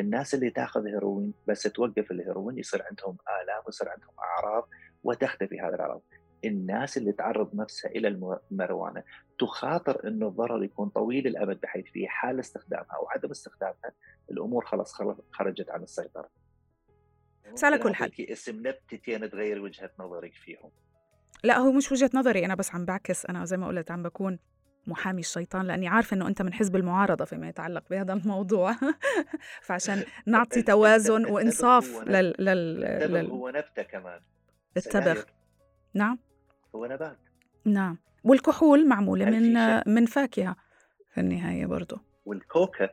الناس 0.00 0.34
اللي 0.34 0.50
تأخذ 0.50 0.86
هيروين 0.86 1.34
بس 1.46 1.62
توقف 1.62 2.10
الهيروين 2.10 2.58
يصير 2.58 2.82
عندهم 2.90 3.16
آلام 3.42 3.62
ويصير 3.66 3.88
عندهم 3.88 4.14
أعراض 4.18 4.68
وتختفي 5.04 5.60
هذه 5.60 5.74
الأعراض. 5.74 6.02
الناس 6.44 6.96
اللي 6.96 7.12
تعرض 7.12 7.54
نفسها 7.54 7.90
إلى 7.90 8.08
المروانة 8.50 9.02
تخاطر 9.38 10.08
إنه 10.08 10.28
الضرر 10.28 10.64
يكون 10.64 10.88
طويل 10.88 11.26
الامد 11.26 11.60
بحيث 11.60 11.84
في 11.86 12.08
حال 12.08 12.40
استخدامها 12.40 12.96
أو 12.96 13.08
عدم 13.08 13.30
استخدامها 13.30 13.92
الأمور 14.30 14.64
خلاص 14.64 14.94
خرجت 15.32 15.70
عن 15.70 15.82
السيطرة. 15.82 16.28
بس 17.54 17.64
على 17.64 17.78
كل 17.78 17.94
حال 17.94 18.30
اسم 18.30 18.56
نبتتين 18.56 19.30
تغير 19.30 19.60
وجهة 19.60 19.90
نظرك 19.98 20.34
فيهم. 20.34 20.70
لا 21.44 21.58
هو 21.58 21.72
مش 21.72 21.92
وجهة 21.92 22.10
نظري 22.14 22.44
أنا 22.44 22.54
بس 22.54 22.74
عم 22.74 22.84
بعكس 22.84 23.26
أنا 23.26 23.44
زي 23.44 23.56
ما 23.56 23.66
قلت 23.66 23.90
عم 23.90 24.02
بكون 24.02 24.38
محامي 24.86 25.20
الشيطان 25.20 25.66
لأني 25.66 25.88
عارفة 25.88 26.14
إنه 26.14 26.28
أنت 26.28 26.42
من 26.42 26.52
حزب 26.52 26.76
المعارضة 26.76 27.24
فيما 27.24 27.48
يتعلق 27.48 27.84
بهذا 27.90 28.12
الموضوع. 28.12 28.74
فعشان 29.66 30.04
نعطي 30.26 30.62
توازن 30.72 31.24
وإنصاف 31.24 32.02
لل 32.06 32.34
لل, 32.38 32.80
لل... 32.80 33.30
هو 33.30 33.48
نبتة 33.48 33.82
كمان. 33.82 34.20
التبغ 34.76 35.22
نعم. 35.94 36.18
هو 36.74 36.86
نبات 36.86 37.18
نعم. 37.64 37.98
والكحول 38.24 38.88
معمولة 38.88 39.24
من 39.24 39.82
من 39.86 40.06
فاكهة 40.06 40.56
في 41.14 41.20
النهاية 41.20 41.66
برضه 41.66 42.00
والكوكا 42.26 42.88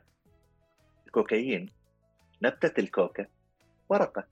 الكوكايين 1.06 1.70
نبتة 2.42 2.80
الكوكا 2.80 3.26
ورقة. 3.88 4.26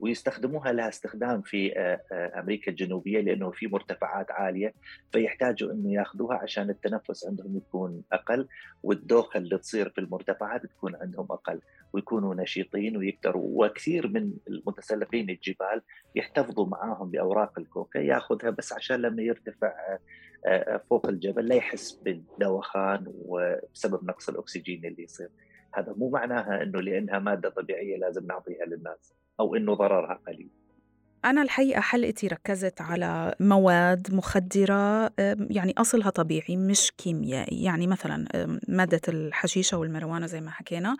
ويستخدموها 0.00 0.72
لها 0.72 0.88
استخدام 0.88 1.42
في 1.42 1.78
آه، 1.78 2.00
آه، 2.12 2.40
أمريكا 2.40 2.70
الجنوبية 2.70 3.20
لأنه 3.20 3.50
في 3.50 3.66
مرتفعات 3.66 4.30
عالية 4.30 4.74
فيحتاجوا 5.12 5.72
إنه 5.72 5.92
ياخذوها 5.92 6.36
عشان 6.36 6.70
التنفس 6.70 7.26
عندهم 7.26 7.56
يكون 7.56 8.02
أقل 8.12 8.48
والدوخة 8.82 9.38
اللي 9.38 9.58
تصير 9.58 9.90
في 9.90 10.00
المرتفعات 10.00 10.66
تكون 10.66 10.96
عندهم 10.96 11.26
أقل 11.30 11.60
ويكونوا 11.92 12.34
نشيطين 12.34 12.96
ويقدروا 12.96 13.66
وكثير 13.66 14.08
من 14.08 14.32
المتسلقين 14.48 15.30
الجبال 15.30 15.82
يحتفظوا 16.14 16.66
معاهم 16.66 17.10
بأوراق 17.10 17.58
الكوكا 17.58 17.98
ياخذها 17.98 18.50
بس 18.50 18.72
عشان 18.72 18.96
لما 18.96 19.22
يرتفع 19.22 19.98
آه، 20.46 20.80
فوق 20.90 21.06
الجبل 21.06 21.48
لا 21.48 21.54
يحس 21.54 21.92
بالدوخان 21.92 23.04
وبسبب 23.06 24.04
نقص 24.04 24.28
الأكسجين 24.28 24.84
اللي 24.84 25.02
يصير. 25.02 25.28
هذا 25.74 25.92
مو 25.92 26.10
معناها 26.10 26.62
إنه 26.62 26.80
لأنها 26.80 27.18
مادة 27.18 27.48
طبيعية 27.48 27.96
لازم 27.96 28.26
نعطيها 28.26 28.64
للناس. 28.64 29.19
أو 29.40 29.54
إنه 29.54 29.74
ضررها 29.74 30.20
قليل. 30.26 30.50
أنا 31.24 31.42
الحقيقة 31.42 31.80
حلقتي 31.80 32.26
ركزت 32.26 32.80
على 32.80 33.34
مواد 33.40 34.14
مخدرة 34.14 35.10
يعني 35.50 35.74
أصلها 35.78 36.10
طبيعي 36.10 36.56
مش 36.56 36.92
كيميائي 36.98 37.62
يعني 37.64 37.86
مثلا 37.86 38.24
مادة 38.68 39.00
الحشيشة 39.08 39.76
والمروانة 39.78 40.26
زي 40.26 40.40
ما 40.40 40.50
حكينا 40.50 40.96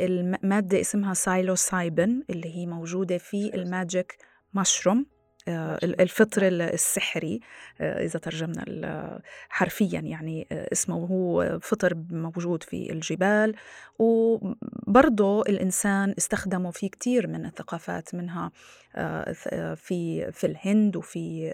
المادة 0.00 0.80
اسمها 0.80 1.14
psilocybin 1.14 2.22
اللي 2.30 2.56
هي 2.56 2.66
موجودة 2.66 3.18
في 3.18 3.54
ال 3.54 3.64
magic 3.64 4.16
mushroom. 4.54 5.06
الفطر 5.48 6.42
السحري 6.48 7.40
آه، 7.80 8.04
إذا 8.04 8.18
ترجمنا 8.18 9.20
حرفيا 9.48 10.00
يعني 10.00 10.46
آه، 10.52 10.68
اسمه 10.72 10.96
هو 10.96 11.58
فطر 11.62 11.94
موجود 12.10 12.62
في 12.62 12.92
الجبال 12.92 13.54
وبرضه 13.98 15.42
الإنسان 15.42 16.14
استخدمه 16.18 16.70
في 16.70 16.88
كتير 16.88 17.26
من 17.26 17.46
الثقافات 17.46 18.14
منها 18.14 18.50
في 19.74 20.32
في 20.32 20.46
الهند 20.46 20.96
وفي 20.96 21.50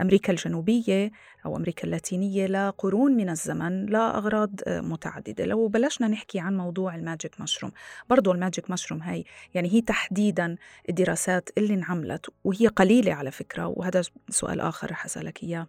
أمريكا 0.00 0.32
الجنوبية 0.32 1.10
أو 1.46 1.56
أمريكا 1.56 1.84
اللاتينية 1.84 2.46
لقرون 2.46 3.12
من 3.12 3.28
الزمن 3.30 3.86
لأغراض 3.86 4.50
متعددة. 4.68 5.44
لو 5.44 5.68
بلشنا 5.68 6.08
نحكي 6.08 6.40
عن 6.40 6.56
موضوع 6.56 6.94
ال 6.94 7.02
magic 7.02 7.40
mushroom 7.40 7.72
برضو 8.10 8.32
ال 8.32 8.38
magic 8.38 8.70
mushroom 8.70 9.02
هاي 9.02 9.24
يعني 9.54 9.74
هي 9.74 9.80
تحديدا 9.80 10.56
الدراسات 10.88 11.50
اللي 11.58 11.74
انعملت 11.74 12.26
وهي 12.44 12.66
قليلة 12.66 13.03
على 13.12 13.30
فكرة 13.30 13.66
وهذا 13.66 14.02
سؤال 14.28 14.60
آخر 14.60 14.90
رح 14.90 15.04
أسألك 15.04 15.42
إياه. 15.42 15.66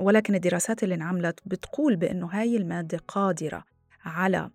ولكن 0.00 0.34
الدراسات 0.34 0.82
اللي 0.82 0.94
انعملت 0.94 1.40
بتقول 1.46 1.96
بأنه 1.96 2.26
هاي 2.26 2.56
المادة 2.56 2.98
قادرة 3.08 3.64
على 4.04 4.50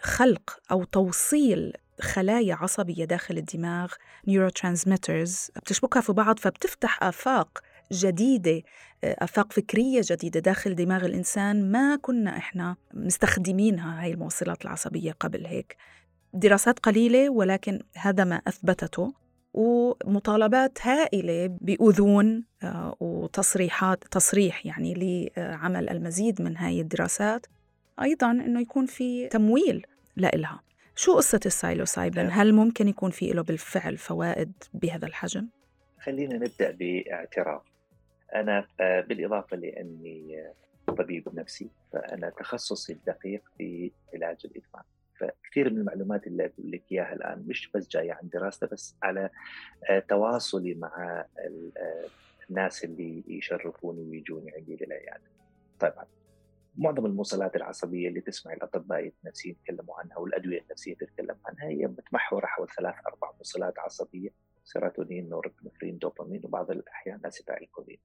خلق 0.00 0.58
أو 0.70 0.84
توصيل 0.84 1.72
خلايا 2.00 2.54
عصبية 2.54 3.04
داخل 3.04 3.38
الدماغ 3.38 3.92
neurotransmitters 4.28 5.50
بتشبكها 5.56 6.00
في 6.00 6.12
بعض 6.12 6.38
فبتفتح 6.38 7.02
آفاق 7.02 7.58
جديدة 7.92 8.62
آفاق 9.04 9.52
فكرية 9.52 10.00
جديدة 10.04 10.40
داخل 10.40 10.74
دماغ 10.74 11.04
الإنسان 11.04 11.70
ما 11.70 11.96
كنا 11.96 12.36
إحنا 12.36 12.76
مستخدمينها 12.94 14.02
هاي 14.02 14.10
الموصلات 14.10 14.64
العصبية 14.64 15.12
قبل 15.20 15.46
هيك. 15.46 15.76
دراسات 16.34 16.78
قليلة 16.78 17.30
ولكن 17.30 17.82
هذا 17.96 18.24
ما 18.24 18.36
أثبتته. 18.48 19.14
ومطالبات 19.58 20.78
هائلة 20.82 21.46
بأذون 21.60 22.44
آه، 22.62 22.96
وتصريحات 23.00 24.04
تصريح 24.04 24.66
يعني 24.66 24.94
لعمل 25.36 25.88
المزيد 25.88 26.42
من 26.42 26.56
هاي 26.56 26.80
الدراسات 26.80 27.46
أيضا 28.02 28.30
أنه 28.30 28.60
يكون 28.60 28.86
في 28.86 29.28
تمويل 29.28 29.86
لإلها 30.16 30.60
شو 30.96 31.16
قصة 31.16 31.40
السايلوسايبين؟ 31.46 32.24
نعم. 32.24 32.40
هل 32.40 32.52
ممكن 32.52 32.88
يكون 32.88 33.10
في 33.10 33.30
له 33.30 33.42
بالفعل 33.42 33.96
فوائد 33.96 34.52
بهذا 34.74 35.06
الحجم؟ 35.06 35.48
خلينا 36.00 36.34
نبدأ 36.34 36.70
باعتراف 36.70 37.62
أنا 38.34 38.66
آه، 38.80 39.00
بالإضافة 39.00 39.56
لأني 39.56 40.40
آه، 40.40 40.92
طبيب 40.92 41.28
نفسي 41.34 41.70
فأنا 41.92 42.30
تخصصي 42.30 42.92
الدقيق 42.92 43.42
في 43.58 43.90
علاج 44.14 44.36
الإدمان 44.44 44.82
فكثير 45.20 45.70
من 45.70 45.78
المعلومات 45.78 46.26
اللي 46.26 46.44
أقول 46.44 46.70
لك 46.70 46.82
إياها 46.92 47.12
الآن 47.12 47.44
مش 47.46 47.70
بس 47.74 47.88
جاية 47.88 48.12
عن 48.12 48.28
دراسته 48.28 48.66
بس 48.66 48.96
على 49.02 49.30
آه، 49.90 49.98
تواصلي 49.98 50.74
مع 50.74 51.24
الناس 52.50 52.84
اللي 52.84 53.24
يشرفوني 53.26 54.02
ويجوني 54.02 54.52
عندي 54.52 54.76
للعيادة 54.80 55.30
طبعا 55.80 56.06
معظم 56.78 57.06
الموصلات 57.06 57.56
العصبية 57.56 58.08
اللي 58.08 58.20
تسمع 58.20 58.52
الأطباء 58.52 59.12
النفسيين 59.24 59.56
يتكلموا 59.60 59.94
عنها 59.94 60.18
والأدوية 60.18 60.60
النفسية 60.60 60.94
تتكلم 60.94 61.36
عنها 61.46 61.68
هي 61.68 61.86
متمحورة 61.86 62.46
حول 62.46 62.68
ثلاث 62.68 62.94
أربع 63.06 63.32
موصلات 63.36 63.78
عصبية 63.78 64.30
سيروتونين 64.64 65.28
norepinephrine 65.28 65.98
دوبامين 65.98 66.40
وبعض 66.44 66.70
الأحيان 66.70 67.20
acetylcholine. 67.26 67.98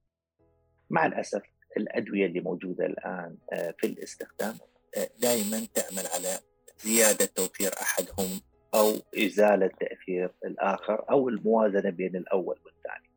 مع 0.90 1.06
الأسف 1.06 1.44
الأدوية 1.78 2.26
اللي 2.26 2.40
موجودة 2.40 2.86
الآن 2.86 3.38
آه، 3.54 3.74
في 3.78 3.88
الاستخدام 3.88 4.56
آه، 4.98 5.10
دائما 5.22 5.68
تعمل 5.74 6.08
على 6.16 6.40
زيادة 6.84 7.26
توفير 7.26 7.72
أحدهم 7.82 8.42
أو 8.76 8.94
إزالة 9.18 9.68
تأثير 9.68 10.32
الآخر 10.46 11.06
أو 11.12 11.30
الموازنة 11.30 11.90
بين 11.90 12.16
الأول 12.16 12.60
والثاني. 12.66 13.10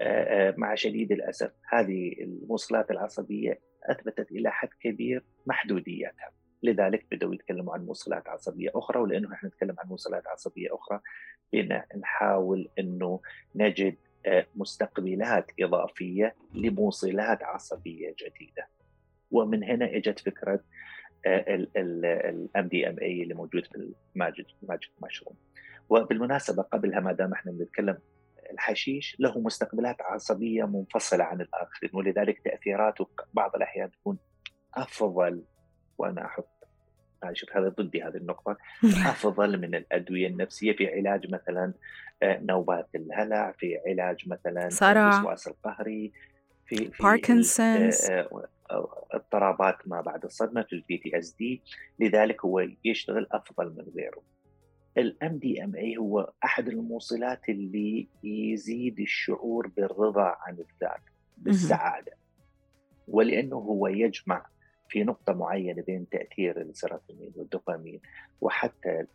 آه، 0.00 0.54
مع 0.58 0.74
شديد 0.74 1.12
الأسف 1.12 1.52
هذه 1.68 2.12
الموصلات 2.20 2.90
العصبية 2.90 3.60
أثبتت 3.84 4.30
إلى 4.30 4.50
حد 4.50 4.68
كبير 4.80 5.24
محدوديتها 5.46 6.30
لذلك 6.62 7.06
بدأوا 7.10 7.34
يتكلموا 7.34 7.74
عن 7.74 7.86
موصلات 7.86 8.28
عصبية 8.28 8.70
أخرى 8.74 9.00
ولأنه 9.00 9.32
إحنا 9.32 9.48
نتكلم 9.48 9.74
عن 9.78 9.88
موصلات 9.88 10.26
عصبية 10.26 10.68
أخرى 10.74 11.00
بنا 11.52 11.86
نحاول 12.00 12.68
أنه 12.78 13.20
نجد 13.54 13.96
آه، 14.26 14.46
مستقبلات 14.54 15.50
إضافية 15.60 16.34
لموصلات 16.54 17.42
عصبية 17.42 18.14
جديدة 18.18 18.68
ومن 19.30 19.64
هنا 19.64 19.96
إجت 19.96 20.18
فكرة 20.18 20.60
ال 21.26 22.68
MDMA 22.68 23.22
اللي 23.22 23.34
موجود 23.34 23.66
في 23.66 23.92
ال 24.14 24.19
magic 24.19 24.46
magic 24.62 24.90
mushroom 25.02 25.36
وبالمناسبة 25.88 26.62
قبلها 26.62 27.00
ما 27.00 27.12
دام 27.12 27.32
إحنا 27.32 27.52
بنتكلم 27.52 27.98
الحشيش 28.52 29.16
له 29.18 29.38
مستقبلات 29.38 30.02
عصبية 30.02 30.64
منفصلة 30.64 31.24
عن 31.24 31.40
الآخرين 31.40 31.90
ولذلك 31.94 32.40
تأثيراته 32.44 33.08
بعض 33.34 33.56
الأحيان 33.56 33.90
تكون 33.90 34.18
أفضل 34.74 35.42
وأنا 35.98 36.24
أحط 36.24 36.48
شوف 37.32 37.56
هذا 37.56 37.68
ضدي 37.68 38.02
هذه 38.02 38.16
النقطة 38.16 38.56
أفضل 39.12 39.60
من 39.60 39.74
الأدوية 39.74 40.26
النفسية 40.26 40.72
في 40.72 40.88
علاج 40.88 41.32
مثلا 41.32 41.72
آه، 42.22 42.40
نوبات 42.42 42.88
الهلع 42.94 43.52
في 43.52 43.78
علاج 43.86 44.28
مثلا 44.28 44.68
الوسواس 44.92 45.48
القهري 45.48 46.12
في, 46.66 46.76
في 46.76 47.02
باركنسونز 47.02 48.10
آه، 48.10 48.46
اضطرابات 49.10 49.88
ما 49.88 50.00
بعد 50.00 50.24
الصدمة 50.24 50.62
في 50.62 50.72
ال 50.72 50.98
PTSD 50.98 51.62
لذلك 52.00 52.44
هو 52.44 52.66
يشتغل 52.84 53.26
أفضل 53.32 53.66
من 53.70 53.92
غيره. 53.96 54.22
ال 54.98 55.36
MDMA 55.36 55.96
هو 55.96 56.32
أحد 56.44 56.68
الموصلات 56.68 57.48
اللي 57.48 58.08
يزيد 58.24 59.00
الشعور 59.00 59.66
بالرضا 59.66 60.36
عن 60.40 60.52
الذات 60.52 61.02
بالسعادة. 61.36 62.12
ولأنه 63.08 63.56
هو 63.56 63.86
يجمع 63.86 64.46
في 64.88 65.04
نقطة 65.04 65.32
معينة 65.32 65.82
بين 65.82 66.08
تأثير 66.08 66.60
السيروتونين 66.60 67.32
والدوبامين 67.36 68.00
وحتى 68.40 69.06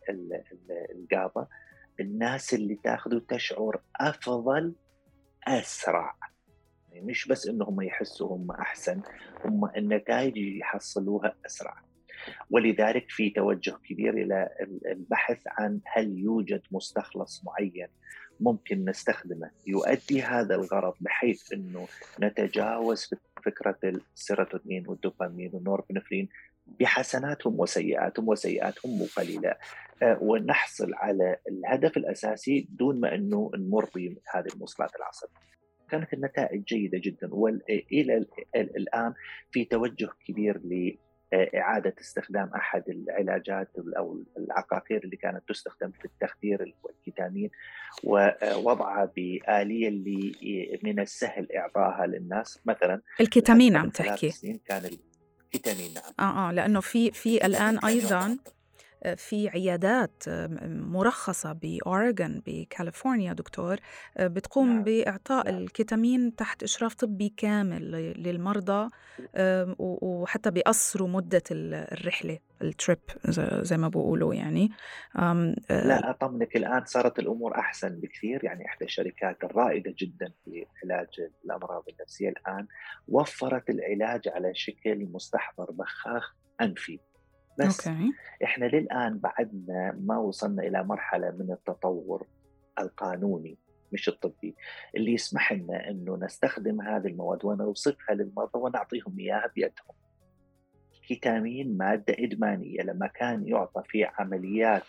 ال 0.90 1.01
GABA 1.01 1.46
الناس 2.00 2.54
اللي 2.54 2.74
تاخذه 2.74 3.22
تشعر 3.28 3.80
أفضل 4.00 4.74
أسرع. 5.46 6.14
يعني 6.98 7.10
مش 7.10 7.28
بس 7.28 7.48
إنهم 7.48 7.82
يحسوا 7.82 8.36
هم 8.36 8.50
أحسن 8.50 9.00
هم 9.44 9.70
النتائج 9.76 10.36
يحصلوها 10.36 11.34
أسرع. 11.46 11.82
ولذلك 12.50 13.10
في 13.10 13.30
توجه 13.30 13.76
كبير 13.84 14.14
إلى 14.14 14.48
البحث 14.86 15.42
عن 15.46 15.80
هل 15.86 16.18
يوجد 16.18 16.62
مستخلص 16.70 17.44
معين 17.44 17.88
ممكن 18.40 18.84
نستخدمه. 18.84 19.50
يؤدي 19.66 20.22
هذا 20.22 20.54
الغرض 20.54 20.94
بحيث 21.00 21.52
إنه 21.52 21.88
نتجاوز 22.20 23.10
فكرة 23.44 23.78
السيروتونين 23.84 24.88
والدوبامين 24.88 25.50
والنوربنفرين 25.54 26.28
بحسناتهم 26.66 27.60
وسيئاتهم 27.60 28.28
وسيئاتهم 28.28 29.06
قليلة. 29.16 29.54
آه، 30.02 30.18
ونحصل 30.20 30.94
على 30.94 31.36
الهدف 31.48 31.96
الأساسي 31.96 32.68
دون 32.70 33.00
ما 33.00 33.14
إنه 33.14 33.50
نمر 33.54 33.88
بهذه 33.94 34.46
الموصلات 34.54 34.96
العصبية. 34.96 35.57
كانت 35.90 36.12
النتائج 36.12 36.64
جيدة 36.64 36.98
جدا. 37.04 37.34
والى 37.34 38.26
الآن 38.56 39.14
في 39.50 39.64
توجه 39.64 40.10
كبير 40.26 40.60
إعادة 41.34 41.94
استخدام 42.00 42.50
أحد 42.54 42.82
العلاجات 42.88 43.70
أو 43.96 44.22
العقاقير 44.38 45.04
اللي 45.04 45.16
كانت 45.16 45.42
تستخدم 45.48 45.90
في 45.90 46.04
التخدير 46.04 46.74
والكيتامين 46.82 47.50
ووضعها 48.04 49.12
بآلية 49.16 49.88
اللي 49.88 50.78
من 50.82 51.00
السهل 51.00 51.52
إعطائها 51.52 52.06
للناس. 52.06 52.60
مثلا 52.64 53.02
الكيتامين 53.20 53.76
عم 53.76 53.90
تحكي. 53.90 54.60
كان 54.66 54.82
الكيتامين 55.44 55.94
نعم. 55.94 56.28
آه 56.28 56.48
آه 56.48 56.52
لأنه 56.52 56.80
في 56.80 57.10
في 57.10 57.46
الآن 57.46 57.78
أيضا 57.78 58.38
في 59.16 59.48
عيادات 59.48 60.22
مرخصة 60.68 61.52
بأوريغون 61.52 62.42
بكاليفورنيا 62.46 63.32
دكتور 63.32 63.76
بتقوم 64.20 64.68
نعم. 64.68 64.82
بإعطاء 64.82 65.50
نعم. 65.50 65.62
الكيتامين 65.62 66.36
تحت 66.36 66.62
إشراف 66.62 66.94
طبي 66.94 67.34
كامل 67.36 67.92
للمرضى 68.22 68.90
وحتى 69.78 70.50
بيقصروا 70.50 71.08
مدة 71.08 71.42
الرحلة 71.50 72.38
ال 72.62 72.69
trip 72.69 72.98
زي 73.62 73.76
ما 73.76 73.88
بقولوا 73.88 74.34
يعني 74.34 74.70
لا 75.70 76.10
أطمنك 76.10 76.56
الآن 76.56 76.84
صارت 76.84 77.18
الأمور 77.18 77.58
أحسن 77.58 78.00
بكثير 78.00 78.44
يعني 78.44 78.66
إحدى 78.66 78.84
الشركات 78.84 79.44
الرائدة 79.44 79.94
جدا 79.98 80.32
في 80.44 80.66
علاج 80.84 81.08
الأمراض 81.44 81.84
النفسية 81.88 82.28
الآن 82.28 82.66
وفرت 83.08 83.70
العلاج 83.70 84.28
على 84.28 84.54
شكل 84.54 85.08
مستحضر 85.12 85.70
بخاخ 85.70 86.34
أنفي 86.60 87.00
بس 87.58 87.88
okay. 87.88 88.12
إحنا 88.44 88.64
للآن 88.64 89.18
بعدنا 89.18 89.98
ما 90.00 90.18
وصلنا 90.18 90.62
إلى 90.62 90.84
مرحلة 90.84 91.30
من 91.30 91.52
التطور 91.52 92.26
القانوني 92.78 93.58
مش 93.92 94.08
الطبي 94.08 94.54
اللي 94.96 95.12
يسمح 95.12 95.52
لنا 95.52 95.90
إنه 95.90 96.16
نستخدم 96.16 96.80
هذه 96.80 97.06
المواد 97.06 97.44
ونوصفها 97.44 98.14
للمرضى 98.14 98.58
ونعطيهم 98.58 99.18
إياها 99.18 99.50
بيدهم. 99.56 99.96
كيتامين 101.08 101.76
مادة 101.76 102.14
إدمانية 102.18 102.82
لما 102.82 103.06
كان 103.06 103.48
يعطى 103.48 103.82
في 103.88 104.04
عمليات 104.04 104.82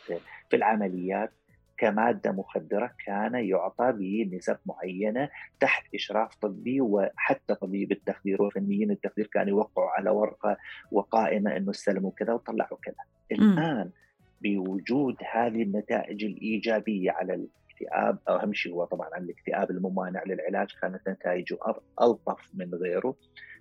في 0.49 0.55
العمليات 0.55 1.33
كمادة 1.79 2.31
مخدرة 2.31 2.91
كان 3.05 3.35
يعطى 3.35 3.91
بنسب 3.91 4.57
معينة 4.65 5.29
تحت 5.59 5.95
إشراف 5.95 6.35
طبي 6.35 6.81
وحتى 6.81 7.55
طبيب 7.55 7.91
التخدير 7.91 8.41
وفنيين 8.41 8.91
التخدير 8.91 9.27
كانوا 9.27 9.49
يوقعوا 9.49 9.89
على 9.89 10.09
ورقة 10.09 10.57
وقائمة 10.91 11.57
إنه 11.57 11.71
استلموا 11.71 12.11
كذا 12.11 12.33
وطلعوا 12.33 12.77
كذا. 12.83 13.03
الآن 13.31 13.89
بوجود 14.41 15.15
هذه 15.31 15.63
النتائج 15.63 16.23
الإيجابية 16.23 17.11
على 17.11 17.45
الاكتئاب 17.81 18.19
أهم 18.29 18.53
شيء 18.53 18.73
هو 18.73 18.85
طبعا 18.85 19.17
الاكتئاب 19.17 19.71
الممانع 19.71 20.23
للعلاج 20.23 20.67
كانت 20.81 21.09
نتائجه 21.09 21.57
ألطف 22.01 22.49
من 22.53 22.75
غيره 22.75 23.15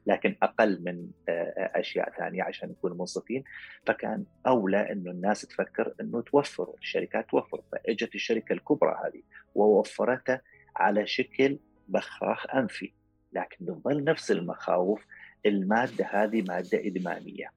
لكن 0.07 0.37
أقل 0.43 0.83
من 0.85 1.11
آه، 1.29 1.71
أشياء 1.75 2.11
ثانية 2.11 2.43
عشان 2.43 2.69
نكون 2.69 2.99
منصفين. 2.99 3.45
فكان 3.87 4.25
أولى 4.47 4.93
إنه 4.93 5.11
الناس 5.11 5.43
تفكر 5.43 5.95
إنه 6.01 6.23
توفر 6.23 6.75
الشركات 6.79 7.31
توفر 7.31 7.63
فإجت 7.73 8.15
الشركة 8.15 8.53
الكبرى 8.53 8.97
هذه 9.05 9.23
ووفرتها 9.55 10.43
على 10.77 11.07
شكل 11.07 11.59
بخاخ 11.89 12.55
أنفي 12.55 12.93
لكن 13.33 13.57
بتظل 13.65 14.05
نفس 14.05 14.31
المخاوف 14.31 15.05
المادة 15.47 16.07
هذه 16.11 16.43
مادة 16.43 16.87
إدمانية. 16.87 17.51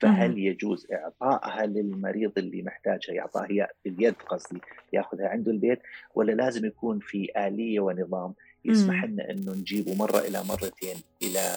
فهل 0.00 0.38
يجوز 0.38 0.86
اعطائها 0.92 1.66
للمريض 1.66 2.32
اللي 2.38 2.62
محتاجها؟ 2.62 3.14
يعطاها 3.14 3.46
هي 3.50 3.68
باليد 3.84 4.14
قصدي 4.14 4.60
ياخذها 4.92 5.28
عنده 5.28 5.52
البيت 5.52 5.78
ولا 6.14 6.32
لازم 6.32 6.64
يكون 6.64 6.98
في 6.98 7.28
آلية 7.36 7.80
ونظام 7.80 8.34
يسمح 8.64 9.04
لنا 9.04 9.30
إنه 9.30 9.52
نجيبه 9.52 9.94
مرة 9.94 10.18
إلى 10.18 10.42
مرتين 10.44 10.96
إلى 11.22 11.56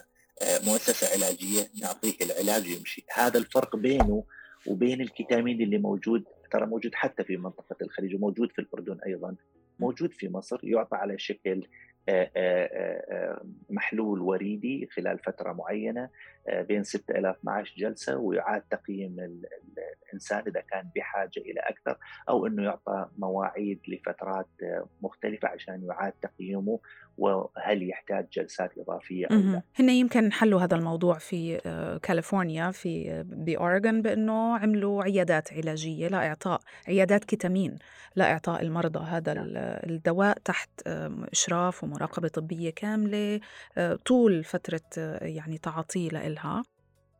مؤسسة 0.67 1.07
علاجية 1.13 1.61
نعطيه 1.81 2.25
العلاج 2.25 2.67
ويمشي؟ 2.67 3.05
هذا 3.13 3.37
الفرق 3.37 3.75
بينه 3.75 4.23
وبين 4.67 5.01
الكيتامين 5.01 5.61
اللي 5.61 5.77
موجود 5.77 6.23
ترى 6.51 6.65
موجود 6.65 6.95
حتى 6.95 7.23
في 7.23 7.37
منطقة 7.37 7.75
الخليج 7.81 8.15
وموجود 8.15 8.51
في 8.51 8.59
الأردن 8.59 8.97
أيضا 9.05 9.35
موجود 9.79 10.13
في 10.13 10.29
مصر 10.29 10.59
يعطى 10.63 10.95
على 10.95 11.19
شكل 11.19 11.67
محلول 13.69 14.21
وريدي 14.21 14.89
خلال 14.91 15.19
فترة 15.19 15.53
معينة 15.53 16.09
بين 16.47 16.83
6000 16.83 17.35
12 17.39 17.73
جلسة 17.77 18.17
ويعاد 18.17 18.61
تقييم 18.61 19.15
الإنسان 20.07 20.43
إذا 20.47 20.61
كان 20.61 20.89
بحاجة 20.95 21.37
إلى 21.37 21.59
أكثر 21.59 21.97
أو 22.29 22.47
أنه 22.47 22.63
يعطى 22.63 23.05
مواعيد 23.17 23.79
لفترات 23.87 24.47
مختلفة 25.01 25.47
عشان 25.47 25.83
يعاد 25.83 26.13
تقييمه 26.21 26.79
وهل 27.17 27.89
يحتاج 27.89 28.27
جلسات 28.33 28.77
إضافية 28.77 29.27
أو 29.31 29.35
لا. 29.35 29.61
هن 29.79 29.89
يمكن 29.89 30.31
حلوا 30.31 30.61
هذا 30.61 30.75
الموضوع 30.75 31.17
في 31.17 31.57
كاليفورنيا 32.03 32.71
في 32.71 33.23
بأوريغون 33.25 34.01
بأنه 34.01 34.57
عملوا 34.57 35.03
عيادات 35.03 35.53
علاجية 35.53 36.07
لإعطاء 36.07 36.61
عيادات 36.87 37.25
كيتامين 37.25 37.77
لإعطاء 38.15 38.61
المرضى 38.61 38.99
هذا 38.99 39.33
نعم. 39.33 39.45
الدواء 39.89 40.37
تحت 40.45 40.69
إشراف 41.31 41.83
ومراقبة 41.83 42.27
طبية 42.27 42.69
كاملة 42.69 43.39
طول 44.05 44.43
فترة 44.43 44.81
يعني 45.21 45.57
تعاطيه 45.57 46.09
لإلها 46.29 46.63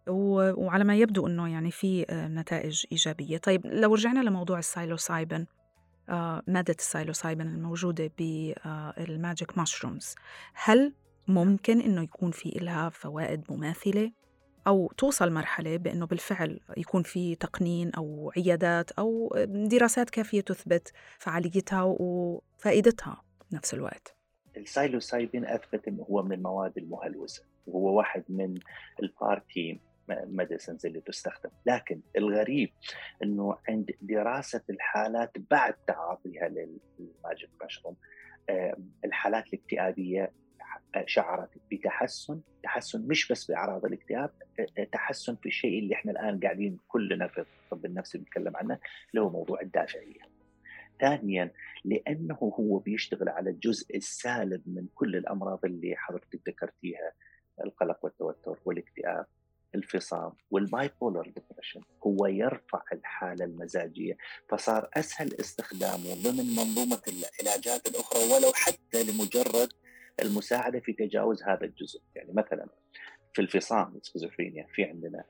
وعلى 0.08 0.84
ما 0.84 0.96
يبدو 0.96 1.28
إنه 1.28 1.50
يعني 1.50 1.72
في 1.72 2.06
نتائج 2.12 2.86
إيجابية، 2.92 3.38
طيب 3.38 3.66
لو 3.66 3.94
رجعنا 3.94 4.20
لموضوع 4.20 4.60
ال 4.60 4.68
psilocybin 4.68 5.46
مادة 6.48 6.76
ال 6.80 6.86
psilocybin 6.86 7.48
الموجودة 7.48 8.12
بال 8.18 8.58
magic 8.58 9.58
mushrooms، 9.58 10.16
هل 10.54 10.94
ممكن 11.28 11.82
إنه 11.82 12.04
يكون 12.04 12.32
في 12.32 12.50
لها 12.50 12.90
فوائد 12.90 13.44
مماثلة؟ 13.50 14.12
أو 14.68 14.92
توصل 14.98 15.32
مرحلة 15.32 15.78
بأنه 15.78 16.06
بالفعل 16.06 16.60
يكون 16.78 17.04
في 17.04 17.36
تقنين 17.36 17.92
أو 17.92 18.32
عيادات 18.38 18.92
أو 18.92 19.36
دراسات 19.48 20.10
كافية 20.10 20.42
تثبت 20.42 20.94
فعاليتها 21.20 21.84
وفائدتها 21.84 23.22
بنفس 23.52 23.74
الوقت؟ 23.74 24.16
ال 24.58 24.66
psilocybin 24.66 25.46
أثبت 25.46 25.88
أنه 25.88 26.04
هو 26.04 26.24
من 26.24 26.34
المواد 26.34 26.78
المهلوسة. 26.78 27.44
وهو 27.76 27.98
واحد 27.98 28.24
من 28.30 28.60
ال 29.04 29.17
party 29.17 29.80
medicines 30.10 30.86
اللي 30.86 31.02
تستخدم. 31.02 31.50
لكن 31.66 32.02
الغريب 32.18 32.70
إنه 33.24 33.58
عند 33.70 33.92
دراسة 34.02 34.62
الحالات 34.70 35.32
بعد 35.52 35.74
تعاطيها 35.88 36.48
لل 36.50 36.78
magic 36.78 37.50
mushroom 37.66 37.96
الحالات 39.06 39.48
الاكتئابية 39.54 40.32
شعرت 41.06 41.50
بتحسن. 41.72 42.42
تحسن 42.64 43.08
مش 43.08 43.32
بس 43.32 43.52
بأعراض 43.52 43.86
الاكتئاب 43.86 44.32
تحسن 44.92 45.36
في 45.36 45.46
الشيء 45.46 45.80
اللي 45.80 45.96
إحنا 45.96 46.12
الآن 46.12 46.40
قاعدين 46.40 46.78
كلنا 46.88 47.28
في 47.28 47.46
الطب 47.64 47.86
النفسي 47.86 48.18
بنتكلم 48.18 48.58
عنه 48.58 48.80
اللي 49.12 49.22
هو 49.22 49.30
موضوع 49.30 49.62
الدافعية. 49.62 50.22
ثانيا 51.02 51.52
لأنه 51.86 52.36
هو 52.60 52.78
بيشتغل 52.80 53.30
على 53.30 53.50
الجزء 53.50 53.98
السالب 53.98 54.62
من 54.66 54.88
كل 54.96 55.16
الأمراض 55.16 55.66
اللي 55.66 55.96
حضرتك 55.96 56.40
ذكرتيها 56.48 57.12
القلق 57.64 58.06
والتوتر 58.06 58.60
والاكتئاب 58.66 59.26
الفصام 59.76 60.32
وال 60.52 60.90
bipolar 61.02 61.24
depression 61.24 61.82
هو 62.04 62.26
يرفع 62.26 62.82
الحالة 62.94 63.46
المزاجية 63.46 64.18
فصار 64.50 64.90
أسهل 64.94 65.34
استخدامه 65.40 66.14
ضمن 66.24 66.56
منظومة 66.56 67.02
العلاجات 67.08 67.88
الأخرى 67.88 68.24
ولو 68.34 68.52
حتى 68.54 69.04
لمجرد 69.04 69.70
المساعدة 70.22 70.80
في 70.80 70.94
تجاوز 70.94 71.44
هذا 71.44 71.66
الجزء. 71.66 72.02
يعني 72.16 72.34
مثلا 72.34 72.68
في 73.34 73.42
الفصام 73.42 73.96
السكيزوفرينيا 73.96 74.68
في 74.74 74.84
عندنا 74.84 75.24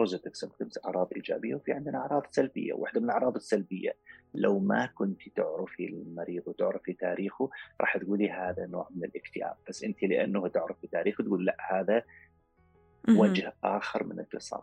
positive 0.00 0.36
symptoms 0.36 0.78
أعراض 0.84 1.08
إيجابية 1.16 1.54
وفي 1.54 1.72
عندنا 1.72 1.98
أعراض 1.98 2.26
سلبية. 2.30 2.72
واحدة 2.72 3.00
من 3.00 3.06
الأعراض 3.06 3.34
السلبية 3.36 3.96
لو 4.34 4.58
ما 4.58 4.86
كنت 4.86 5.28
تعرفي 5.36 5.86
المريض 5.86 6.42
وتعرفي 6.46 6.92
تاريخه 6.92 7.50
راح 7.80 7.96
تقولي 7.96 8.30
هذا 8.30 8.66
نوع 8.66 8.88
من 8.96 9.04
الاكتئاب. 9.04 9.54
بس 9.68 9.84
أنت 9.84 10.02
لأنه 10.02 10.48
تعرفي 10.48 10.86
تاريخه 10.86 11.24
تقول 11.24 11.44
لا 11.44 11.56
هذا 11.70 12.02
وجه 13.08 13.54
آخر 13.64 14.04
من 14.04 14.20
الفصام 14.20 14.60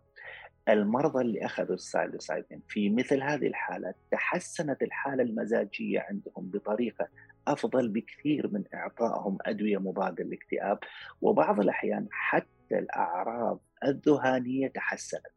المرضى 0.69 1.21
اللي 1.21 1.45
اخذوا 1.45 1.75
ال 1.75 1.83
psilocybin 1.83 2.61
في 2.67 2.89
مثل 2.89 3.21
هذه 3.21 3.47
الحالات 3.47 3.95
تحسنت 4.11 4.81
الحالة 4.81 5.23
المزاجية 5.23 5.99
عندهم 5.99 6.49
بطريقة 6.49 7.07
أفضل 7.47 7.89
بكثير 7.89 8.47
من 8.47 8.63
إعطائهم 8.73 9.37
أدوية 9.41 9.77
مضاده 9.77 10.23
للاكتئاب 10.23 10.79
وبعض 11.21 11.59
الأحيان 11.59 12.07
حتى 12.11 12.79
الأعراض 12.79 13.59
الذهانية 13.83 14.67
تحسنت. 14.67 15.27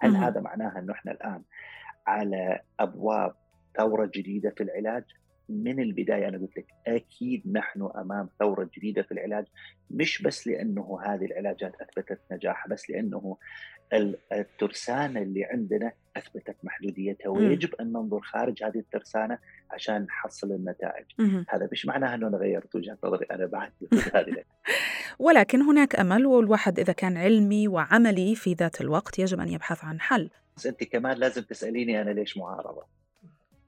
هل 0.00 0.16
هذا 0.16 0.40
معناها 0.40 0.78
إنه 0.78 0.92
إحنا 0.92 1.12
الآن 1.12 1.42
على 2.06 2.60
أبواب 2.80 3.34
ثورة 3.78 4.10
جديدة 4.14 4.50
في 4.50 4.62
العلاج؟ 4.62 5.04
من 5.52 5.80
البداية 5.80 6.28
أنا 6.28 6.38
قلت 6.38 6.56
لك 6.56 6.66
أكيد 6.86 7.52
نحن 7.52 7.88
أمام 7.96 8.28
ثورة 8.38 8.70
جديدة 8.76 9.02
في 9.02 9.12
العلاج 9.12 9.44
مش 9.90 10.22
بس 10.22 10.46
لأنه 10.46 10.98
هذه 11.06 11.24
العلاجات 11.24 11.72
أثبتت 11.80 12.20
نجاحها 12.32 12.68
بس 12.68 12.90
لأنه 12.90 13.36
الترسانة 14.32 15.22
اللي 15.22 15.44
عندنا 15.44 15.92
أثبتت 16.16 16.56
محدوديتها 16.62 17.28
ويجب 17.28 17.74
أن 17.74 17.86
ننظر 17.86 18.20
خارج 18.20 18.64
هذه 18.64 18.78
الترسانة 18.78 19.38
عشان 19.70 20.02
نحصل 20.02 20.52
النتائج. 20.52 21.04
هذا 21.48 21.68
مش 21.72 21.86
معناه 21.86 22.14
إنه 22.14 22.28
أنا 22.28 22.36
غيرت 22.36 22.74
وجهة 22.74 22.98
نظري 23.04 23.26
أنا 23.30 23.46
بعد 23.46 23.72
هذه 24.14 24.44
ولكن 25.18 25.62
هناك 25.62 26.00
أمل 26.00 26.26
والواحد 26.26 26.78
إذا 26.78 26.92
كان 26.92 27.16
علمي 27.16 27.68
وعملي 27.68 28.34
في 28.34 28.54
ذات 28.54 28.80
الوقت 28.80 29.18
يجب 29.18 29.40
أن 29.40 29.48
يبحث 29.48 29.84
عن 29.84 30.00
حل. 30.00 30.30
بس 30.56 30.66
أنت 30.66 30.84
كمان 30.84 31.16
لازم 31.16 31.42
تسأليني 31.42 32.02
أنا 32.02 32.10
ليش 32.10 32.36
معارضة. 32.36 32.82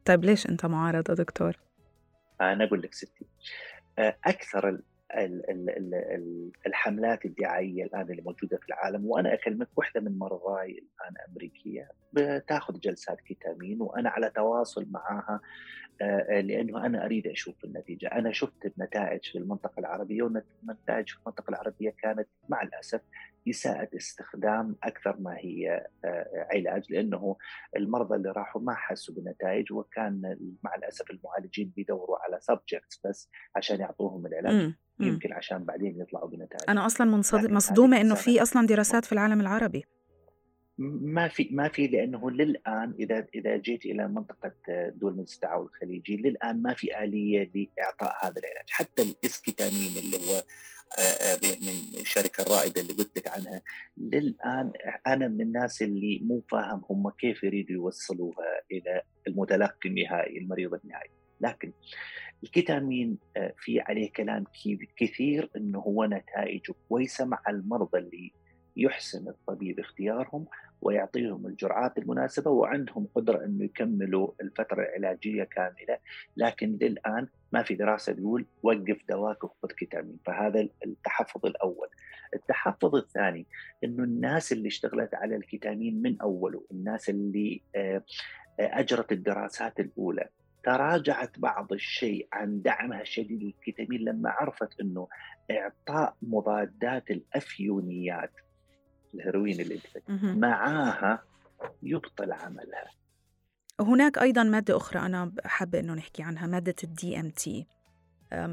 طيب 0.05 0.25
ليش 0.25 0.47
أنت 0.47 0.67
معارضة 0.67 1.15
دكتور؟ 1.15 1.57
أنا 2.53 2.65
أقول 2.65 2.83
لك 2.83 2.95
ستي 2.95 3.27
أكثر 3.99 4.79
الحملات 6.67 7.25
الدعائية 7.25 7.85
الآن 7.85 8.11
اللي 8.11 8.23
موجودة 8.23 8.57
في 8.57 8.69
العالم 8.69 9.07
وأنا 9.07 9.35
أكلمك 9.35 9.69
واحدة 9.77 10.01
من 10.01 10.19
مرضاي 10.19 10.71
الآن 10.71 11.15
أمريكية 11.31 11.89
بتاخذ 12.13 12.81
جلسات 12.81 13.21
كيتامين 13.21 13.83
وأنا 13.83 14.11
على 14.11 14.31
تواصل 14.31 14.87
معها 14.91 15.35
آه، 15.35 15.41
لأنه 16.31 16.87
أنا 16.87 17.05
أريد 17.05 17.27
أشوف 17.27 17.65
النتيجة، 17.65 18.07
أنا 18.07 18.33
شفت 18.33 18.67
النتائج 18.67 19.25
في 19.25 19.39
المنطقة 19.39 19.81
العربية 19.81 20.23
والنتائج 20.23 21.09
في 21.09 21.17
المنطقة 21.17 21.51
العربية 21.51 21.95
كانت 22.03 22.29
مع 22.49 22.63
الأسف 22.63 23.01
اساءه 23.49 23.89
استخدام 23.97 24.77
أكثر 24.83 25.17
ما 25.21 25.37
هي 25.39 25.87
آه، 26.05 26.47
علاج 26.55 26.93
لأنه 26.93 27.37
المرضى 27.77 28.17
اللي 28.17 28.31
راحوا 28.31 28.61
ما 28.63 28.75
حسوا 28.75 29.15
بالنتائج 29.15 29.73
وكان 29.73 30.37
مع 30.63 30.75
الأسف 30.75 31.11
المعالجين 31.11 31.73
بيدوروا 31.77 32.17
على 32.19 32.39
سبجكتس 32.41 33.01
بس 33.07 33.31
عشان 33.57 33.81
يعطوهم 33.81 34.27
العلاج. 34.27 34.53
يمكن 35.01 35.33
عشان 35.33 35.65
بعدين 35.65 36.01
يطلعوا 36.01 36.29
بنتائج. 36.29 36.63
أنا 36.69 36.87
أصلا 36.87 37.23
مصدومة 37.51 38.01
إنه 38.01 38.15
في 38.15 38.43
أصلا 38.43 38.67
دراسات 38.67 39.05
في 39.05 39.13
العالم 39.13 39.41
العربي. 39.41 39.85
ما 40.79 41.29
في 41.29 41.49
ما 41.53 41.69
في 41.69 41.87
لأنه 41.87 42.31
للآن 42.31 42.95
إذا 42.99 43.27
إذا 43.35 43.57
جيت 43.57 43.85
إلى 43.87 44.09
منطقة 44.09 44.53
دول 44.89 45.17
مجلس 45.17 45.35
التعاون 45.35 45.67
الخليجي 45.67 46.17
للآن 46.17 46.63
ما 46.63 46.75
في 46.75 47.05
آلية 47.05 47.51
لإعطاء 47.55 48.27
هذا 48.27 48.41
العلاج. 48.41 48.71
حتى 48.71 49.03
الاسكيتامين 49.03 49.97
اللي 49.99 50.17
هو 50.17 50.43
آه، 50.99 51.01
آه، 51.01 51.39
من 51.43 52.01
الشركة 52.01 52.43
الرائدة 52.43 52.81
اللي 52.81 52.93
قلت 52.93 53.19
لك 53.19 53.29
عنها 53.29 53.63
للآن 53.97 54.73
أنا 55.07 55.29
من 55.29 55.41
الناس 55.41 55.83
اللي 55.83 56.21
مو 56.23 56.43
فاهم 56.51 56.83
هم 56.91 57.11
كيف 57.11 57.45
يريدوا 57.45 57.75
يوصلوها 57.75 58.61
إلى 58.73 59.03
المتلقي 59.27 59.89
النهائي 59.89 60.39
المريض 60.39 60.75
النهائي. 60.75 61.11
لكن 61.41 61.73
الكيتامين 62.43 63.19
آه، 63.37 63.55
في 63.59 63.81
عليه 63.81 64.13
كلام 64.13 64.45
كثير 64.97 65.51
إنه 65.57 65.79
هو 65.79 66.05
نتائجه 66.05 66.75
كويسه 66.89 67.25
مع 67.25 67.43
المرضى 67.49 67.99
اللي 67.99 68.33
يحسن 68.77 69.29
الطبيب 69.29 69.81
اختيارهم 69.81 70.47
ويعطيهم 70.83 71.47
الجرعات 71.47 71.99
المناسبة 71.99 72.51
وعندهم 72.51 73.07
قدرة 73.15 73.45
إنه 73.45 73.65
يكملوا 73.65 74.31
الفترة 74.41 74.83
العلاجية 74.83 75.45
كاملة. 75.45 75.99
لكن 76.37 76.79
للآن 76.81 77.29
ما 77.53 77.63
في 77.63 77.75
دراسة 77.75 78.13
تقول 78.13 78.47
وقف 78.63 78.99
دواك 79.09 79.45
وخذ 79.45 79.69
كيتامين. 79.69 80.19
فهذا 80.27 80.69
التحفظ 80.87 81.47
الأول. 81.47 81.89
التحفظ 82.35 82.97
الثاني 82.97 83.47
إنه 83.85 84.05
الناس 84.05 84.53
اللي 84.53 84.69
اشتغلت 84.69 85.15
على 85.15 85.37
الكيتامين 85.37 86.03
من 86.03 86.21
أوله 86.21 86.65
الناس 86.71 87.11
اللي 87.11 87.63
آه، 87.77 88.03
آه، 88.61 88.81
أجرت 88.81 89.13
الدراسات 89.13 89.81
الأولى 89.81 90.29
تراجعت 90.65 91.39
بعض 91.39 91.73
الشيء 91.73 92.29
عن 92.33 92.63
دعمها 92.63 93.01
الشديد 93.01 93.43
للكيتامين 93.43 94.01
لما 94.01 94.31
عرفت 94.31 94.81
إنه 94.81 95.09
إعطاء 95.51 96.17
مضادات 96.23 97.11
الأفيونيات 97.11 98.31
الهيروين 99.15 99.61
اللي 99.61 99.81
معاها 100.23 101.23
يبطل 101.83 102.33
عملها. 102.33 102.91
هناك 103.81 104.19
أيضا 104.19 104.43
مادة 104.43 104.77
أخرى 104.77 105.07
أنا 105.07 105.33
حابة 105.45 105.81
إنه 105.81 105.95
نحكي 105.95 106.23
عنها 106.23 106.47
مادة 106.47 106.75
ال 106.85 107.21
DMT 107.21 107.67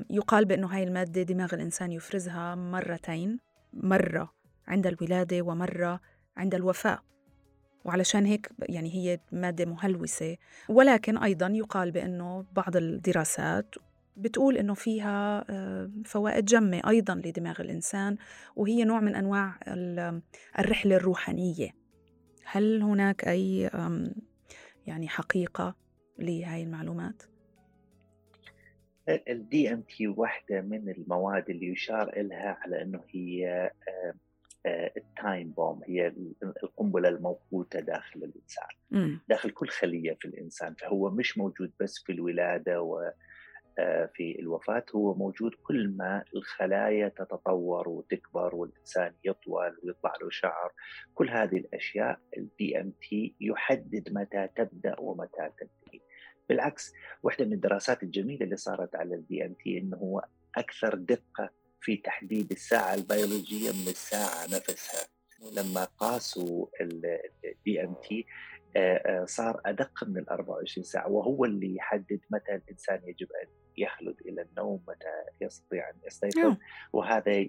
يقال 0.10 0.46
بأنه 0.46 0.68
هاي 0.68 0.84
المادة 0.84 1.24
دماغ 1.24 1.56
الإنسان 1.56 1.92
يفرزها 1.92 2.56
مرتين 2.56 3.40
مرة 3.74 4.34
عند 4.68 4.88
الولادة 4.88 5.42
ومرة 5.42 6.02
عند 6.38 6.56
الوفاة. 6.56 7.00
وعلشان 7.86 8.26
هيك 8.26 8.50
يعني 8.60 8.94
هي 8.94 9.20
مادة 9.32 9.66
مهلوسة. 9.66 10.38
ولكن 10.70 11.18
أيضا 11.18 11.48
يقال 11.48 11.92
بأنه 11.92 12.46
بعض 12.54 12.78
الدراسات 12.78 13.76
بتقول 14.18 14.58
إنه 14.58 14.74
فيها 14.74 15.46
آه، 15.50 15.92
فوائد 16.06 16.46
جمة 16.46 16.82
أيضا 16.90 17.16
لدماغ 17.16 17.62
الإنسان 17.62 18.18
وهي 18.56 18.84
نوع 18.84 19.00
من 19.00 19.16
أنواع 19.16 19.60
الرحلة 20.60 20.96
الروحانية. 20.96 21.70
هل 22.46 22.82
هناك 22.82 23.28
أي 23.28 23.70
يعني 24.88 25.08
حقيقة 25.08 25.76
لهذه 26.20 26.64
المعلومات؟ 26.64 27.24
ال 29.10 29.74
DMT 29.74 30.08
واحدة 30.08 30.62
من 30.62 30.90
المواد 30.90 31.50
اللي 31.50 31.68
يشار 31.68 32.22
لها 32.22 32.58
على 32.62 32.82
إنه 32.82 33.02
هي 33.10 33.72
ال 34.98 35.08
time 35.08 35.48
آه، 35.50 35.54
bomb 35.56 35.82
هي 35.88 36.14
القنبلة 36.64 37.10
الموقوتة 37.10 37.80
داخل 37.80 38.24
الإنسان. 38.24 39.20
داخل 39.30 39.50
كل 39.50 39.68
خلية 39.68 40.18
في 40.22 40.28
الإنسان 40.28 40.74
فهو 40.74 41.10
مش 41.10 41.38
موجود 41.38 41.72
بس 41.80 42.04
في 42.06 42.12
الولادة 42.12 42.82
و 42.82 43.12
في 44.14 44.40
الوفاة 44.40 44.86
هو 44.96 45.14
موجود 45.14 45.52
كل 45.64 45.94
ما 45.98 46.24
الخلايا 46.36 47.10
تتطور 47.10 47.90
وتكبر 47.90 48.56
والإنسان 48.56 49.14
يطول 49.24 49.78
ويطلع 49.84 50.14
له 50.22 50.30
شعر. 50.30 50.72
كل 51.14 51.30
هذه 51.30 51.58
الأشياء 51.58 52.20
ال 52.38 52.82
DMT 52.82 53.36
يحدد 53.42 54.10
متى 54.12 54.48
تبدأ 54.56 55.00
ومتى 55.00 55.50
تنتهي. 55.60 56.00
بالعكس 56.50 56.94
واحدة 57.24 57.46
من 57.46 57.54
الدراسات 57.54 58.04
الجميلة 58.04 58.46
اللي 58.46 58.58
صارت 58.58 58.96
على 58.96 59.16
ال 59.16 59.46
DMT 59.46 59.78
إنه 59.78 59.98
هو 59.98 60.26
أكثر 60.58 60.96
دقة 60.96 61.50
في 61.82 61.98
تحديد 61.98 62.52
الساعة 62.52 62.94
البيولوجية 62.94 63.72
من 63.72 63.88
الساعة 63.88 64.44
نفسها. 64.44 65.08
لما 65.58 65.84
قاسوا 65.84 66.68
ال 66.82 67.84
DMT 67.84 68.26
آه، 68.76 69.22
آه، 69.22 69.26
صار 69.26 69.62
أدق 69.66 70.04
من 70.08 70.18
ال 70.18 70.30
24 70.30 70.84
ساعة 70.84 71.10
وهو 71.10 71.46
اللي 71.46 71.76
يحدد 71.76 72.20
متى 72.30 72.56
الإنسان 72.56 73.02
يجب 73.06 73.28
أن 73.44 73.48
يخلد 73.78 74.16
إلى 74.26 74.42
النوم 74.42 74.84
متى 74.88 75.24
يستطيع 75.42 75.90
أن 75.90 75.96
يستيقظ 76.06 76.40
نعم. 76.40 76.58
وهذا 76.94 77.48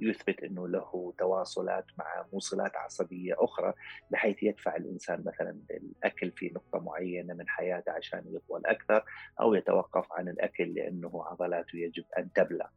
يثبت 0.00 0.42
إنه 0.42 0.68
له 0.68 1.14
تواصلات 1.18 1.84
مع 1.98 2.26
موصلات 2.32 2.76
عصبية 2.76 3.34
أخرى 3.38 3.74
بحيث 4.10 4.42
يدفع 4.42 4.76
الإنسان 4.76 5.24
مثلا 5.26 5.58
الاكل 5.70 6.30
في 6.30 6.52
نقطة 6.54 6.78
معينة 6.78 7.34
من 7.34 7.48
حياته 7.48 7.92
عشان 7.92 8.24
يطول 8.26 8.66
أكثر 8.66 9.04
أو 9.40 9.54
يتوقف 9.54 10.12
عن 10.12 10.28
الأكل 10.28 10.74
لأنه 10.74 11.24
عضلاته 11.24 11.76
يجب 11.76 12.04
أن 12.18 12.32
تبلى 12.32 12.68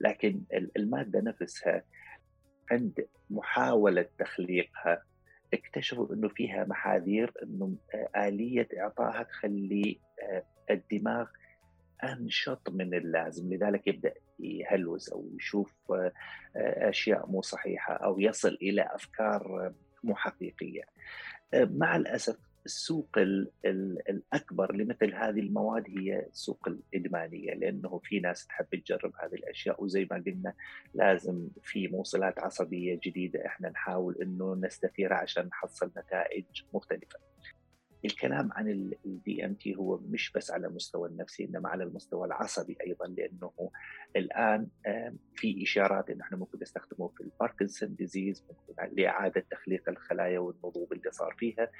لكن 0.00 0.42
المادة 0.76 1.20
نفسها 1.20 1.84
عند 2.70 3.06
محاولة 3.30 4.08
تخليقها 4.18 5.02
اكتشفوا 5.54 6.14
إنه 6.14 6.28
فيها 6.28 6.64
محاذير 6.64 7.32
إنه 7.42 7.76
آلية 8.16 8.68
اعطائها 8.78 9.22
تخلي 9.22 10.00
آه، 10.22 10.44
الدماغ 10.70 11.26
أنشط 12.04 12.70
من 12.70 12.94
اللازم. 12.94 13.54
لذلك 13.54 13.86
يبدأ 13.86 14.14
يهلوس 14.40 15.08
أو 15.08 15.28
يشوف 15.36 15.92
آه، 15.92 16.12
أشياء 16.88 17.26
مو 17.30 17.42
صحيحة 17.42 17.94
أو 17.94 18.20
يصل 18.20 18.58
إلى 18.62 18.88
أفكار 18.94 19.72
مو 20.04 20.14
حقيقية. 20.14 20.82
آه، 21.54 21.64
مع 21.64 21.96
الأسف 21.96 22.36
السوق 22.66 23.08
الأكبر 24.08 24.74
لمثل 24.74 25.14
هذه 25.14 25.40
المواد 25.40 25.84
هي 25.88 26.26
السوق 26.26 26.68
الإدمانية 26.68 27.54
لأنه 27.54 28.00
في 28.04 28.20
ناس 28.20 28.46
تحب 28.46 28.66
تجرب 28.74 29.12
هذه 29.22 29.34
الأشياء. 29.34 29.84
وزي 29.84 30.08
ما 30.10 30.22
قلنا 30.26 30.52
لازم 30.94 31.48
في 31.62 31.88
موصلات 31.88 32.38
عصبية 32.38 33.00
جديدة. 33.04 33.46
إحنا 33.46 33.70
نحاول 33.70 34.16
إنه 34.22 34.54
نستثيرها 34.54 35.16
عشان 35.16 35.46
نحصل 35.46 35.90
نتائج 35.96 36.44
مختلفة. 36.74 37.18
الكلام 38.06 38.52
عن 38.52 38.92
ال 39.06 39.44
DMT 39.44 39.76
هو 39.76 39.98
مش 39.98 40.32
بس 40.32 40.50
على 40.50 40.66
المستوى 40.66 41.08
النفسي 41.08 41.44
إنما 41.44 41.68
على 41.68 41.84
المستوى 41.84 42.26
العصبي 42.26 42.76
أيضا 42.86 43.06
لأنه 43.06 43.70
الآن 44.16 44.68
في 45.34 45.62
إشارات 45.62 46.10
انه 46.10 46.24
إحنا 46.24 46.36
ممكن 46.36 46.58
نستخدمه 46.62 47.08
في 47.08 47.20
ال 47.20 47.27
Parkinson 47.27 47.94
disease 47.94 48.44
ممكن 48.48 48.94
لإعادة 48.96 49.44
تخليق 49.50 49.88
الخلايا 49.88 50.38
والنضوب 50.38 50.92
اللي 50.92 51.10
صار 51.10 51.34
فيها. 51.38 51.70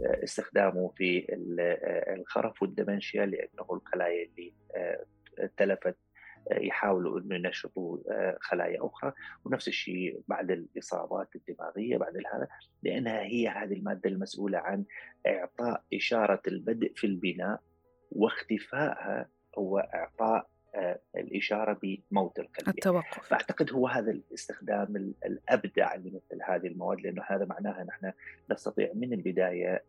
آه، 0.00 0.24
استخدامه 0.24 0.92
في 0.96 1.26
آه، 1.60 2.14
الخرف 2.14 2.62
وال 2.62 2.75
dementia 2.75 3.26
لأنه 3.26 3.66
الخلايا 3.70 4.24
اللي 4.26 4.52
آه، 4.76 5.06
تلفت 5.56 5.96
يحاولوا 6.50 7.20
إنه 7.20 7.34
ينشطوا 7.34 7.98
آه، 8.10 8.38
خلايا 8.40 8.86
أخرى. 8.86 9.12
ونفس 9.44 9.68
الشيء 9.68 10.20
بعد 10.28 10.50
الإصابات 10.50 11.28
الدماغية 11.36 11.96
بعد 11.96 12.16
هذا 12.34 12.48
لأنها 12.82 13.20
هي 13.20 13.48
هذه 13.48 13.72
المادة 13.72 14.10
المسؤولة 14.10 14.58
عن 14.58 14.84
إعطاء 15.26 15.82
إشارة 15.94 16.42
البدء 16.46 16.92
في 16.96 17.06
البناء 17.06 17.60
واختفائها 18.10 19.28
هو 19.58 19.78
إعطاء 19.78 20.48
آه، 20.74 21.00
الإشارة 21.16 21.80
بموت 21.82 22.38
القلب. 22.38 22.68
التوقف. 22.68 23.28
فأعتقد 23.28 23.72
هو 23.72 23.88
هذا 23.88 24.10
الاستخدام 24.10 25.14
الأبدع 25.26 25.94
لمثل 25.94 26.42
هذه 26.48 26.66
المواد 26.66 27.00
لأنه 27.00 27.22
هذا 27.26 27.44
معناها 27.44 27.84
نحن 27.84 28.12
نستطيع 28.50 28.92
من 28.94 29.12
البداية 29.12 29.84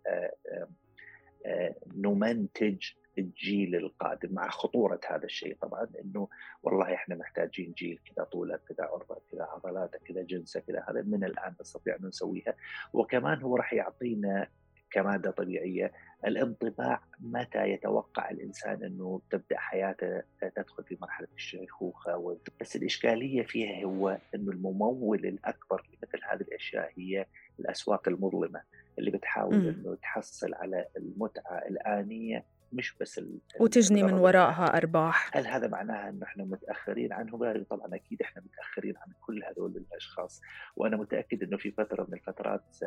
آه، 1.46 1.76
نمنتج 1.96 2.92
الجيل 3.18 3.76
القادم 3.76 4.34
مع 4.34 4.50
خطورة 4.50 5.00
هذا 5.10 5.26
الشيء. 5.26 5.58
طبعا 5.62 5.88
إنه 6.04 6.28
والله 6.64 6.94
إحنا 6.94 7.16
محتاجين 7.16 7.72
جيل 7.78 8.00
كذا 8.06 8.24
طوله 8.26 8.60
كذا 8.70 8.86
عرضه 8.86 9.22
كذا 9.32 9.44
عضلاته 9.44 10.00
كذا 10.06 10.22
جنسه 10.22 10.60
كذا 10.60 10.86
هذا 10.90 11.02
من 11.02 11.24
الآن 11.24 11.54
نستطيع 11.62 11.96
أن 11.96 12.06
نسويها. 12.06 12.54
وكمان 12.94 13.42
هو 13.42 13.56
راح 13.56 13.74
يعطينا 13.74 14.48
كمادة 14.92 15.32
طبيعية 15.32 15.92
الانطباع 16.26 17.02
متى 17.20 17.70
يتوقع 17.70 18.30
الإنسان 18.30 18.84
إنه 18.84 19.22
تبدأ 19.32 19.58
حياته 19.58 20.24
تدخل 20.56 20.84
في 20.84 20.98
مرحلة 21.02 21.28
الشيخوخة. 21.36 22.38
بس 22.62 22.76
الإشكالية 22.76 23.44
فيها 23.44 23.86
هو 23.86 24.18
إنه 24.36 24.52
الممول 24.52 25.26
الأكبر 25.26 25.82
لمثل 25.90 26.24
هذه 26.32 26.42
الأشياء 26.42 26.92
هي 26.98 27.26
الأسواق 27.60 28.08
المظلمة 28.08 28.62
اللي 29.00 29.12
بتحاول 29.12 29.56
إنه 29.68 29.96
تحصل 29.96 30.54
على 30.54 30.86
المتعة 30.98 31.58
الآنية 31.58 32.46
مش 32.74 32.96
بس 33.02 33.22
وتجني 33.60 34.04
من 34.04 34.14
وراءها 34.14 34.78
أرباح. 34.78 35.38
هل 35.38 35.48
هذا 35.48 35.68
معناها 35.68 36.10
انه 36.10 36.24
إحنا 36.24 36.44
متأخرين 36.44 37.14
عنهم؟ 37.14 37.64
طبعا 37.64 37.96
أكيد 37.96 38.22
إحنا 38.22 38.42
متأخرين 38.42 38.94
عن 38.98 39.14
كل 39.22 39.44
هذول 39.44 39.78
الأشخاص 39.78 40.42
وأنا 40.76 40.98
متأكد 40.98 41.44
إنه 41.44 41.58
في 41.58 41.72
فترة 41.72 42.08
من 42.10 42.14
الفترات 42.14 42.78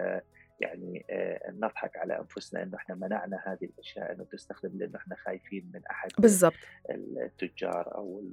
يعني 0.60 1.04
آه، 1.10 1.50
نضحك 1.50 1.96
على 1.96 2.18
أنفسنا 2.18 2.62
إنه 2.62 2.76
إحنا 2.76 2.94
منعنا 2.94 3.42
هذه 3.46 3.64
الأشياء 3.64 4.12
إنه 4.12 4.24
تستخدم 4.24 4.78
لأنه 4.78 4.96
إحنا 4.96 5.16
خايفين 5.16 5.70
من 5.74 5.80
أحد 5.90 6.10
بالضبط. 6.18 6.54
التجار 6.90 7.94
أو 7.94 8.24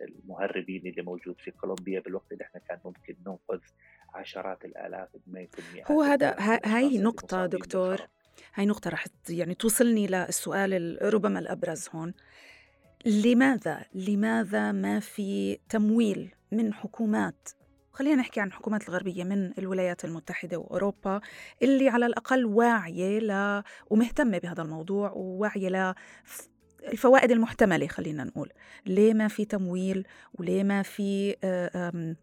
المهربين 0.00 0.86
اللي 0.86 1.02
موجود 1.02 1.40
في 1.40 1.50
كولومبيا 1.50 2.00
بالوقت 2.00 2.32
اللي 2.32 2.44
إحنا 2.44 2.60
كان 2.60 2.78
ممكن 2.84 3.16
ننقذ 3.26 3.60
عشرات 4.14 4.64
الآلاف 4.64 5.08
ما 5.26 5.40
يكون 5.40 5.64
هو 5.90 6.02
هذا 6.02 6.36
هاي 6.64 6.98
نقطة 6.98 7.46
دكتور. 7.46 8.00
هاي 8.54 8.66
نقطة 8.66 8.90
رح 8.90 9.06
يعني 9.28 9.54
توصلني 9.54 10.06
للسؤال 10.06 10.98
ربما 11.14 11.38
الأبرز 11.38 11.88
هون. 11.94 12.14
لماذا 13.06 13.84
لماذا 13.94 14.72
ما 14.72 15.00
في 15.00 15.58
تمويل 15.68 16.34
من 16.52 16.74
حكومات 16.74 17.48
خلينا 17.92 18.16
نحكي 18.16 18.40
عن 18.40 18.46
الحكومات 18.46 18.88
الغربية 18.88 19.24
من 19.24 19.52
الولايات 19.58 20.04
المتحدة 20.04 20.56
وأوروبا 20.56 21.20
اللي 21.62 21.88
على 21.88 22.06
الأقل 22.06 22.44
واعية 22.44 23.18
ل... 23.18 23.62
ومهتمة 23.90 24.38
بهذا 24.38 24.62
الموضوع 24.62 25.10
وواعية 25.10 25.94
الفوائد 26.92 27.30
المحتملة 27.30 27.86
خلينا 27.86 28.24
نقول. 28.24 28.52
ليه 28.86 29.14
ما 29.14 29.28
في 29.28 29.44
تمويل 29.44 30.06
وليه 30.34 30.62
ما 30.62 30.82
في 30.82 31.36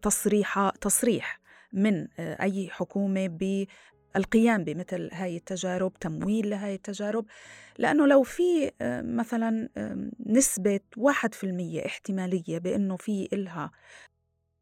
تصريح 0.02 0.70
تصريح 0.80 1.40
من 1.72 2.08
أي 2.18 2.68
حكومة 2.70 3.26
القيام 4.16 4.64
بمثل 4.64 5.08
هاي 5.12 5.36
التجارب 5.36 5.92
تمويل 6.00 6.50
لهاي 6.50 6.74
التجارب. 6.74 7.26
لأنه 7.78 8.06
لو 8.06 8.22
في 8.22 8.70
مثلا 9.04 9.68
نسبة 10.26 10.80
واحد 10.96 11.34
في 11.34 11.44
المية 11.44 11.86
احتمالية 11.86 12.58
بأنه 12.58 12.96
في 12.96 13.28
إلها 13.32 13.70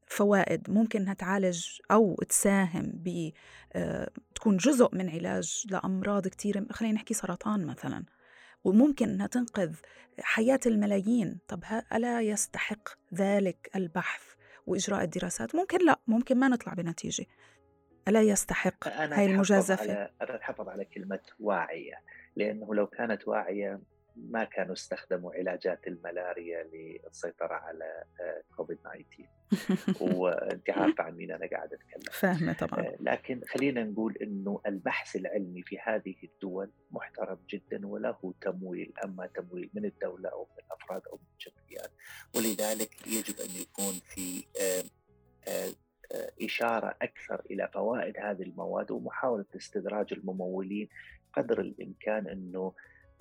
فوائد 0.06 0.70
ممكن 0.70 1.00
إنها 1.00 1.14
تعالج 1.14 1.66
أو 1.90 2.14
تساهم 2.28 2.92
ب 2.94 3.30
تكون 4.34 4.56
جزء 4.56 4.88
من 4.92 5.10
علاج 5.10 5.66
لأمراض 5.70 6.28
كثيره 6.28 6.66
خلينا 6.70 6.94
نحكي 6.94 7.14
سرطان 7.14 7.66
مثلا. 7.66 8.04
وممكن 8.64 9.08
إنها 9.08 9.26
تنقذ 9.26 9.74
حياة 10.20 10.60
الملايين. 10.66 11.38
طب 11.48 11.64
ألا 11.92 12.20
يستحق 12.20 12.88
ذلك 13.14 13.70
البحث 13.76 14.22
وإجراء 14.66 15.04
الدراسات؟ 15.04 15.54
ممكن 15.54 15.86
لا 15.86 16.00
ممكن 16.06 16.38
ما 16.38 16.48
نطلع 16.48 16.74
بنتيجة. 16.74 17.26
ألا 18.08 18.22
يستحق 18.22 18.88
هاي 18.88 19.26
المجازفة؟ 19.26 19.92
أنا 19.92 20.10
أتحفظ 20.20 20.68
على 20.68 20.84
كلمة 20.84 21.20
واعية 21.40 21.94
لأنه 22.36 22.74
لو 22.74 22.86
كانت 22.86 23.28
واعية 23.28 23.80
ما 24.16 24.44
كانوا 24.44 24.72
استخدموا 24.72 25.34
علاجات 25.34 25.86
الملاريا 25.86 26.70
للسيطرة 26.72 27.54
على 27.54 28.04
كوفيد 28.56 28.78
19 28.78 29.28
وأنت 30.14 30.70
عارفة 30.70 31.04
عن 31.04 31.16
مين 31.16 31.32
أنا 31.32 31.46
قاعد 31.46 31.72
أتكلم. 31.72 32.12
فاهمة 32.12 32.52
طبعا. 32.52 32.80
آه، 32.80 32.96
لكن 33.00 33.40
خلينا 33.48 33.84
نقول 33.84 34.16
أنه 34.22 34.60
البحث 34.66 35.16
العلمي 35.16 35.62
في 35.62 35.78
هذه 35.78 36.14
الدول 36.24 36.70
محترم 36.90 37.38
جدا 37.48 37.86
وله 37.86 38.34
تمويل 38.40 38.92
أما 39.04 39.26
تمويل 39.26 39.70
من 39.74 39.84
الدولة 39.84 40.28
أو 40.28 40.48
من 40.50 40.64
الأفراد 40.64 41.02
أو 41.06 41.16
من 41.16 41.26
الجمعيات. 41.32 41.90
ولذلك 42.34 43.06
يجب 43.06 43.40
أن 43.40 43.50
يكون 43.50 43.92
في 43.92 44.44
آه، 44.60 44.84
آه، 45.48 45.72
إشارة 46.42 46.94
أكثر 47.02 47.42
إلى 47.50 47.68
فوائد 47.74 48.18
هذه 48.18 48.42
المواد 48.42 48.90
ومحاولة 48.90 49.44
استدراج 49.56 50.12
الممولين 50.12 50.88
قدر 51.32 51.60
الإمكان 51.60 52.28
أنه 52.28 52.72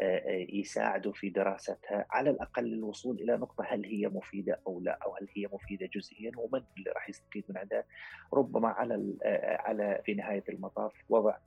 آه، 0.01 0.17
آه، 0.17 0.47
يساعدوا 0.49 1.13
في 1.13 1.29
دراستها 1.29 2.05
على 2.09 2.29
الأقل 2.29 2.73
الوصول 2.73 3.15
إلى 3.15 3.37
نقطة 3.37 3.63
هل 3.67 3.85
هي 3.85 4.07
مفيدة 4.07 4.59
أو 4.67 4.79
لا 4.79 4.99
أو 5.05 5.15
هل 5.15 5.27
هي 5.37 5.47
مفيدة 5.53 5.89
جزئيا 5.93 6.31
ومن 6.37 6.63
اللي 6.77 6.91
راح 6.91 7.09
يستفيد 7.09 7.43
من 7.49 7.57
عندها. 7.57 7.83
ربما 8.33 8.67
على 8.67 9.13
آه، 9.23 9.57
على 9.61 10.01
في 10.05 10.13
نهاية 10.13 10.43
المطاف 10.49 10.93
وضع 11.09 11.37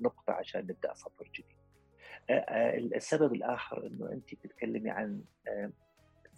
نقطة 0.00 0.32
عشان 0.32 0.60
نبدأ 0.60 0.94
سطر 0.94 1.30
جديد. 1.34 1.58
السبب 2.94 3.34
الآخر 3.34 3.86
أنه 3.86 4.12
أنت 4.12 4.34
تتكلمي 4.34 4.90
عن 4.90 5.22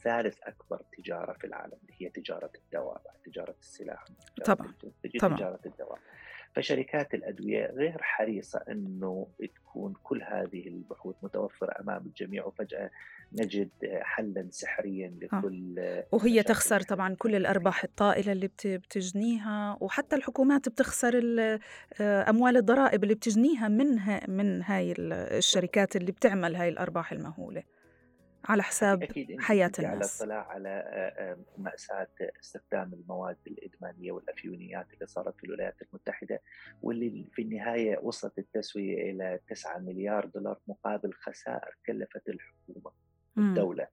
ثالث 0.05 0.39
أكبر 0.43 0.83
تجارة 0.99 1.33
في 1.33 1.47
العالم 1.47 1.79
اللي 1.83 1.95
هي 1.99 2.09
تجارة 2.09 2.51
الدواء 2.55 3.03
تجارة 3.25 3.55
السلاح 3.61 4.05
تجارة 4.37 4.55
طبعا 4.55 4.75
طبعا 5.21 5.37
تجارة 5.37 5.61
الدواء 5.67 5.99
فشركات 6.57 7.15
الأدوية 7.15 7.67
غير 7.67 8.03
حريصة 8.03 8.63
إنه 8.69 9.27
تكون 9.55 9.95
كل 10.03 10.23
هذه 10.23 10.69
البحوث 10.69 11.17
متوفرة 11.23 11.81
أمام 11.81 12.07
الجميع 12.07 12.45
وفجأة 12.45 12.91
نجد 13.33 13.71
حلا 14.03 14.47
سحريا 14.51 15.07
آه. 15.33 15.37
لكل 15.37 15.79
آه. 15.79 16.07
وهي 16.13 16.43
تخسر 16.43 16.81
طبعا 16.81 17.15
كل 17.15 17.35
الأرباح 17.35 17.85
الطائلة 17.85 18.33
اللي 18.33 18.51
بتجنيها 18.65 19.79
وحتى 19.81 20.17
الحكومات 20.17 20.69
بتخسر 20.69 21.37
آه، 22.01 22.31
أموال 22.31 22.57
الضرائب 22.57 23.03
اللي 23.03 23.15
بتجنيها 23.15 23.69
من 23.69 23.99
من 24.29 24.63
هاي 24.63 24.95
الشركات 24.99 25.97
اللي 25.97 26.13
بتعمل 26.13 26.57
هاي 26.57 26.69
الأرباح 26.69 27.13
المهولة 27.13 27.63
على 28.45 28.63
حساب 28.63 29.03
أكيد 29.03 29.41
حياة 29.41 29.73
الناس 29.79 30.23
على 30.23 30.35
اطلاع 30.35 30.49
على 30.49 31.37
مأساة 31.59 32.09
استخدام 32.41 32.93
المواد 32.93 33.37
الإدمانية 33.47 34.13
والأفيونيات 34.13 34.87
اللي 34.95 35.07
صارت 35.07 35.37
في 35.37 35.45
الولايات 35.45 35.83
المتحدة 35.83 36.41
واللي 36.83 37.27
في 37.33 37.43
النهاية 37.43 37.99
وصلت 37.99 38.39
التسوية 38.39 39.11
إلى 39.11 39.41
9 39.49 39.79
مليار 39.79 40.27
دولار 40.27 40.59
مقابل 40.67 41.13
خسائر 41.13 41.77
كلفت 41.87 42.29
الحكومة 42.29 42.93
الدولة 43.39 43.89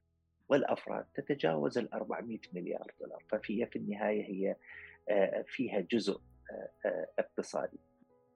والأفراد. 0.50 1.06
تتجاوز 1.14 1.78
ال 1.78 1.93
400 1.93 2.39
مليار 2.54 2.91
دولار. 3.00 3.24
ففي 3.30 3.66
في 3.66 3.76
النهاية 3.76 4.24
هي 4.24 4.56
فيها 5.45 5.80
جزء 5.80 6.22
اقتصادي. 7.20 7.80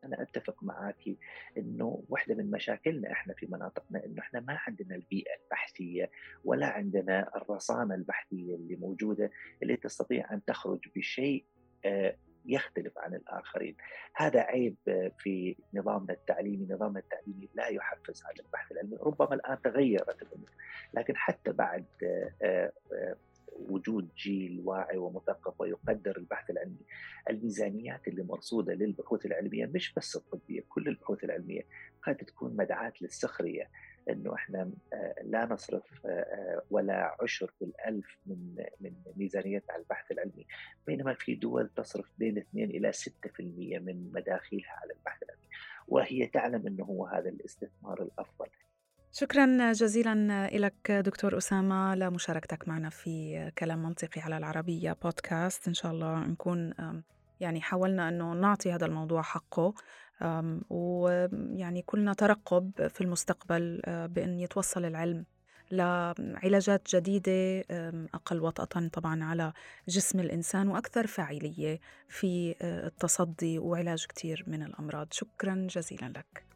أنا 0.03 0.21
أتفق 0.21 0.63
معك 0.63 1.15
إنه 1.57 2.03
واحدة 2.09 2.35
من 2.35 2.51
مشاكلنا 2.51 3.11
إحنا 3.11 3.33
في 3.33 3.47
مناطقنا 3.49 4.05
إنه 4.05 4.21
إحنا 4.21 4.39
ما 4.39 4.59
عندنا 4.67 4.95
البيئة 4.95 5.35
البحثية 5.43 6.11
ولا 6.43 6.67
عندنا 6.67 7.31
الرصانة 7.35 7.95
البحثية 7.95 8.55
اللي 8.55 8.75
موجودة 8.75 9.31
اللي 9.63 9.75
تستطيع 9.75 10.33
أن 10.33 10.45
تخرج 10.45 10.79
بشيء 10.95 11.45
آه، 11.85 12.15
يختلف 12.45 12.97
عن 12.97 13.15
الآخرين. 13.15 13.75
هذا 14.15 14.39
عيب 14.39 14.75
في 15.19 15.55
نظامنا 15.73 16.13
التعليمي. 16.13 16.67
نظامنا 16.69 16.99
التعليمي 16.99 17.49
لا 17.53 17.67
يحفز 17.67 18.23
على 18.25 18.35
البحث 18.45 18.71
العلمي 18.71 18.97
ربما 19.01 19.33
الآن 19.33 19.61
تغيرت 19.61 20.21
الأمور 20.21 20.49
لكن 20.93 21.17
حتى 21.17 21.51
بعد 21.51 21.85
آه، 22.03 22.71
آه، 22.93 23.15
وجود 23.51 24.09
جيل 24.17 24.61
واعي 24.65 24.97
ومثقف 24.97 25.61
ويقدر 25.61 26.17
البحث 26.17 26.49
العلمي. 26.49 26.85
الميزانيات 27.29 28.07
اللي 28.07 28.23
مرصودة 28.23 28.73
للبحوث 28.73 29.25
العلمية 29.25 29.65
مش 29.65 29.93
بس 29.93 30.15
الطبية 30.15 30.63
كل 30.69 30.87
البحوث 30.87 31.23
العلمية 31.23 31.61
قد 32.03 32.15
تكون 32.15 32.55
مدعاة 32.55 32.93
للسخرية 33.01 33.69
إنه 34.09 34.35
إحنا 34.35 34.71
آه، 34.93 35.15
لا 35.23 35.45
نصرف 35.45 36.05
آه، 36.05 36.09
آه، 36.09 36.63
ولا 36.69 37.17
عشر 37.21 37.53
بالألف 37.61 38.17
من 38.25 38.65
من 38.81 38.93
ميزانيتنا 39.15 39.73
على 39.73 39.81
البحث 39.81 40.11
العلمي. 40.11 40.45
بينما 40.87 41.13
في 41.13 41.35
دول 41.35 41.69
تصرف 41.75 42.11
بين 42.17 42.37
2 42.37 42.69
إلى 42.69 42.91
6% 42.91 43.79
من 43.79 44.11
مداخيلها 44.13 44.71
على 44.81 44.93
البحث 44.93 45.23
العلمي. 45.23 45.47
وهي 45.87 46.27
تعلم 46.27 46.67
إنه 46.67 46.83
هو 46.83 47.05
هذا 47.05 47.29
الاستثمار 47.29 48.01
الأفضل. 48.03 48.47
شكرا 49.13 49.71
جزيلا 49.71 50.49
لك 50.53 50.91
دكتور 50.91 51.37
أسامة 51.37 51.95
لمشاركتك 51.95 52.67
معنا 52.67 52.89
في 52.89 53.51
كلام 53.57 53.83
منطقي 53.83 54.21
على 54.21 54.37
العربية 54.37 54.97
بودكاست 55.03 55.67
إن 55.67 55.73
شاء 55.73 55.91
الله 55.91 56.19
نكون 56.19 56.73
يعني 57.39 57.61
حاولنا 57.61 58.09
أنه 58.09 58.33
نعطي 58.33 58.71
هذا 58.71 58.85
الموضوع 58.85 59.21
حقه 59.21 59.73
ويعني 60.69 61.81
كلنا 61.81 62.13
ترقب 62.13 62.87
في 62.87 63.01
المستقبل 63.01 63.81
آه، 63.85 64.05
بأن 64.05 64.39
يتوصل 64.39 64.85
العلم 64.85 65.25
لعلاجات 65.71 66.95
جديدة 66.95 67.63
أقل 68.13 68.41
وطأة 68.41 68.87
طبعا 68.87 69.23
على 69.23 69.53
جسم 69.87 70.19
الإنسان 70.19 70.67
وأكثر 70.67 71.07
فاعلية 71.07 71.79
في 72.09 72.55
آه، 72.61 72.87
التصدي 72.87 73.59
وعلاج 73.59 74.05
كثير 74.05 74.43
من 74.47 74.63
الأمراض. 74.63 75.07
شكرا 75.11 75.67
جزيلا 75.69 76.05
لك. 76.05 76.50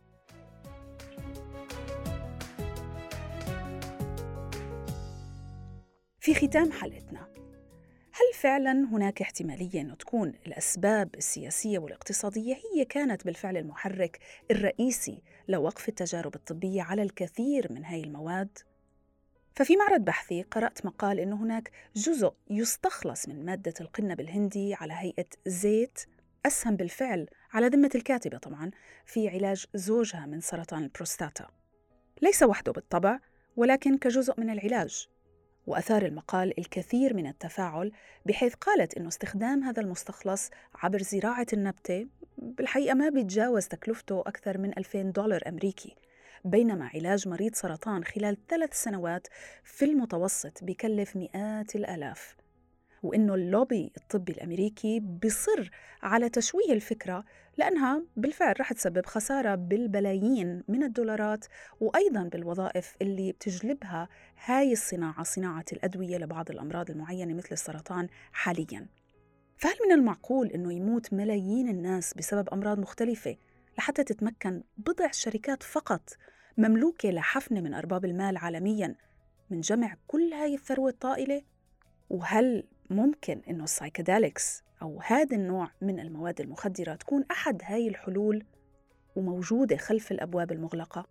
في 6.26 6.34
ختام 6.34 6.72
حلقتنا. 6.72 7.28
هل 8.12 8.40
فعلا 8.40 8.72
هناك 8.72 9.22
احتمالية 9.22 9.82
انه 9.82 9.96
تكون 9.96 10.34
الأسباب 10.48 11.16
السياسية 11.16 11.80
والاقتصادية 11.80 12.56
هي 12.56 12.86
كانت 12.86 13.26
بالفعل 13.26 13.58
المحرك 13.58 14.20
الرئيسي 14.52 15.22
لوقف 15.48 15.90
التجارب 15.90 16.36
الطبية 16.36 16.82
على 16.82 17.02
الكثير 17.02 17.74
من 17.74 17.86
هاي 17.86 18.04
المواد؟ 18.04 18.58
ففي 19.56 19.76
معرض 19.78 20.02
بحثي 20.02 20.42
قرأت 20.42 20.86
مقال 20.86 21.20
أنه 21.20 21.36
هناك 21.36 21.72
جزء 21.96 22.34
يستخلص 22.50 23.28
من 23.28 23.46
مادة 23.46 23.74
القنب 23.82 24.20
الهندي 24.20 24.74
على 24.74 24.94
هيئة 24.94 25.28
زيت 25.46 26.00
أسهم 26.46 26.76
بالفعل 26.76 27.28
على 27.54 27.68
ذمة 27.68 27.92
الكاتبة 27.96 28.38
طبعا 28.38 28.72
في 29.06 29.30
علاج 29.30 29.66
زوجها 29.74 30.26
من 30.26 30.42
سرطان 30.42 30.84
البروستاتا. 30.84 31.48
ليس 32.22 32.44
وحده 32.44 32.72
بالطبع 32.72 33.20
ولكن 33.56 33.98
كجزء 33.98 34.34
من 34.40 34.50
العلاج. 34.50 35.08
وأثار 35.68 36.06
المقال 36.06 36.60
الكثير 36.60 37.14
من 37.14 37.28
التفاعل 37.28 37.92
بحيث 38.26 38.54
قالت 38.54 38.98
أنه 38.98 39.08
استخدام 39.08 39.64
هذا 39.64 39.82
المستخلص 39.82 40.50
عبر 40.76 41.02
زراعة 41.02 41.48
النبتة 41.54 42.08
بالحقيقة 42.38 42.94
ما 42.94 43.10
بيتجاوز 43.10 43.68
تكلفته 43.68 44.20
أكثر 44.20 44.58
من 44.58 44.78
2000 44.78 45.02
دولار 45.02 45.42
أمريكي. 45.48 45.96
بينما 46.46 46.90
علاج 46.94 47.28
مريض 47.28 47.56
سرطان 47.56 48.04
خلال 48.04 48.38
ثلاث 48.48 48.84
سنوات 48.84 49.28
في 49.64 49.86
المتوسط 49.86 50.64
بكلف 50.64 51.16
مئات 51.16 51.76
الآلاف. 51.76 52.36
وإنه 53.04 53.36
اللوبي 53.36 53.92
الطبي 53.98 54.32
الأمريكي 54.32 55.00
بصر 55.00 55.70
على 56.02 56.30
تشويه 56.30 56.74
الفكرة 56.74 57.26
لأنها 57.58 58.04
بالفعل 58.18 58.60
رح 58.60 58.74
تسبب 58.74 59.06
خسارة 59.06 59.56
بالبلايين 59.56 60.64
من 60.68 60.84
الدولارات 60.84 61.46
وأيضا 61.80 62.24
بالوظائف 62.24 62.96
اللي 63.02 63.32
بتجلبها 63.32 64.10
هاي 64.46 64.72
الصناعة 64.74 65.24
صناعة 65.24 65.66
الأدوية 65.74 66.18
لبعض 66.18 66.52
الأمراض 66.52 66.92
المعينة 66.92 67.34
مثل 67.34 67.50
السرطان 67.52 68.08
حاليا 68.32 68.88
فهل 69.58 69.76
من 69.86 69.92
المعقول 69.92 70.48
أنه 70.48 70.74
يموت 70.74 71.14
ملايين 71.14 71.70
الناس 71.70 72.14
بسبب 72.14 72.50
أمراض 72.50 72.80
مختلفة 72.80 73.38
لحتى 73.78 74.04
تتمكن 74.04 74.64
بضع 74.78 75.12
شركات 75.12 75.64
فقط 75.64 76.10
مملوكة 76.58 77.10
لحفنة 77.10 77.62
من 77.62 77.74
أرباب 77.74 78.06
المال 78.06 78.38
عالميا 78.38 78.96
من 79.50 79.62
جمع 79.62 79.96
كل 80.08 80.34
هاي 80.34 80.56
الثروة 80.56 80.90
الطائلة؟ 80.90 81.42
وهل 82.10 82.64
ممكن 82.90 83.42
إنه 83.50 83.64
السايكيداليكس 83.64 84.64
أو 84.82 85.02
هذا 85.02 85.36
النوع 85.36 85.72
من 85.82 86.00
المواد 86.00 86.42
المخدرة 86.42 86.96
تكون 86.96 87.26
أحد 87.32 87.62
هاي 87.64 87.88
الحلول 87.88 88.44
وموجودة 89.16 89.78
خلف 89.78 90.12
الأبواب 90.12 90.52
المغلقة؟ 90.52 91.06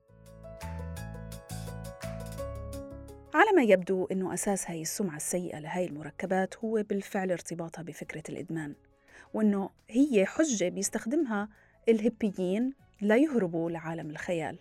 على 3.35 3.53
ما 3.57 3.63
يبدو 3.63 4.05
أنه 4.05 4.35
أساس 4.35 4.71
هاي 4.71 4.83
السمعة 4.83 5.17
السيئة 5.17 5.59
لهاي 5.59 5.87
المركبات 5.87 6.57
هو 6.57 6.83
بالفعل 6.89 7.31
ارتباطها 7.31 7.83
بفكرة 7.83 8.23
الإدمان 8.29 8.75
وأنه 9.35 9.71
هي 9.89 10.27
حجة 10.27 10.69
بيستخدمها 10.69 11.49
الهبيين 11.89 12.73
ليهربوا 13.03 13.71
لعالم 13.71 14.11
الخيال 14.11 14.59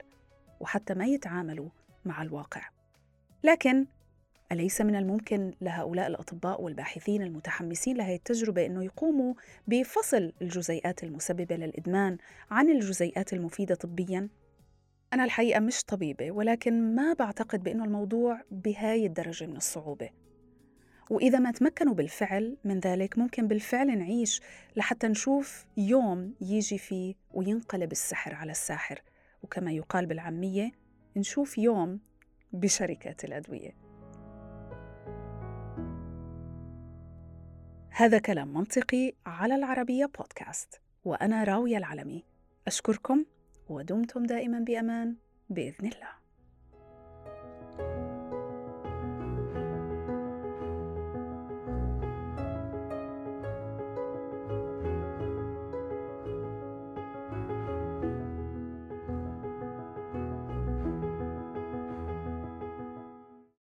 وحتى 0.60 0.94
ما 0.94 1.06
يتعاملوا 1.06 1.70
مع 2.06 2.22
الواقع 2.22 2.70
لكن 3.44 3.86
أليس 4.52 4.82
من 4.82 4.96
الممكن 4.96 5.54
لهؤلاء 5.62 6.08
الأطباء 6.08 6.62
والباحثين 6.62 7.22
المتحمسين 7.22 7.98
لهذه 7.98 8.16
التجربة 8.16 8.66
أنه 8.66 8.84
يقوموا 8.84 9.34
بفصل 9.68 10.34
الجزيئات 10.42 11.04
المسببة 11.04 11.56
للإدمان 11.56 12.18
عن 12.52 12.70
الجزيئات 12.70 13.34
المفيدة 13.34 13.76
طبياً؟ 13.76 14.30
أنا 15.14 15.24
الحقيقة 15.24 15.60
مش 15.60 15.84
طبيبة 15.84 16.32
ولكن 16.32 16.96
ما 16.96 17.14
بعتقد 17.14 17.64
بأنه 17.64 17.84
الموضوع 17.84 18.42
بهاي 18.52 19.06
الدرجة 19.06 19.46
من 19.46 19.58
الصعوبة. 19.58 20.10
وإذا 21.10 21.40
ما 21.40 21.52
تمكنوا 21.52 21.94
بالفعل 21.94 22.58
من 22.64 22.80
ذلك 22.80 23.18
ممكن 23.18 23.48
بالفعل 23.48 23.98
نعيش 23.98 24.42
لحتى 24.76 25.08
نشوف 25.08 25.66
يوم 25.78 26.34
يجي 26.42 26.78
فيه 26.78 27.16
وينقلب 27.34 27.92
السحر 27.92 28.36
على 28.36 28.52
الساحر. 28.52 29.02
وكما 29.44 29.72
يقال 29.72 30.06
بالعامية 30.06 30.72
نشوف 31.18 31.58
يوم 31.58 32.00
بشركة 32.54 33.16
الأدوية. 33.24 33.83
هذا 37.96 38.20
كلام 38.20 38.54
منطقي 38.54 39.14
على 39.26 39.56
العربية 39.56 40.06
بودكاست 40.06 40.82
وأنا 41.06 41.44
راوية 41.44 41.78
العلمي. 41.78 42.24
أشكركم 42.68 43.26
ودمتم 43.70 44.24
دائما 44.24 44.60
بأمان. 44.60 45.16
بإذن 45.50 45.88
الله. 45.88 46.23